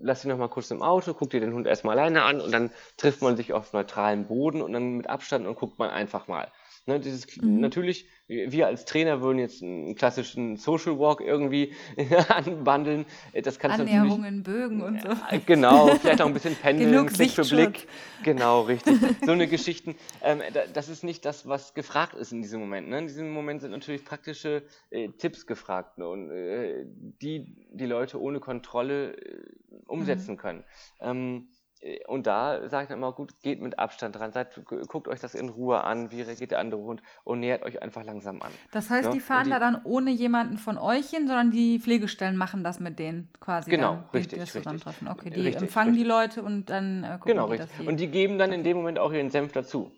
[0.00, 2.70] lass ihn nochmal kurz im Auto, guck dir den Hund erstmal alleine an und dann
[2.96, 6.48] trifft man sich auf neutralem Boden und dann mit Abstand und guckt man einfach mal.
[6.88, 7.60] Ne, dieses, mhm.
[7.60, 11.74] Natürlich, wir als Trainer würden jetzt einen klassischen Social Walk irgendwie
[12.30, 13.04] anbandeln.
[13.42, 15.10] Das kannst Annäherungen, Bögen und so.
[15.44, 17.86] Genau, vielleicht auch ein bisschen pendeln, Blick für Blick.
[18.22, 18.96] Genau, richtig.
[19.22, 19.96] So eine Geschichten.
[20.22, 20.40] Ähm,
[20.72, 22.88] das ist nicht das, was gefragt ist in diesem Moment.
[22.88, 23.00] Ne?
[23.00, 26.08] In diesem Moment sind natürlich praktische äh, Tipps gefragt ne?
[26.08, 26.86] und äh,
[27.20, 29.42] die die Leute ohne Kontrolle äh,
[29.86, 30.38] umsetzen mhm.
[30.38, 30.64] können.
[31.02, 31.57] Ähm, äh,
[32.06, 35.34] und da sage ich dann immer, gut, geht mit Abstand dran, seid, guckt euch das
[35.34, 38.50] in Ruhe an, wie reagiert der andere Hund und nähert euch einfach langsam an.
[38.72, 39.12] Das heißt, ja?
[39.12, 42.80] die fahren die, da dann ohne jemanden von euch hin, sondern die Pflegestellen machen das
[42.80, 43.70] mit denen quasi.
[43.70, 44.40] Genau, dann, richtig.
[44.40, 44.66] richtig.
[44.66, 46.04] Okay, die richtig, empfangen richtig.
[46.04, 47.86] die Leute und dann äh, Genau, richtig.
[47.86, 49.92] und die geben dann in dem Moment auch ihren Senf dazu.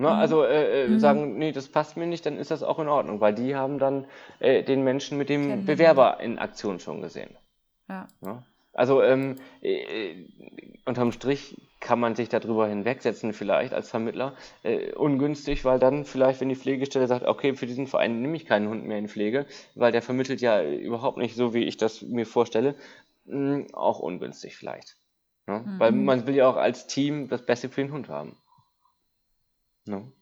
[0.00, 0.08] Ne?
[0.08, 0.14] Mhm.
[0.14, 0.98] Also äh, äh, mhm.
[0.98, 3.78] sagen, nee, das passt mir nicht, dann ist das auch in Ordnung, weil die haben
[3.78, 4.06] dann
[4.38, 7.36] äh, den Menschen mit dem Bewerber in Aktion schon gesehen.
[7.88, 8.08] Ja.
[8.20, 8.42] Ne?
[8.72, 10.26] Also ähm, äh,
[10.84, 14.36] unterm Strich kann man sich darüber hinwegsetzen vielleicht als Vermittler.
[14.62, 18.46] Äh, ungünstig, weil dann vielleicht, wenn die Pflegestelle sagt, okay, für diesen Verein nehme ich
[18.46, 22.02] keinen Hund mehr in Pflege, weil der vermittelt ja überhaupt nicht so, wie ich das
[22.02, 22.74] mir vorstelle,
[23.24, 24.96] mh, hm, auch ungünstig vielleicht.
[25.46, 25.64] Ne?
[25.66, 25.80] Mhm.
[25.80, 28.36] Weil man will ja auch als Team das Beste für den Hund haben.
[29.86, 30.12] Ne?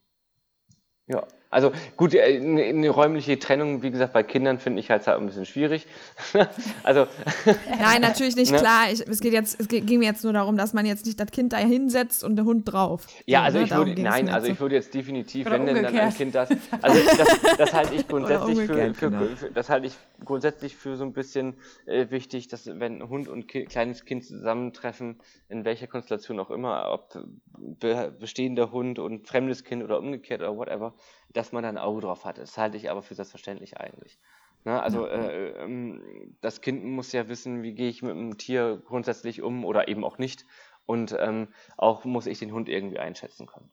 [1.07, 1.27] Ja.
[1.51, 5.47] Also gut, äh, eine räumliche Trennung, wie gesagt, bei Kindern finde ich halt, ein bisschen
[5.47, 5.87] schwierig.
[6.83, 7.07] also
[7.81, 8.59] Nein, natürlich nicht, ne?
[8.59, 8.93] klar.
[8.93, 11.31] Ich, es, geht jetzt, es ging mir jetzt nur darum, dass man jetzt nicht das
[11.31, 13.07] Kind da hinsetzt und der Hund drauf.
[13.27, 13.65] Ja, so, also ne?
[13.65, 16.51] ich würde, nein, also ich würde jetzt definitiv, Oder wenn denn dann ein Kind das,
[16.83, 19.25] also das, das halte ich grundsätzlich für, für, genau.
[19.37, 19.95] für, das halte ich
[20.25, 21.55] grundsätzlich für so ein bisschen
[21.87, 26.93] äh, wichtig, dass wenn Hund und ki kleines Kind zusammentreffen, in welcher Konstellation auch immer,
[26.93, 27.19] ob
[27.57, 30.95] be bestehender Hund und fremdes Kind oder umgekehrt oder whatever,
[31.31, 32.39] dass man da ein Auge drauf hat.
[32.39, 34.19] Das halte ich aber für selbstverständlich eigentlich.
[34.65, 34.81] Ne?
[34.83, 36.01] Also äh, äh,
[36.41, 40.05] das Kind muss ja wissen, wie gehe ich mit dem Tier grundsätzlich um oder eben
[40.05, 40.45] auch nicht.
[40.87, 43.71] Und ähm, auch muss ich den Hund irgendwie einschätzen können.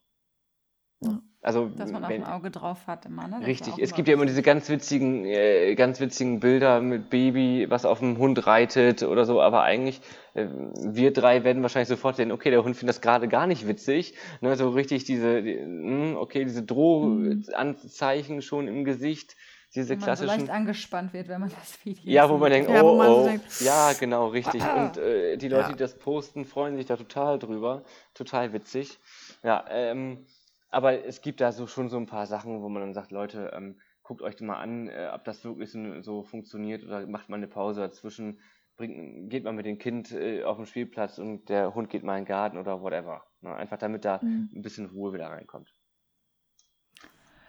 [1.06, 1.22] Ja.
[1.45, 3.45] Also, Dass man auch wenn, ein Auge drauf hat immer, ne?
[3.45, 3.76] richtig.
[3.78, 7.99] Es gibt ja immer diese ganz witzigen, äh, ganz witzigen Bilder mit Baby, was auf
[7.99, 10.01] dem Hund reitet oder so, aber eigentlich,
[10.34, 10.47] äh,
[10.82, 14.16] wir drei werden wahrscheinlich sofort sehen, okay, der Hund findet das gerade gar nicht witzig.
[14.41, 14.56] Ne?
[14.56, 19.36] So richtig diese, die, hm, okay, diese Drohanzeichen schon im Gesicht.
[19.76, 20.30] Diese wo man klassischen.
[20.32, 23.28] So leicht angespannt wird, wenn man das Video Ja, wo man denkt, ja, oh, oh,
[23.28, 24.64] denkt, ja, genau, richtig.
[24.64, 25.72] Und äh, die Leute, ja.
[25.74, 27.84] die das posten, freuen sich da total drüber.
[28.16, 28.97] Total witzig.
[29.43, 30.26] Ja, ähm,
[30.70, 33.51] aber es gibt da so schon so ein paar Sachen, wo man dann sagt, Leute,
[33.53, 37.38] ähm, guckt euch mal an, äh, ob das wirklich so, so, funktioniert oder macht mal
[37.38, 38.39] eine Pause dazwischen,
[38.78, 42.18] bringt, geht mal mit dem Kind äh, auf den Spielplatz und der Hund geht mal
[42.18, 43.24] in den Garten oder whatever.
[43.41, 43.53] Ne?
[43.55, 44.49] Einfach damit da mhm.
[44.53, 45.74] ein bisschen Ruhe wieder reinkommt.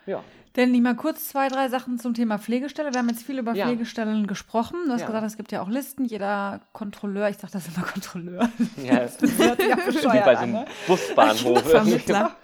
[0.06, 0.22] Ja.
[0.52, 2.92] Danny, mal kurz zwei, drei Sachen zum Thema Pflegestelle.
[2.92, 3.66] Wir haben jetzt viel über ja.
[3.66, 4.78] Pflegestellen gesprochen.
[4.86, 5.06] Du hast ja.
[5.06, 6.04] gesagt, es gibt ja auch Listen.
[6.04, 8.48] Jeder Kontrolleur, ich sage das immer Kontrolleur.
[8.82, 10.64] Ja, das hört sich ja Wie bei so einem ne?
[10.86, 11.62] Busbahnhof.
[11.70, 12.36] Vermittler.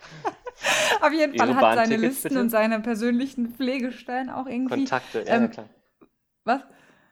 [1.01, 2.41] Auf jeden Fall hat seine Listen bitte?
[2.41, 4.77] und seine persönlichen Pflegestellen auch irgendwie.
[4.77, 5.69] Kontakte, ja, ähm, klar.
[6.45, 6.63] Was?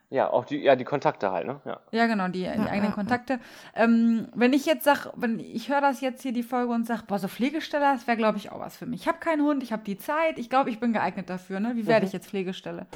[0.09, 1.61] Ja, auch die, ja, die Kontakte halt, ne?
[1.63, 3.39] Ja, ja genau, die, die ja, eigenen ja, Kontakte.
[3.73, 7.03] Ähm, wenn ich jetzt sage, wenn ich höre das jetzt hier die Folge und sage,
[7.07, 9.01] boah, so Pflegestelle, das wäre, glaube ich, auch was für mich.
[9.01, 11.77] Ich habe keinen Hund, ich habe die Zeit, ich glaube, ich bin geeignet dafür, ne?
[11.77, 12.07] Wie werde mhm.
[12.07, 12.87] ich jetzt Pflegestelle?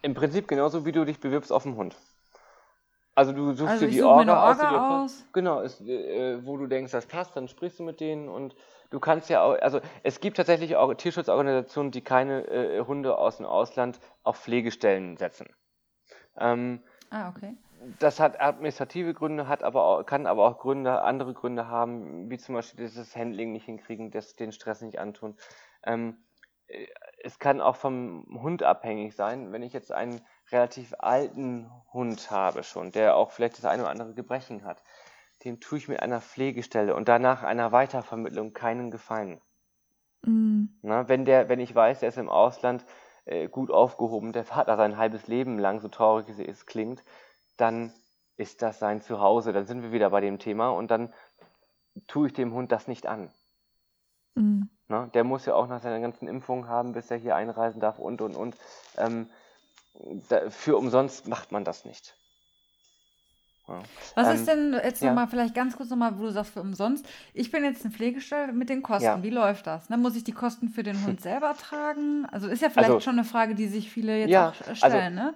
[0.00, 1.94] Im Prinzip genauso, wie du dich bewirbst auf den Hund.
[3.14, 5.26] Also du suchst also dir die Orga, Orga aus.
[5.34, 8.56] Genau, ist, äh, wo du denkst, das passt, dann sprichst du mit denen und
[8.92, 13.38] du kannst ja auch, also es gibt tatsächlich auch Tierschutzorganisationen, die keine äh, Hunde aus
[13.38, 15.48] dem Ausland auf Pflegestellen setzen.
[16.36, 17.56] Ähm, ah, okay.
[17.98, 22.38] Das hat administrative Gründe, hat aber auch, kann aber auch Gründe, andere Gründe haben, wie
[22.38, 25.36] zum Beispiel das Handling nicht hinkriegen, das, den Stress nicht antun.
[25.82, 26.18] Ähm,
[26.68, 26.86] äh,
[27.24, 30.20] es kann auch vom Hund abhängig sein, wenn ich jetzt einen
[30.50, 34.82] relativ alten Hund habe schon, der auch vielleicht das eine oder andere Gebrechen hat
[35.44, 39.40] dem tue ich mit einer Pflegestelle und danach einer Weitervermittlung keinen Gefallen.
[40.22, 40.78] Mhm.
[40.82, 42.84] Na, wenn, der, wenn ich weiß, der ist im Ausland
[43.24, 47.02] äh, gut aufgehoben, der hat da sein halbes Leben lang, so traurig wie es klingt,
[47.56, 47.92] dann
[48.36, 49.52] ist das sein Zuhause.
[49.52, 51.12] Dann sind wir wieder bei dem Thema und dann
[52.06, 53.30] tue ich dem Hund das nicht an.
[54.34, 54.70] Mhm.
[54.88, 57.98] Na, der muss ja auch nach seiner ganzen Impfung haben, bis er hier einreisen darf
[57.98, 58.56] und und und.
[58.96, 59.28] Ähm,
[60.28, 62.16] da, für umsonst macht man das nicht.
[64.14, 65.08] Was ähm, ist denn jetzt ja.
[65.08, 67.06] nochmal, vielleicht ganz kurz nochmal, wo du sagst, für umsonst.
[67.34, 69.04] Ich bin jetzt eine Pflegestelle mit den Kosten.
[69.04, 69.22] Ja.
[69.22, 69.88] Wie läuft das?
[69.88, 69.96] Ne?
[69.96, 72.26] Muss ich die Kosten für den Hund selber tragen?
[72.30, 75.30] Also ist ja vielleicht also, schon eine Frage, die sich viele jetzt auch stellen, also,
[75.30, 75.34] ne?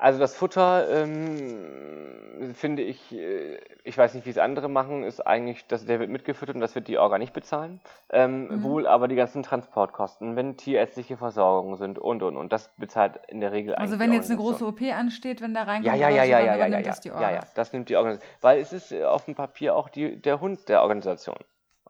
[0.00, 5.20] Also das Futter ähm, finde ich, äh, ich weiß nicht, wie es andere machen, ist
[5.20, 7.82] eigentlich, dass der wird mitgefüttert und das wird die Orga nicht bezahlen.
[8.10, 8.62] Ähm, mhm.
[8.62, 12.50] Wohl aber die ganzen Transportkosten, wenn tierärztliche Versorgungen sind und und und.
[12.50, 15.84] Das bezahlt in der Regel Also wenn jetzt eine große OP ansteht, wenn da reinkommt,
[15.84, 17.22] ja, ja, ja, ja, ja, ja, ja, das die Orga.
[17.22, 18.36] ja, ja, das nimmt die Organisation.
[18.40, 21.36] Weil es ist auf dem Papier auch die, der Hund der Organisation.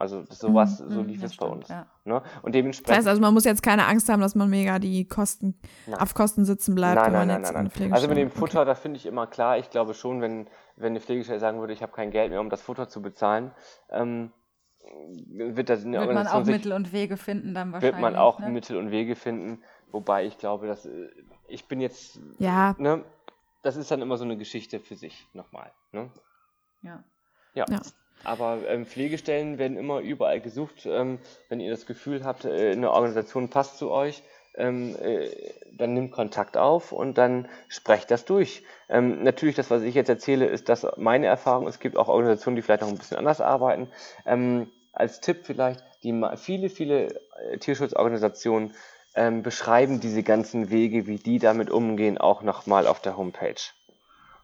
[0.01, 1.69] Also sowas, mhm, so lief es bei uns.
[1.69, 1.87] Ja.
[2.07, 2.23] Ne?
[2.41, 2.89] Und dementsprechend.
[2.89, 6.01] Das heißt also, man muss jetzt keine Angst haben, dass man mega die Kosten nein.
[6.01, 6.97] auf Kosten sitzen bleibt.
[6.97, 7.93] Nein, nein, nein, nein, nein.
[7.93, 8.69] Also mit dem Futter, okay.
[8.69, 9.59] da finde ich immer klar.
[9.59, 12.49] Ich glaube schon, wenn, wenn eine Pflegestelle sagen würde, ich habe kein Geld mehr, um
[12.49, 13.51] das Futter zu bezahlen,
[13.91, 14.33] ähm,
[15.29, 17.97] wird das in der wird man auch sich, Mittel und Wege finden dann wahrscheinlich.
[17.97, 18.49] Wird man auch ne?
[18.49, 19.63] Mittel und Wege finden,
[19.93, 21.11] wobei ich glaube, dass äh,
[21.47, 22.19] ich bin jetzt.
[22.39, 22.75] Ja.
[22.79, 23.05] Ne,
[23.61, 25.71] das ist dann immer so eine Geschichte für sich nochmal.
[25.93, 26.11] Ne?
[26.81, 27.05] Ja.
[27.53, 27.67] Ja.
[27.69, 27.81] ja.
[28.25, 30.87] Aber ähm, Pflegestellen werden immer überall gesucht.
[30.87, 31.19] Ähm,
[31.49, 34.23] wenn ihr das Gefühl habt, äh, eine Organisation passt zu euch,
[34.57, 35.31] ähm, äh,
[35.73, 38.63] dann nimmt Kontakt auf und dann sprecht das durch.
[38.89, 41.67] Ähm, natürlich, das, was ich jetzt erzähle, ist das meine Erfahrung.
[41.67, 43.89] Es gibt auch Organisationen, die vielleicht noch ein bisschen anders arbeiten.
[44.27, 47.15] Ähm, als Tipp vielleicht, die viele, viele
[47.53, 48.75] äh, Tierschutzorganisationen
[49.15, 53.61] ähm, beschreiben diese ganzen Wege, wie die damit umgehen, auch nochmal auf der Homepage.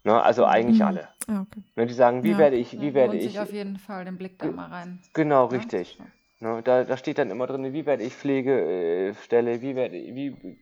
[0.07, 0.87] Ne, also eigentlich mhm.
[0.87, 1.09] alle.
[1.27, 1.65] Ah, okay.
[1.75, 2.39] ne, die sagen, wie ja.
[2.39, 3.41] werde ich, wie ja, werde ich.
[3.41, 5.01] auf jeden Fall den Blick da mal rein.
[5.15, 5.99] Genau, richtig.
[6.39, 10.59] Ne, da, da steht dann immer drin, wie werde ich Pflegestelle, äh, wie werde wie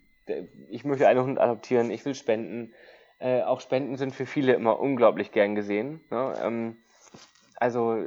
[0.71, 2.73] ich möchte einen Hund adoptieren, ich will spenden.
[3.19, 6.01] Äh, auch Spenden sind für viele immer unglaublich gern gesehen.
[6.11, 6.33] Ne?
[6.43, 6.77] Ähm,
[7.57, 8.03] also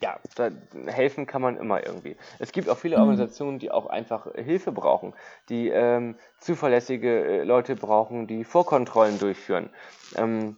[0.00, 0.50] ja, da
[0.86, 2.16] helfen kann man immer irgendwie.
[2.38, 3.02] Es gibt auch viele mhm.
[3.02, 5.14] Organisationen, die auch einfach Hilfe brauchen,
[5.48, 9.70] die ähm, zuverlässige äh, Leute brauchen, die Vorkontrollen durchführen.
[10.16, 10.56] Ähm,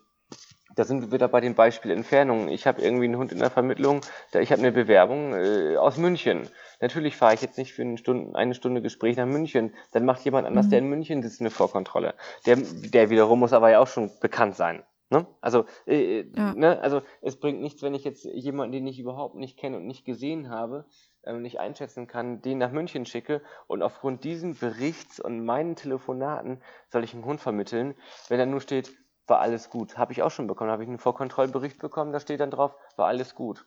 [0.76, 2.48] da sind wir wieder bei dem Beispiel Entfernung.
[2.48, 5.96] Ich habe irgendwie einen Hund in der Vermittlung, da ich habe eine Bewerbung äh, aus
[5.96, 6.48] München.
[6.80, 9.74] Natürlich fahre ich jetzt nicht für eine Stunde, eine Stunde Gespräch nach München.
[9.92, 10.70] Dann macht jemand anders, mhm.
[10.70, 12.14] der in München sitzt, eine Vorkontrolle.
[12.46, 14.82] Der, der wiederum muss aber ja auch schon bekannt sein.
[15.10, 15.26] Ne?
[15.40, 16.54] Also, äh, ja.
[16.54, 16.80] ne?
[16.80, 20.04] also es bringt nichts, wenn ich jetzt jemanden, den ich überhaupt nicht kenne und nicht
[20.04, 20.86] gesehen habe,
[21.22, 26.62] äh, nicht einschätzen kann, den nach München schicke und aufgrund diesen Berichts und meinen Telefonaten
[26.90, 27.96] soll ich einen Hund vermitteln,
[28.28, 28.96] wenn da nur steht,
[29.26, 29.98] war alles gut.
[29.98, 33.06] Habe ich auch schon bekommen, habe ich einen Vorkontrollbericht bekommen, da steht dann drauf, war
[33.06, 33.64] alles gut.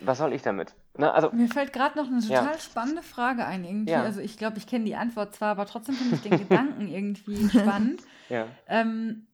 [0.00, 0.74] Was soll ich damit?
[0.98, 2.58] Na, also, Mir fällt gerade noch eine total ja.
[2.58, 3.92] spannende Frage ein irgendwie.
[3.92, 4.02] Ja.
[4.02, 7.48] Also ich glaube, ich kenne die Antwort zwar, aber trotzdem finde ich den Gedanken irgendwie
[7.58, 8.02] spannend.
[8.28, 8.46] Ja.
[8.68, 9.26] Ähm,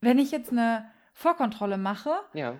[0.00, 2.54] wenn ich jetzt eine Vorkontrolle mache, ja.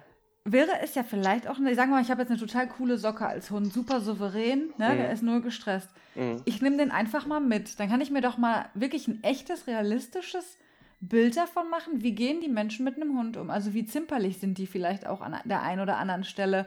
[0.45, 3.27] wäre es ja vielleicht auch, ich sage mal, ich habe jetzt eine total coole Socke
[3.27, 4.91] als Hund, super souverän, ne?
[4.91, 4.97] Mhm.
[4.99, 5.89] der ist null gestresst.
[6.15, 6.43] Mhm.
[6.45, 7.79] Ich nehme den einfach mal mit.
[7.81, 10.59] Dann kann ich mir doch mal wirklich ein echtes, realistisches
[11.01, 13.49] Bild davon machen, wie gehen die Menschen mit einem Hund um?
[13.49, 16.67] Also wie zimperlich sind die vielleicht auch an der einen oder anderen Stelle?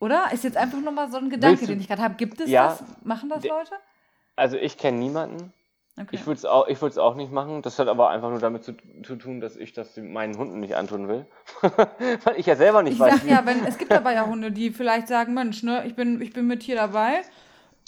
[0.00, 0.32] Oder?
[0.32, 2.14] Ist jetzt einfach nur mal so ein Gedanke, den ich gerade habe.
[2.14, 2.84] Gibt es ja, das?
[3.04, 3.74] Machen das Leute?
[4.34, 5.52] Also ich kenne niemanden,
[5.96, 6.08] Okay.
[6.10, 6.66] Ich würde es auch,
[6.98, 7.62] auch nicht machen.
[7.62, 8.72] Das hat aber einfach nur damit zu,
[9.04, 11.26] zu tun, dass ich das meinen Hunden nicht antun will.
[11.60, 13.20] Weil ich ja selber nicht ich weiß.
[13.20, 16.20] Sag, ja, wenn, es gibt aber ja Hunde, die vielleicht sagen, Mensch, ne, ich bin,
[16.20, 17.22] ich bin mit hier dabei.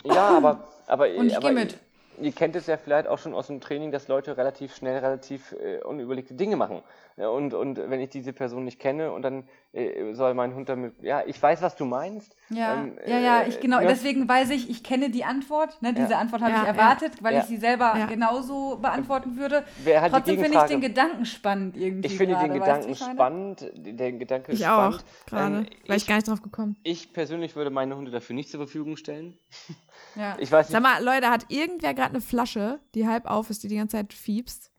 [0.04, 1.78] Ja, aber, aber, Und ich gehe mit
[2.20, 5.52] ihr kennt es ja vielleicht auch schon aus dem Training, dass Leute relativ schnell relativ
[5.52, 6.82] äh, unüberlegte Dinge machen.
[7.16, 10.68] Ja, und, und wenn ich diese Person nicht kenne und dann äh, soll mein Hund
[10.68, 12.36] damit, ja, ich weiß, was du meinst.
[12.50, 13.88] Ja, ähm, ja, ja, ich genau, ja.
[13.88, 15.80] deswegen weiß ich, ich kenne die Antwort.
[15.80, 15.94] Ne?
[15.94, 16.18] Diese ja.
[16.18, 19.64] Antwort habe ich erwartet, weil ich sie selber genauso beantworten würde.
[20.10, 22.06] Trotzdem finde ich den Gedanken spannend irgendwie.
[22.06, 24.96] Ich finde den Gedanken spannend, den Gedanke ich spannend.
[24.96, 26.76] auch, gerade, ähm, weil ich gar nicht drauf gekommen.
[26.82, 29.38] Ich persönlich würde meine Hunde dafür nicht zur Verfügung stellen.
[30.16, 30.36] Ja.
[30.38, 30.72] Ich weiß nicht.
[30.72, 33.96] Sag mal, Leute, hat irgendwer gerade eine Flasche, die halb auf ist, die die ganze
[33.96, 34.70] Zeit fiebst?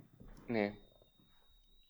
[0.47, 0.73] Nee.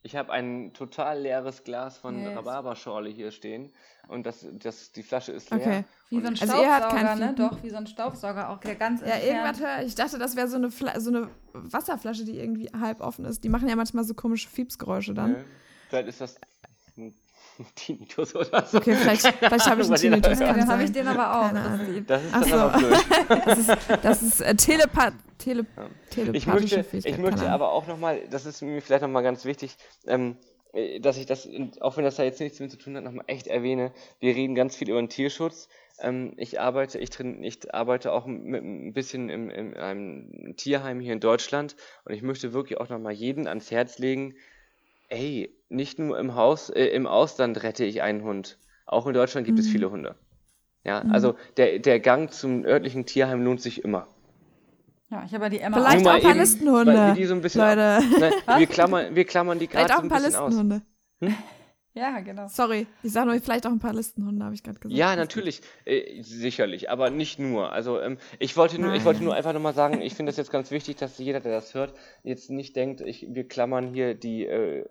[0.04, 2.38] Ich habe ein total leeres Glas von yes.
[2.38, 3.74] Rhabarberschorle hier stehen
[4.08, 5.60] und das, das, die Flasche ist leer.
[5.60, 5.84] Okay.
[6.10, 7.34] Wie so ein Staubsauger, also ne?
[7.36, 8.60] Doch, wie so ein Staubsauger auch.
[8.60, 9.96] Der ganz ja, irgendwas höre ich.
[9.96, 13.44] dachte, das wäre so eine, so eine Wasserflasche, die irgendwie halb offen ist.
[13.44, 15.34] Die machen ja manchmal so komische Fiepsgeräusche dann.
[15.34, 15.44] Nee.
[15.90, 16.40] Vielleicht ist das
[16.98, 17.14] ein
[17.76, 18.78] Tinnitus oder so.
[18.78, 20.40] Okay, vielleicht, vielleicht habe ich einen Tinnitus.
[20.40, 21.48] Ja, dann habe ich den aber auch.
[21.48, 22.06] Keine Ahnung.
[22.06, 22.98] Das ist dann aber blöd.
[23.46, 25.66] das ist, das ist äh, Telepath Tele
[26.16, 26.34] ja.
[26.34, 29.78] ich möchte, Ich möchte aber auch nochmal, das ist mir vielleicht nochmal ganz wichtig,
[30.08, 30.38] ähm,
[30.74, 31.48] äh, dass ich das,
[31.80, 33.92] auch wenn das da jetzt nichts damit zu tun hat, nochmal echt erwähne.
[34.20, 35.70] Wir reden ganz viel über den Tierschutz.
[36.00, 41.14] Ähm, ich arbeite, ich, ich arbeite auch mit, ein bisschen im, in einem Tierheim hier
[41.14, 41.76] in Deutschland
[42.06, 44.36] und ich möchte wirklich auch nochmal jeden ans Herz legen,
[45.08, 48.58] ey, nicht nur im Haus, äh, im Ausland rette ich einen Hund.
[48.86, 49.64] Auch in Deutschland gibt mhm.
[49.64, 50.16] es viele Hunde.
[50.84, 51.12] Ja, mhm.
[51.12, 54.08] also der, der Gang zum örtlichen Tierheim lohnt sich immer.
[55.10, 57.14] Ja, ich habe ja die Emma Vielleicht auch ein paar Listenhunde.
[57.18, 58.00] Die so ein bisschen Leute.
[58.20, 60.82] Nein, wir, klammern, wir klammern die gerade so ein, ein bisschen aus.
[61.22, 61.36] Hm?
[61.98, 62.48] Ja, genau.
[62.48, 64.98] Sorry, ich sage nur, vielleicht auch ein paar Listenhunde, habe ich gerade gesagt.
[64.98, 67.72] Ja, natürlich, äh, sicherlich, aber nicht nur.
[67.72, 70.52] Also ähm, ich, wollte nur, ich wollte nur einfach nochmal sagen, ich finde es jetzt
[70.52, 71.94] ganz wichtig, dass jeder, der das hört,
[72.24, 74.86] jetzt nicht denkt, ich, wir klammern hier die äh,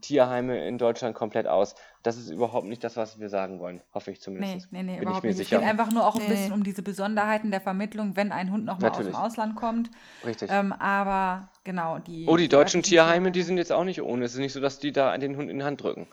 [0.00, 1.74] Tierheime in Deutschland komplett aus.
[2.02, 4.72] Das ist überhaupt nicht das, was wir sagen wollen, hoffe ich zumindest.
[4.72, 5.36] Nee, nee, nee, Bin überhaupt nicht.
[5.36, 5.56] Sicher.
[5.56, 6.28] Es geht einfach nur auch ein nee.
[6.28, 9.90] bisschen um diese Besonderheiten der Vermittlung, wenn ein Hund nochmal aus dem Ausland kommt.
[10.24, 10.50] Richtig.
[10.52, 12.26] Ähm, aber genau, die.
[12.28, 14.24] Oh, die, die deutschen Tierheime, die sind jetzt auch nicht ohne.
[14.24, 16.08] Es ist nicht so, dass die da den Hund in die Hand drücken.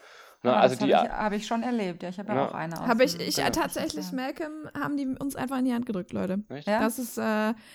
[0.45, 0.51] Ne?
[0.51, 2.03] Ja, also das habe ich, hab ich, schon erlebt.
[2.03, 2.75] Ja, ich habe ja, ja, auch eine.
[2.75, 6.43] Habe ich, ich ja, tatsächlich, Malcolm, haben die uns einfach in die Hand gedrückt, Leute.
[6.49, 6.67] Echt?
[6.67, 6.79] Ja?
[6.79, 7.21] Das ist, äh,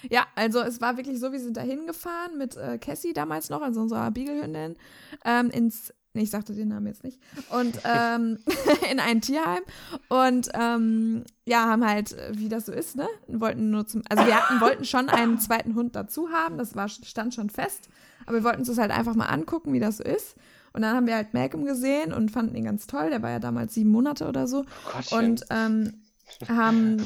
[0.08, 3.62] ja, also es war wirklich so, wir sind da hingefahren mit äh, Cassie damals noch,
[3.62, 4.76] also unserer Beagle-Hündin,
[5.24, 7.20] ähm, ins Nee, ich sagte den Namen jetzt nicht.
[7.50, 8.38] Und ähm,
[8.90, 9.62] in ein Tierheim.
[10.08, 13.06] Und ähm, ja, haben halt, wie das so ist, ne?
[13.28, 14.02] Wollten nur zum.
[14.08, 17.88] Also wir hatten, wollten schon einen zweiten Hund dazu haben, das war, stand schon fest.
[18.26, 20.36] Aber wir wollten uns das halt einfach mal angucken, wie das so ist.
[20.72, 23.10] Und dann haben wir halt Malcolm gesehen und fanden ihn ganz toll.
[23.10, 24.64] Der war ja damals sieben Monate oder so.
[25.12, 26.02] Oh und ähm,
[26.48, 27.04] haben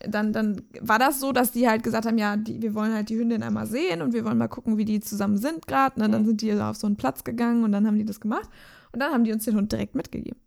[0.00, 3.08] dann, dann war das so, dass die halt gesagt haben, ja, die, wir wollen halt
[3.08, 5.98] die Hündin einmal sehen und wir wollen mal gucken, wie die zusammen sind gerade.
[5.98, 6.08] Ne?
[6.08, 6.26] Dann mhm.
[6.26, 8.48] sind die auf so einen Platz gegangen und dann haben die das gemacht.
[8.92, 10.40] Und dann haben die uns den Hund direkt mitgegeben.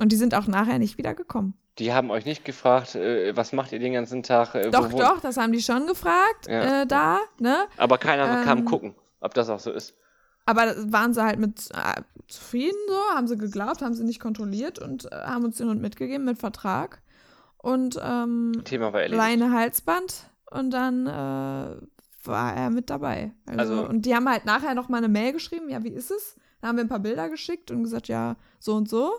[0.00, 1.54] Und die sind auch nachher nicht wieder gekommen.
[1.78, 4.54] Die haben euch nicht gefragt, äh, was macht ihr den ganzen Tag?
[4.54, 6.82] Äh, doch, wo, doch, das haben die schon gefragt, ja.
[6.82, 7.56] äh, da, ne?
[7.76, 9.94] Aber keiner ähm, kam gucken, ob das auch so ist.
[10.48, 14.78] Aber waren sie halt mit äh, zufrieden so, haben sie geglaubt, haben sie nicht kontrolliert
[14.78, 17.02] und äh, haben uns den Hund mitgegeben mit Vertrag.
[17.58, 19.18] Und ähm, Thema war erledigt.
[19.18, 21.76] Leine Halsband und dann äh,
[22.24, 23.32] war er mit dabei.
[23.44, 26.10] Also, also, und die haben halt nachher noch mal eine Mail geschrieben, ja, wie ist
[26.10, 26.36] es?
[26.62, 29.12] Da haben wir ein paar Bilder geschickt und gesagt, ja, so und so.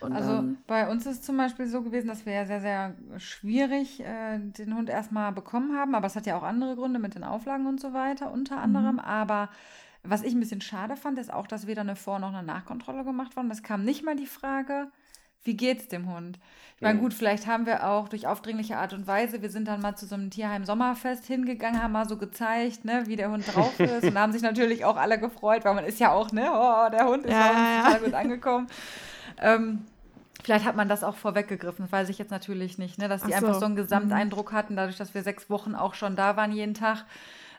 [0.00, 2.62] Und also dann, bei uns ist es zum Beispiel so gewesen, dass wir ja sehr,
[2.62, 5.94] sehr schwierig äh, den Hund erstmal bekommen haben.
[5.94, 8.94] Aber es hat ja auch andere Gründe mit den Auflagen und so weiter, unter anderem.
[8.94, 9.00] Mhm.
[9.00, 9.50] Aber
[10.02, 13.04] was ich ein bisschen schade fand, ist auch, dass weder eine Vor- noch eine Nachkontrolle
[13.04, 13.50] gemacht worden.
[13.50, 14.88] Es kam nicht mal die Frage,
[15.44, 16.38] wie geht's dem Hund?
[16.76, 19.80] Ich meine, gut, vielleicht haben wir auch durch aufdringliche Art und Weise, wir sind dann
[19.80, 23.78] mal zu so einem Tierheim-Sommerfest hingegangen, haben mal so gezeigt, ne, wie der Hund drauf
[23.80, 24.04] ist.
[24.04, 26.90] und da haben sich natürlich auch alle gefreut, weil man ist ja auch, ne, oh,
[26.90, 28.66] der Hund ist ja, ja, total gut angekommen.
[29.38, 29.84] Ähm,
[30.42, 33.08] Vielleicht hat man das auch vorweggegriffen, das weiß ich jetzt natürlich nicht, ne?
[33.08, 33.36] dass die so.
[33.36, 34.56] einfach so einen Gesamteindruck mhm.
[34.56, 37.04] hatten, dadurch, dass wir sechs Wochen auch schon da waren jeden Tag.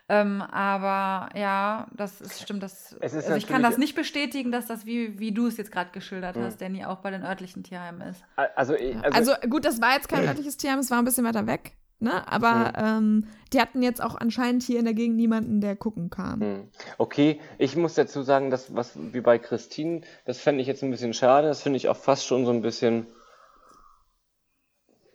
[0.08, 2.62] Ähm, aber ja, das ist, stimmt.
[2.62, 5.90] Das, also ich kann das nicht bestätigen, dass das, wie, wie du es jetzt gerade
[5.92, 6.64] geschildert hast, mhm.
[6.64, 8.22] Danny, auch bei den örtlichen Tierheimen ist.
[8.36, 11.46] Also, also, also, gut, das war jetzt kein örtliches Tierheim, es war ein bisschen weiter
[11.46, 11.72] weg.
[12.00, 12.26] Ne?
[12.30, 13.24] Aber mhm.
[13.24, 16.40] ähm, die hatten jetzt auch anscheinend hier in der Gegend niemanden, der gucken kam.
[16.40, 16.68] Mhm.
[16.98, 20.90] Okay, ich muss dazu sagen, dass was wie bei Christine, das fände ich jetzt ein
[20.90, 21.48] bisschen schade.
[21.48, 23.06] Das finde ich auch fast schon so ein bisschen,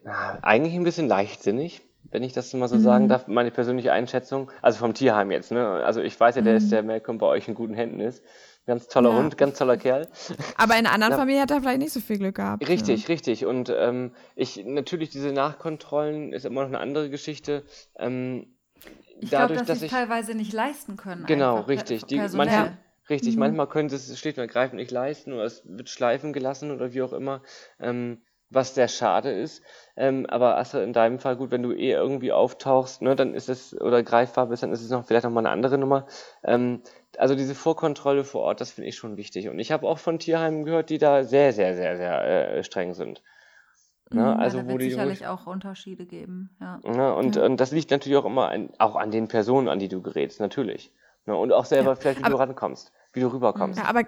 [0.04, 2.82] na, eigentlich ein bisschen leichtsinnig wenn ich das mal so mhm.
[2.82, 5.68] sagen darf, meine persönliche Einschätzung, also vom Tierheim jetzt, ne?
[5.68, 6.58] Also ich weiß ja, der mhm.
[6.58, 8.24] ist der Malcolm bei euch in guten Händen ist.
[8.66, 9.18] Ganz toller ja.
[9.18, 10.08] Hund, ganz toller Kerl.
[10.56, 11.18] Aber in einer anderen ja.
[11.18, 12.68] Familie hat er vielleicht nicht so viel Glück gehabt.
[12.68, 13.08] Richtig, ja.
[13.08, 13.46] richtig.
[13.46, 17.64] Und ähm, ich natürlich diese Nachkontrollen ist immer noch eine andere Geschichte.
[17.98, 18.46] Ähm,
[19.20, 21.26] ich glaube, dass, dass sie es teilweise nicht leisten können.
[21.26, 22.06] Genau, richtig.
[22.06, 22.78] Die, manche,
[23.10, 23.40] richtig, mhm.
[23.40, 26.94] manchmal können sie es schlicht und ergreifend nicht leisten oder es wird schleifen gelassen oder
[26.94, 27.42] wie auch immer.
[27.80, 29.64] Ähm, was sehr schade ist.
[29.96, 33.50] Ähm, aber Astrid, in deinem Fall, gut, wenn du eh irgendwie auftauchst, ne, dann ist
[33.50, 36.08] es, oder greifbar bist, dann ist es noch vielleicht nochmal eine andere Nummer.
[36.44, 36.82] Ähm,
[37.18, 39.50] also diese Vorkontrolle vor Ort, das finde ich schon wichtig.
[39.50, 42.94] Und ich habe auch von Tierheimen gehört, die da sehr, sehr, sehr, sehr äh, streng
[42.94, 43.22] sind.
[44.12, 44.22] Ne?
[44.22, 46.50] Mhm, also ja, wo die sicherlich auch Unterschiede geben.
[46.60, 46.80] Ja.
[46.84, 47.14] Ne?
[47.14, 47.46] Und, ja.
[47.46, 50.40] und das liegt natürlich auch immer an, auch an den Personen, an die du gerätst,
[50.40, 50.92] natürlich.
[51.26, 51.36] Ne?
[51.36, 53.80] Und auch selber vielleicht, wie aber, du rankommst, wie du rüberkommst.
[53.80, 54.04] Ja, aber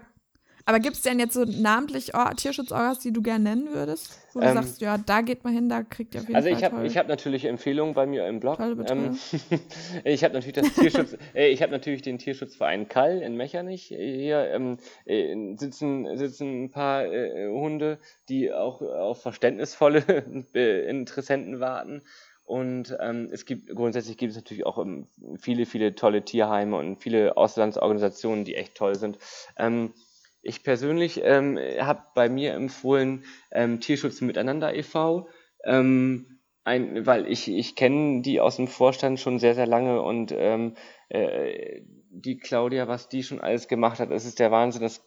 [0.71, 4.17] aber gibt es denn jetzt so namentlich Or Tierschutzorgas, die du gerne nennen würdest?
[4.31, 6.47] Wo du ähm, sagst, ja, da geht man hin, da kriegt ihr auf jeden also
[6.47, 8.57] Fall ich habe hab natürlich Empfehlungen bei mir im Blog.
[8.59, 9.19] Ähm,
[10.05, 13.87] ich habe natürlich das Tierschutz, äh, ich habe natürlich den Tierschutzverein Kall in Mechernich.
[13.87, 17.99] Hier ähm, äh, sitzen, sitzen ein paar äh, Hunde,
[18.29, 20.05] die auch auf verständnisvolle
[20.55, 22.01] äh, Interessenten warten.
[22.45, 25.07] Und ähm, es gibt grundsätzlich gibt es natürlich auch ähm,
[25.37, 29.17] viele, viele tolle Tierheime und viele Auslandsorganisationen, die echt toll sind.
[29.57, 29.93] Ähm,
[30.41, 35.27] ich persönlich ähm, habe bei mir empfohlen ähm, Tierschutz Miteinander e.V.,
[35.63, 40.31] ähm, ein, weil ich, ich kenne die aus dem Vorstand schon sehr, sehr lange und
[40.31, 40.75] ähm,
[41.09, 41.81] äh,
[42.11, 44.81] die Claudia, was die schon alles gemacht hat, das ist der Wahnsinn.
[44.81, 45.03] Das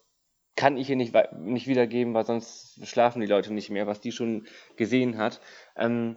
[0.56, 4.12] kann ich hier nicht, nicht wiedergeben, weil sonst schlafen die Leute nicht mehr, was die
[4.12, 4.47] schon
[4.77, 5.40] gesehen hat.
[5.77, 6.16] Ähm,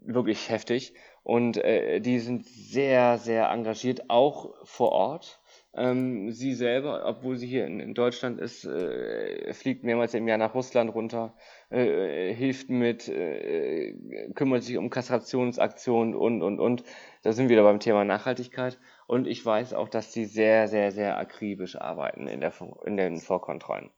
[0.00, 0.94] wirklich heftig.
[1.22, 5.40] Und äh, die sind sehr, sehr engagiert, auch vor Ort.
[5.76, 10.38] Ähm, sie selber, obwohl sie hier in, in Deutschland ist, äh, fliegt mehrmals im Jahr
[10.38, 11.34] nach Russland runter,
[11.68, 13.94] äh, hilft mit, äh,
[14.34, 16.82] kümmert sich um Kastrationsaktionen und, und, und.
[17.22, 18.78] Da sind wir wieder beim Thema Nachhaltigkeit.
[19.06, 22.54] Und ich weiß auch, dass sie sehr, sehr, sehr akribisch arbeiten in, der,
[22.86, 23.90] in den Vorkontrollen.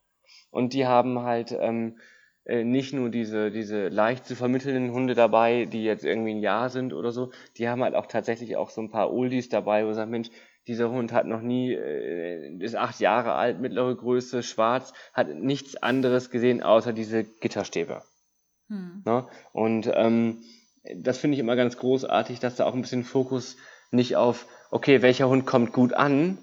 [0.50, 1.98] Und die haben halt ähm,
[2.44, 6.70] äh, nicht nur diese, diese leicht zu vermittelnden Hunde dabei, die jetzt irgendwie ein Jahr
[6.70, 9.90] sind oder so, die haben halt auch tatsächlich auch so ein paar Oldies dabei, wo
[9.90, 10.30] sie sagen, Mensch,
[10.68, 15.76] dieser Hund hat noch nie, äh, ist acht Jahre alt, mittlere Größe, schwarz, hat nichts
[15.76, 18.02] anderes gesehen außer diese Gitterstäbe.
[18.68, 19.02] Hm.
[19.04, 19.26] Ne?
[19.52, 20.42] Und ähm,
[20.94, 23.56] das finde ich immer ganz großartig, dass da auch ein bisschen Fokus
[23.90, 26.38] nicht auf, okay, welcher Hund kommt gut an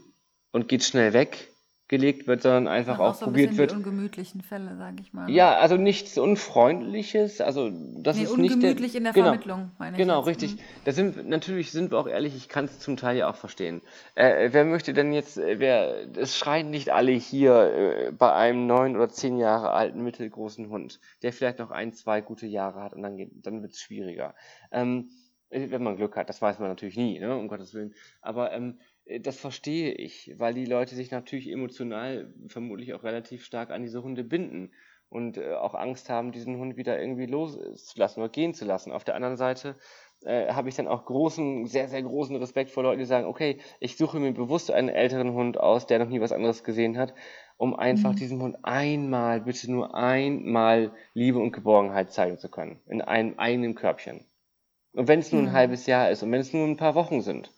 [0.52, 1.52] und geht schnell weg,
[1.98, 3.72] gelegt wird, sondern einfach auch, auch so probiert ein wird.
[3.72, 5.30] Die ungemütlichen Fälle, sage ich mal.
[5.30, 9.98] Ja, also nichts Unfreundliches, also das nee, ist nicht der, in der genau, Vermittlung, meine
[9.98, 10.28] Genau, jetzt.
[10.28, 10.56] richtig.
[10.56, 10.60] Mhm.
[10.84, 13.82] Da sind natürlich sind wir auch ehrlich, ich kann es zum Teil ja auch verstehen.
[14.16, 18.68] Äh, wer möchte denn jetzt, äh, wer, es schreien nicht alle hier äh, bei einem
[18.68, 22.94] neun oder zehn Jahre alten mittelgroßen Hund, der vielleicht noch ein, zwei gute Jahre hat
[22.94, 24.36] und dann geht, dann wird es schwieriger.
[24.72, 25.10] Ähm,
[25.50, 27.94] wenn man Glück hat, das weiß man natürlich nie, ne, um Gottes Willen.
[28.22, 33.44] Aber ähm, äh, das verstehe ich, weil die Leute sich natürlich emotional vermutlich auch relativ
[33.44, 34.72] stark an diese Hunde binden
[35.10, 38.91] und äh, auch Angst haben, diesen Hund wieder irgendwie loszulassen oder gehen zu lassen.
[38.91, 39.77] Auf der anderen Seite
[40.23, 43.60] äh, habe ich dann auch großen, sehr, sehr großen Respekt vor Leuten, die sagen, okay,
[43.80, 47.14] ich suche mir bewusst einen älteren Hund aus, der noch nie was anderes gesehen hat
[47.57, 48.18] um einfach mhm.
[48.18, 52.80] diesem Hund einmal, bitte nur einmal Liebe und Geborgenheit zeigen zu können.
[52.88, 54.26] In einem eigenen Körbchen.
[54.94, 57.22] Und wenn es nur ein halbes Jahr ist und wenn es nur ein paar Wochen
[57.22, 57.52] sind.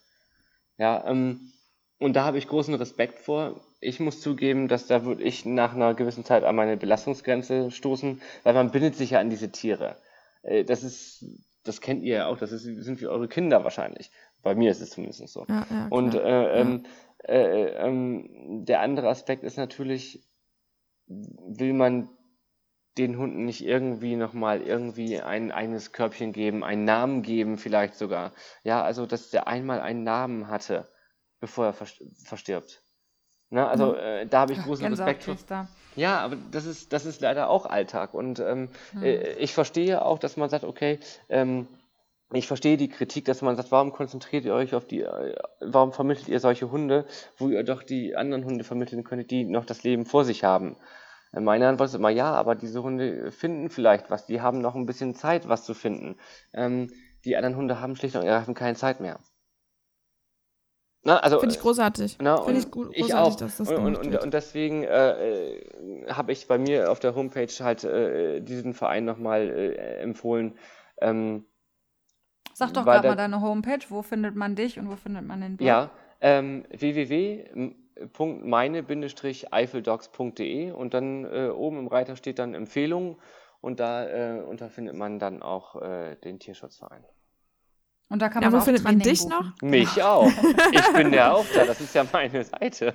[0.78, 1.52] Ja, ähm,
[2.00, 3.62] und da habe ich großen Respekt vor.
[3.80, 8.22] Ich muss zugeben, dass da würde ich nach einer gewissen Zeit an meine Belastungsgrenze stoßen,
[8.44, 9.98] weil man bindet sich ja an diese Tiere.
[10.44, 11.26] Äh, das ist,
[11.64, 14.12] das kennt ihr ja auch, das ist, sind wie eure Kinder wahrscheinlich.
[14.44, 15.46] Bei mir ist es zumindest so.
[15.50, 16.86] Ja, ja, und äh, ähm,
[17.24, 20.24] äh, ähm, der andere Aspekt ist natürlich,
[21.08, 22.10] will man
[22.98, 28.34] den Hunden nicht irgendwie nochmal irgendwie ein eigenes Körbchen geben, einen Namen geben vielleicht sogar.
[28.64, 30.88] Ja, also dass der einmal einen Namen hatte,
[31.40, 32.82] bevor er verstirbt.
[33.50, 33.68] Ne?
[33.68, 34.00] Also mhm.
[34.00, 35.68] äh, da habe ich großen Respekt vor.
[35.96, 38.14] Ja, aber das ist, das ist leider auch Alltag.
[38.14, 38.70] Und ähm,
[39.02, 41.00] äh, ich verstehe auch, dass man sagt, okay,
[41.30, 41.68] ähm,
[42.34, 45.94] ich verstehe die Kritik, dass man sagt, warum konzentriert ihr euch auf die, äh, warum
[45.94, 47.06] vermittelt ihr solche Hunde,
[47.38, 50.76] wo ihr doch die anderen Hunde vermitteln könntet, die noch das Leben vor sich haben.
[51.40, 54.86] Meine Antwort ist immer ja, aber diese Hunde finden vielleicht was, die haben noch ein
[54.86, 56.16] bisschen Zeit, was zu finden.
[56.54, 56.92] Ähm,
[57.26, 59.20] die anderen Hunde haben schlicht und ergreifend keine Zeit mehr.
[61.04, 62.18] also, Finde ich großartig.
[62.18, 63.36] Finde ich gut, ich auch.
[63.36, 67.52] dass das und, und, und, deswegen äh, äh, habe ich bei mir auf der Homepage
[67.60, 70.58] halt äh, diesen Verein nochmal äh, empfohlen.
[71.00, 71.46] Ähm,
[72.54, 73.86] Sag doch gerade mal deine Homepage.
[73.90, 75.68] Wo findet man dich und wo findet man den Blog?
[75.68, 75.92] Ja,
[76.22, 76.66] ähm,
[78.00, 83.18] www.meine-eiffeldogs.de und dann äh, oben im Reiter steht dann Empfehlungen
[83.62, 87.04] und da äh, unter findet man dann auch äh, den Tierschutzverein.
[88.10, 89.32] Und da kann man ja, wo findet Training man dich buchen.
[89.32, 89.52] noch?
[89.62, 90.32] Mich auch.
[90.72, 91.66] Ich bin ja auch da.
[91.66, 92.94] Das ist ja meine Seite.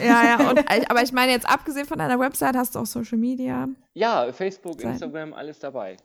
[0.00, 0.48] ja, ja.
[0.48, 3.66] Und, aber ich meine jetzt abgesehen von deiner Website hast du auch Social Media?
[3.94, 4.80] Ja, Facebook.
[4.80, 5.96] Instagram, alles dabei.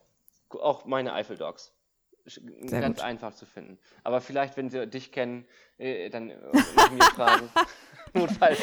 [0.49, 1.71] Auch meine Eiffeldogs.
[2.29, 3.05] Sehr ganz gut.
[3.05, 3.79] einfach zu finden.
[4.03, 5.45] Aber vielleicht, wenn sie dich kennen,
[5.77, 7.49] äh, dann mir fragen.
[8.13, 8.59] Notfalls.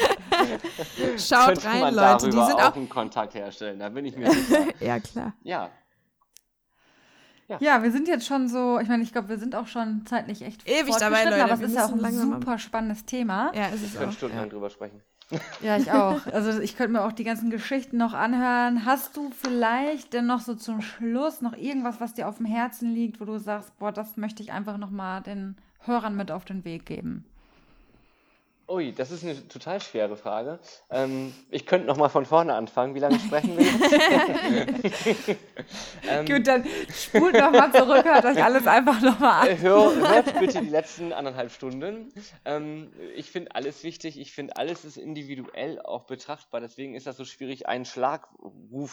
[1.17, 2.25] Schaut rein, Leute.
[2.25, 3.79] Die sind auch, auch einen Kontakt herstellen.
[3.79, 4.65] Da bin ich mir sicher.
[4.79, 5.33] ja, klar.
[5.43, 5.69] Ja.
[7.47, 7.57] Ja.
[7.61, 7.83] ja.
[7.83, 10.67] wir sind jetzt schon so, ich meine, ich glaube, wir sind auch schon zeitlich echt
[10.67, 11.43] ewig dabei, Leute.
[11.43, 13.51] Aber es ist ja auch ein super spannendes Thema.
[13.55, 14.51] Ja, es ist Wir können stundenlang ja.
[14.51, 15.01] drüber sprechen.
[15.61, 16.25] Ja, ich auch.
[16.27, 18.85] Also ich könnte mir auch die ganzen Geschichten noch anhören.
[18.85, 22.93] Hast du vielleicht denn noch so zum Schluss noch irgendwas, was dir auf dem Herzen
[22.93, 26.45] liegt, wo du sagst, boah, das möchte ich einfach noch mal den Hörern mit auf
[26.45, 27.25] den Weg geben?
[28.69, 30.59] Ui, das ist eine total schwere Frage.
[30.89, 32.95] Ähm, ich könnte noch mal von vorne anfangen.
[32.95, 33.65] Wie lange sprechen wir?
[36.09, 39.57] ähm, Gut, dann spult noch mal zurück, hört euch alles einfach noch mal an.
[39.59, 42.11] Hör, hört bitte die letzten anderthalb Stunden.
[42.43, 44.19] Ähm, ich finde alles wichtig.
[44.19, 46.59] Ich finde, alles ist individuell auch betrachtbar.
[46.59, 48.91] Deswegen ist das so schwierig, einen Schlagwort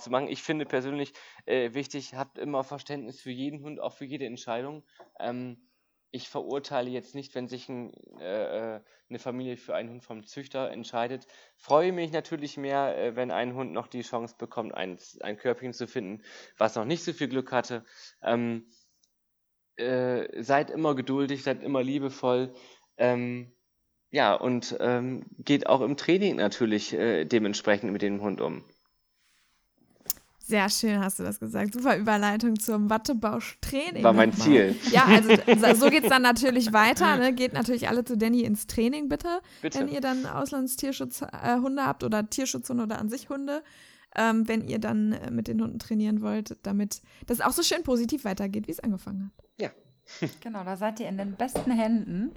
[0.00, 0.28] zu machen.
[0.28, 1.12] Ich finde persönlich
[1.44, 4.84] äh, wichtig, habt immer Verständnis für jeden Hund, auch für jede Entscheidung.
[5.18, 5.56] Ähm,
[6.16, 10.26] ich verurteile jetzt nicht, wenn sich ein, äh, äh, eine Familie für einen Hund vom
[10.26, 11.26] Züchter entscheidet.
[11.56, 15.74] Freue mich natürlich mehr, äh, wenn ein Hund noch die Chance bekommt, ein, ein Körbchen
[15.74, 16.22] zu finden,
[16.56, 17.84] was noch nicht so viel Glück hatte.
[18.22, 18.66] Ähm,
[19.76, 22.54] äh, seid immer geduldig, seid immer liebevoll.
[22.96, 23.52] Ähm,
[24.10, 28.64] ja, und ähm, geht auch im Training natürlich äh, dementsprechend mit dem Hund um.
[30.46, 31.74] Sehr schön hast du das gesagt.
[31.74, 34.04] Super Überleitung zum Wattebausch-Training.
[34.04, 34.76] War mein Ziel.
[34.92, 35.30] Ja, also
[35.80, 37.16] so geht es dann natürlich weiter.
[37.16, 37.32] Ne?
[37.32, 39.40] Geht natürlich alle zu Danny ins Training, bitte.
[39.60, 39.80] bitte.
[39.80, 43.64] Wenn ihr dann Auslandstierschutzhunde habt oder Tierschutzhunde oder an sich Hunde.
[44.14, 47.82] Ähm, wenn ihr dann äh, mit den Hunden trainieren wollt, damit das auch so schön
[47.82, 49.45] positiv weitergeht, wie es angefangen hat.
[50.40, 52.34] Genau, da seid ihr in den besten Händen.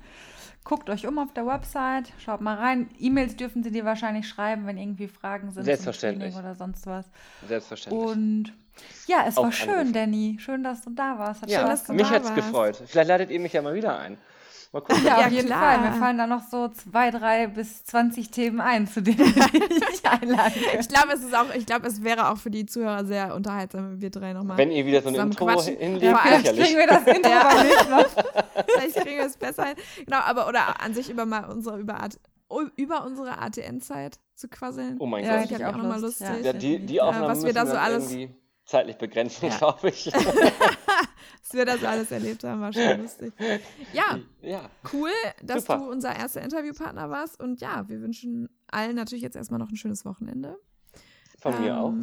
[0.64, 2.90] Guckt euch um auf der Website, schaut mal rein.
[3.00, 6.36] E-Mails dürfen sie dir wahrscheinlich schreiben, wenn irgendwie Fragen sind Selbstverständlich.
[6.36, 7.06] oder sonst was.
[7.48, 8.08] Selbstverständlich.
[8.08, 8.54] Und
[9.08, 9.94] ja, es Auch war schön.
[9.94, 10.38] Danny.
[10.40, 11.42] Schön, dass du da warst.
[11.42, 12.82] Hat ja, schön, dass du mich hat es gefreut.
[12.86, 14.18] Vielleicht ladet ihr mich ja mal wieder ein.
[14.72, 15.04] Mal gucken.
[15.04, 15.80] Ja, auf jeden klar.
[15.80, 15.90] Fall.
[15.90, 19.34] Mir fallen da noch so zwei, drei bis 20 Themen ein, zu denen
[19.94, 20.54] ich einlade.
[20.80, 23.94] Ich glaube, es ist auch, ich glaube, es wäre auch für die Zuhörer sehr unterhaltsam,
[23.94, 24.58] wenn wir drei nochmal.
[24.58, 27.64] Wenn ihr wieder so ein Intro hinlegt, ja, vielleicht kriegen wir das Intro ja.
[27.64, 28.06] nächsten Mal.
[28.68, 29.76] Vielleicht kriegen wir es besser hin.
[30.06, 32.20] Genau, aber oder an sich über mal unsere über, Art,
[32.76, 34.98] über unsere ATN-Zeit zu quasseln.
[35.00, 35.52] Oh mein ja, Gott.
[35.52, 36.28] Ich auch nochmal lustig.
[36.44, 38.36] Ja, die, die Aufnahmen was wir da so alles irgendwie
[38.66, 39.50] zeitlich begrenzt, ja.
[39.50, 40.12] glaube ich.
[41.42, 43.34] dass wir das alles erlebt haben, war schon lustig.
[43.94, 44.70] Ja, ja.
[44.94, 45.12] cool,
[45.44, 45.78] dass Super.
[45.80, 47.40] du unser erster Interviewpartner warst.
[47.40, 50.58] Und ja, wir wünschen allen natürlich jetzt erstmal noch ein schönes Wochenende.
[51.40, 51.94] Von ähm, mir auch.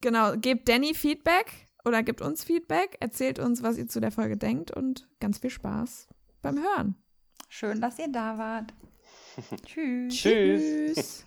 [0.00, 4.36] Genau, gebt Danny Feedback oder gebt uns Feedback, erzählt uns, was ihr zu der Folge
[4.36, 6.08] denkt und ganz viel Spaß
[6.42, 6.96] beim Hören.
[7.48, 8.74] Schön, dass ihr da wart.
[9.66, 10.14] Tschüss.
[10.14, 11.22] Tschüss.